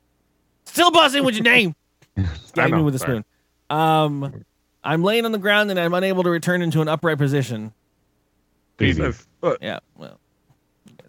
[0.66, 1.74] Still buzzing with your name.
[2.54, 3.24] Gag me with a spoon.
[3.70, 4.44] Um,
[4.82, 7.72] I'm laying on the ground and I'm unable to return into an upright position.
[8.80, 9.02] Easy.
[9.42, 10.18] Uh, Yeah, well,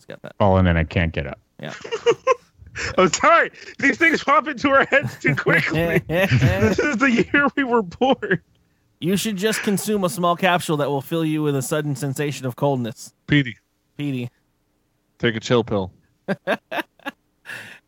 [0.08, 0.36] you guys got that.
[0.38, 1.40] Falling and I can't get up.
[1.62, 1.74] Yeah.
[2.98, 3.52] I'm sorry.
[3.80, 6.00] These things pop into our heads too quickly.
[6.08, 8.42] this is the year we were born.
[9.00, 12.46] you should just consume a small capsule that will fill you with a sudden sensation
[12.46, 13.58] of coldness, Petey,
[13.98, 14.30] Petey.
[15.20, 15.92] take a chill pill.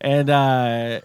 [0.00, 1.00] And uh,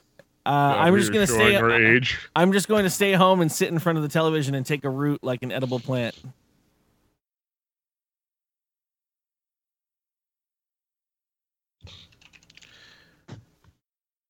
[0.46, 1.56] uh, I'm just gonna showing stay.
[1.56, 2.20] our age.
[2.36, 4.86] I'm just going to stay home and sit in front of the television and take
[4.86, 6.16] a root like an edible plant.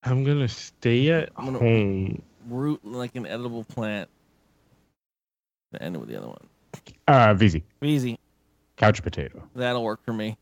[0.03, 2.21] I'm gonna stay at I'm gonna- home.
[2.49, 4.09] Root like an edible plant.
[5.71, 6.37] The end with the other one.
[7.07, 7.63] Uh, Veezy.
[7.81, 8.19] Easy.
[8.75, 9.41] Couch potato.
[9.55, 10.37] That'll work for me.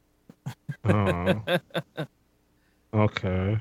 [0.86, 1.42] Oh.
[2.94, 3.60] okay.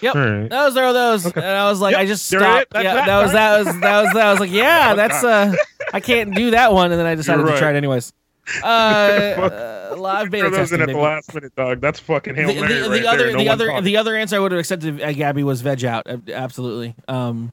[0.00, 0.14] Yep.
[0.14, 0.48] Right.
[0.48, 1.26] Those are those.
[1.26, 1.40] Okay.
[1.40, 2.42] And I was like, Yep, I just stopped.
[2.42, 2.66] right.
[2.70, 3.34] That's yeah, that, that was right?
[3.34, 4.26] that was that was that.
[4.26, 5.54] I was like, yeah, that's uh,
[5.92, 8.12] I can't do that one, and then I decided You're to try it anyways.
[8.64, 11.80] Uh, uh live beta those in at the last minute, dog.
[11.80, 13.32] That's fucking hail the, the right other there.
[13.32, 13.84] No the other talks.
[13.84, 16.08] the other answer I would have accepted, uh, Gabby, was veg out.
[16.08, 16.94] Uh, Absolutely.
[17.08, 17.52] Um,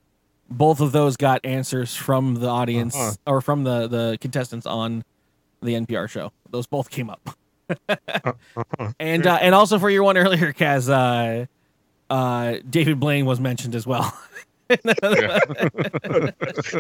[0.50, 3.12] both of those got answers from the audience Uh-huh.
[3.28, 5.04] or from the the contestants on
[5.62, 6.32] the NPR show.
[6.50, 7.30] Those both came up.
[7.90, 8.34] Uh-huh.
[9.00, 11.46] And uh, and also for your one earlier, Kaz, uh,
[12.14, 14.18] uh, David Blaine was mentioned as well.
[14.70, 14.78] you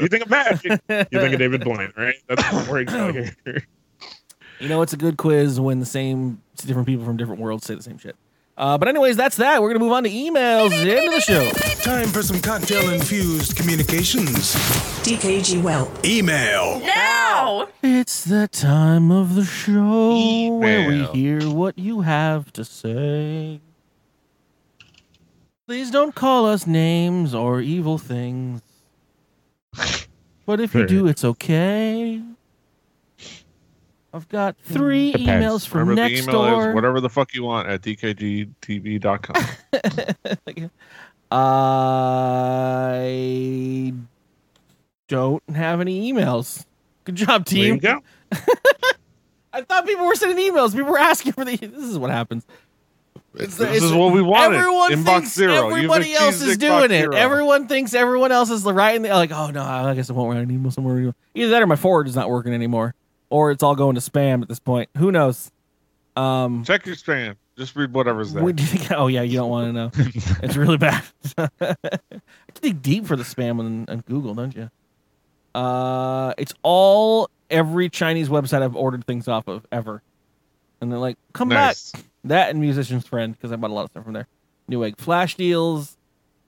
[0.07, 0.71] think of magic.
[0.89, 2.15] You think of David Blaine, right?
[2.27, 3.63] That's what we're here.
[4.59, 7.75] You know, it's a good quiz when the same different people from different worlds say
[7.75, 8.15] the same shit.
[8.57, 9.61] Uh, but anyways, that's that.
[9.61, 10.71] We're gonna move on to emails.
[10.71, 11.49] End of the show.
[11.81, 14.53] Time for some cocktail infused communications.
[15.03, 15.91] DKG Well.
[16.05, 16.79] Email.
[16.79, 17.67] Now.
[17.83, 23.59] It's the time of the show where we hear what you have to say.
[25.67, 28.61] Please don't call us names or evil things.
[30.45, 32.21] But if you do, it's okay.
[34.15, 35.45] I've got three Depends.
[35.45, 36.69] emails from Remember next email door.
[36.69, 39.35] is whatever the fuck you want at dkgtv.com.
[42.57, 43.93] I
[45.09, 46.65] don't have any emails.
[47.03, 47.79] Good job, There you team.
[47.79, 48.01] go.
[49.53, 50.73] I thought people were sending emails.
[50.73, 51.55] People were asking for the.
[51.57, 52.45] This is what happens.
[53.35, 54.57] It's This is what we wanted.
[54.57, 55.67] Everyone Inbox thinks zero.
[55.67, 57.01] Everybody else is doing it.
[57.01, 57.15] zero.
[57.15, 59.01] Everyone thinks everyone else is the writing.
[59.01, 61.13] The, like, oh no, I guess I won't write an email somewhere.
[61.33, 62.95] Either that or my forward is not working anymore,
[63.29, 64.89] or it's all going to spam at this point.
[64.97, 65.51] Who knows?
[66.15, 67.35] Um, Check your spam.
[67.57, 68.43] Just read whatever's there.
[68.43, 68.91] what do you think?
[68.91, 69.91] Oh yeah, you don't want to know.
[70.43, 71.03] it's really bad.
[71.37, 71.75] I
[72.61, 74.69] dig deep for the spam on, on Google, don't you?
[75.53, 80.01] Uh, it's all every Chinese website I've ordered things off of ever,
[80.81, 81.91] and they're like, "Come nice.
[81.91, 84.27] back." That and Musician's Friend because I bought a lot of stuff from there.
[84.69, 85.95] Newegg flash deals,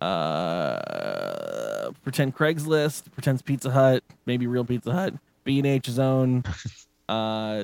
[0.02, 5.14] uh, pretend Craigslist, pretends Pizza Hut, maybe real Pizza Hut,
[5.48, 6.44] B and H Zone,
[7.10, 7.64] uh,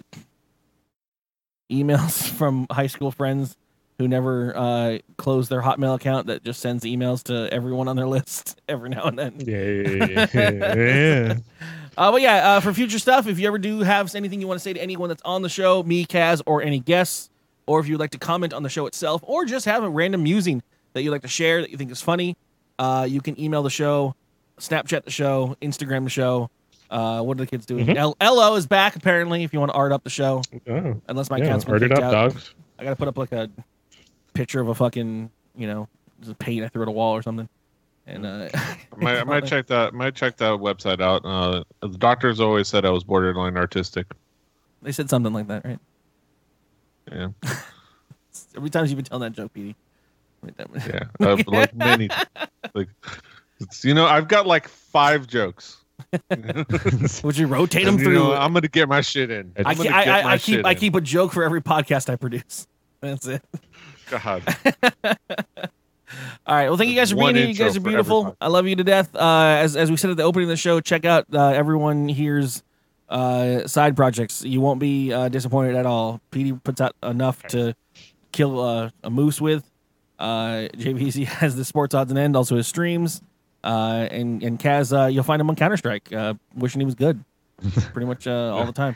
[1.69, 3.57] emails from high school friends
[3.99, 8.07] who never uh, close their Hotmail account that just sends emails to everyone on their
[8.15, 9.35] list every now and then.
[9.37, 11.35] Yeah, yeah.
[11.95, 14.59] Uh, but yeah, uh, for future stuff, if you ever do have anything you want
[14.59, 17.29] to say to anyone that's on the show, me, Kaz, or any guests,
[17.67, 20.23] or if you'd like to comment on the show itself, or just have a random
[20.23, 22.35] musing that you'd like to share that you think is funny,
[22.79, 24.15] uh, you can email the show,
[24.57, 26.49] Snapchat the show, Instagram the show.
[26.93, 27.87] Uh, what are the kids doing?
[27.87, 27.95] Mhm.
[27.95, 29.43] L- Ello is back apparently.
[29.43, 31.83] If you want to art up the show, Oh, unless my yeah, account's been art
[31.83, 32.53] it up, out, dogs.
[32.77, 33.49] I gotta put up like a
[34.33, 35.87] picture of a fucking you know
[36.19, 37.49] just a paint I threw at a wall or something.
[38.05, 39.93] And uh, I might, I might check that.
[39.93, 41.23] Might check that website out.
[41.25, 44.07] Uh, the doctors always said I was borderline artistic.
[44.81, 45.79] they said something like that, right?
[47.11, 47.29] Yeah,
[48.55, 49.75] Every time you've been telling that joke, Petey.
[50.87, 51.03] Yeah.
[51.21, 52.09] Uh, like many,
[52.73, 52.89] like
[53.59, 55.77] it's, you know, I've got like five jokes.
[57.23, 58.13] Would you rotate them you through?
[58.13, 59.53] know, I'm gonna get my shit in.
[59.65, 62.67] I, keep, I, I, keep I keep a joke for every podcast I produce.
[63.01, 63.43] That's it.
[64.09, 64.43] God.
[66.45, 66.67] All right.
[66.67, 67.53] Well, thank you guys for One being here.
[67.53, 68.37] You guys are beautiful.
[68.39, 69.15] I love you to death.
[69.15, 72.07] Uh, as as we said at the opening of the show, check out uh, everyone
[72.07, 72.63] here's
[73.09, 74.43] uh, side projects.
[74.43, 76.21] You won't be uh, disappointed at all.
[76.31, 77.75] Petey puts out enough to
[78.31, 79.69] kill uh, a moose with.
[80.19, 83.21] Uh, JVeezy has the sports odds and end, also his streams.
[83.63, 86.95] Uh, and and Kaz, uh, you'll find him on Counter Strike, uh, wishing he was
[86.95, 87.23] good,
[87.93, 88.95] pretty much uh, all the time.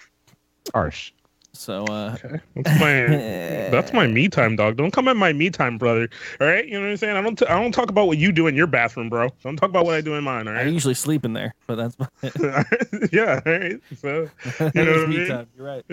[0.74, 1.12] Harsh.
[1.54, 2.40] So uh, Okay.
[2.56, 3.06] That's my
[3.72, 4.76] that's my me time, dog.
[4.78, 6.08] Don't come at my me time, brother.
[6.40, 7.16] All right, you know what I'm saying.
[7.18, 9.30] I don't t- I don't talk about what you do in your bathroom, bro.
[9.44, 10.48] Don't talk about what I do in mine.
[10.48, 11.98] All I usually sleep in there, but that's
[13.12, 13.42] yeah.
[13.46, 13.80] All right.
[14.00, 15.28] So It's you know what I me mean?
[15.30, 15.48] time.
[15.58, 15.86] You're right.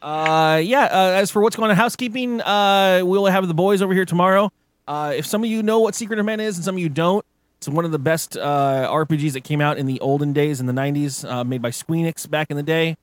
[0.00, 0.84] Uh, yeah.
[0.84, 4.50] Uh, as for what's going on housekeeping, uh, we'll have the boys over here tomorrow.
[4.88, 6.88] Uh, if some of you know what Secret of Mana is and some of you
[6.88, 7.24] don't,
[7.62, 10.66] it's one of the best uh, RPGs that came out in the olden days in
[10.66, 12.96] the 90s, uh, made by Squeenix back in the day.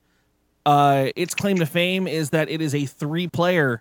[0.66, 3.80] Uh, its claim to fame is that it is a three-player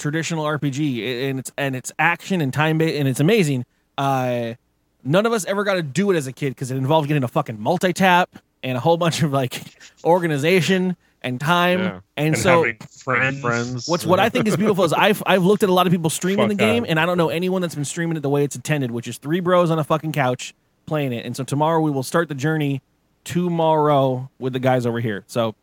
[0.00, 3.64] traditional RPG, and it's and it's action and time based, and it's amazing.
[3.96, 4.54] Uh,
[5.04, 7.22] none of us ever got to do it as a kid because it involved getting
[7.22, 8.28] a fucking multi-tap
[8.64, 9.62] and a whole bunch of like
[10.04, 11.80] organization and time.
[11.80, 12.00] Yeah.
[12.16, 12.64] And, And so
[13.02, 13.40] friends.
[13.40, 13.88] friends.
[13.88, 16.10] what's what I think is beautiful is I've I've looked at a lot of people
[16.10, 16.90] streaming the game that.
[16.90, 19.18] and I don't know anyone that's been streaming it the way it's intended, which is
[19.18, 20.54] three bros on a fucking couch
[20.86, 21.24] playing it.
[21.24, 22.82] And so tomorrow we will start the journey
[23.24, 25.24] tomorrow with the guys over here.
[25.26, 25.54] So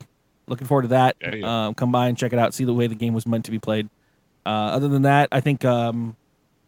[0.48, 1.16] looking forward to that.
[1.22, 1.68] Yeah, yeah.
[1.68, 2.54] Um, come by and check it out.
[2.54, 3.90] See the way the game was meant to be played.
[4.46, 6.16] Uh, other than that, I think um,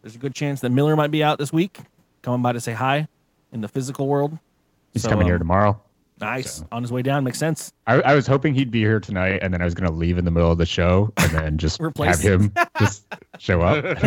[0.02, 1.78] there's a good chance that Miller might be out this week,
[2.22, 3.08] coming by to say hi
[3.52, 4.38] in the physical world.
[4.92, 5.80] He's So, coming here um, tomorrow.
[6.22, 7.24] Nice on his way down.
[7.24, 7.72] Makes sense.
[7.86, 10.18] I, I was hoping he'd be here tonight, and then I was going to leave
[10.18, 13.04] in the middle of the show and then just Replace have him just
[13.38, 13.82] show up.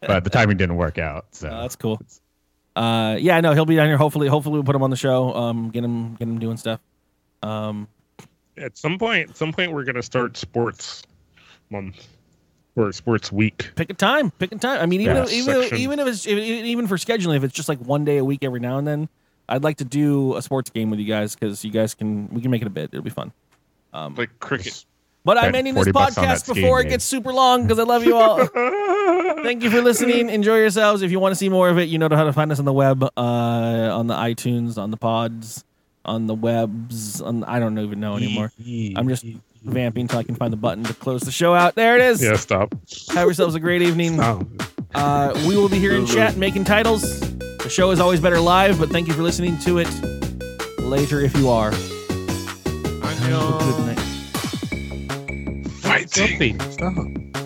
[0.00, 1.26] but the timing didn't work out.
[1.32, 2.00] So Uh, that's cool.
[2.76, 3.96] Uh, yeah, no, he'll be down here.
[3.96, 5.32] Hopefully, hopefully we'll put him on the show.
[5.34, 6.80] Um, get him, get him doing stuff.
[7.42, 7.88] Um,
[8.56, 11.02] At some point, at some point, we're gonna start sports
[11.70, 12.06] month
[12.76, 13.70] or sports week.
[13.76, 14.30] pick a time.
[14.32, 14.80] Pick a time.
[14.80, 15.78] I mean, even Yeah, if, even if, section.
[15.78, 18.60] even if it's even for scheduling, if it's just like one day a week every
[18.60, 19.08] now and then,
[19.48, 22.40] I'd like to do a sports game with you guys because you guys can we
[22.40, 22.90] can make it a bit.
[22.92, 23.32] It'll be fun.
[23.92, 24.84] Um, like cricket.
[25.24, 27.62] but I'm ending this 40 bucks on podcast that skiing before it gets super long
[27.62, 28.44] because I love you all.
[29.44, 30.30] Thank you for listening.
[30.30, 31.02] Enjoy yourselves.
[31.02, 32.64] If you want to see more of it, you know how to find us on
[32.64, 35.64] the web, uh, on the iTunes, on the pods,
[36.04, 37.20] on the webs.
[37.20, 38.52] On I don't even know anymore.
[38.96, 39.24] I'm just
[39.62, 41.74] vamping until I can find the button to close the show out.
[41.74, 42.22] There it is.
[42.22, 42.74] Yeah, stop.
[43.10, 44.20] Have yourselves a great evening.
[44.20, 44.46] Oh.
[44.94, 47.20] Uh, we will be here in chat making titles.
[47.58, 49.88] The show is always better live, but thank you for listening to it
[50.78, 51.72] later if you are.
[51.72, 54.00] Have a good night.
[55.80, 56.60] Fighting.
[56.70, 57.43] Stop.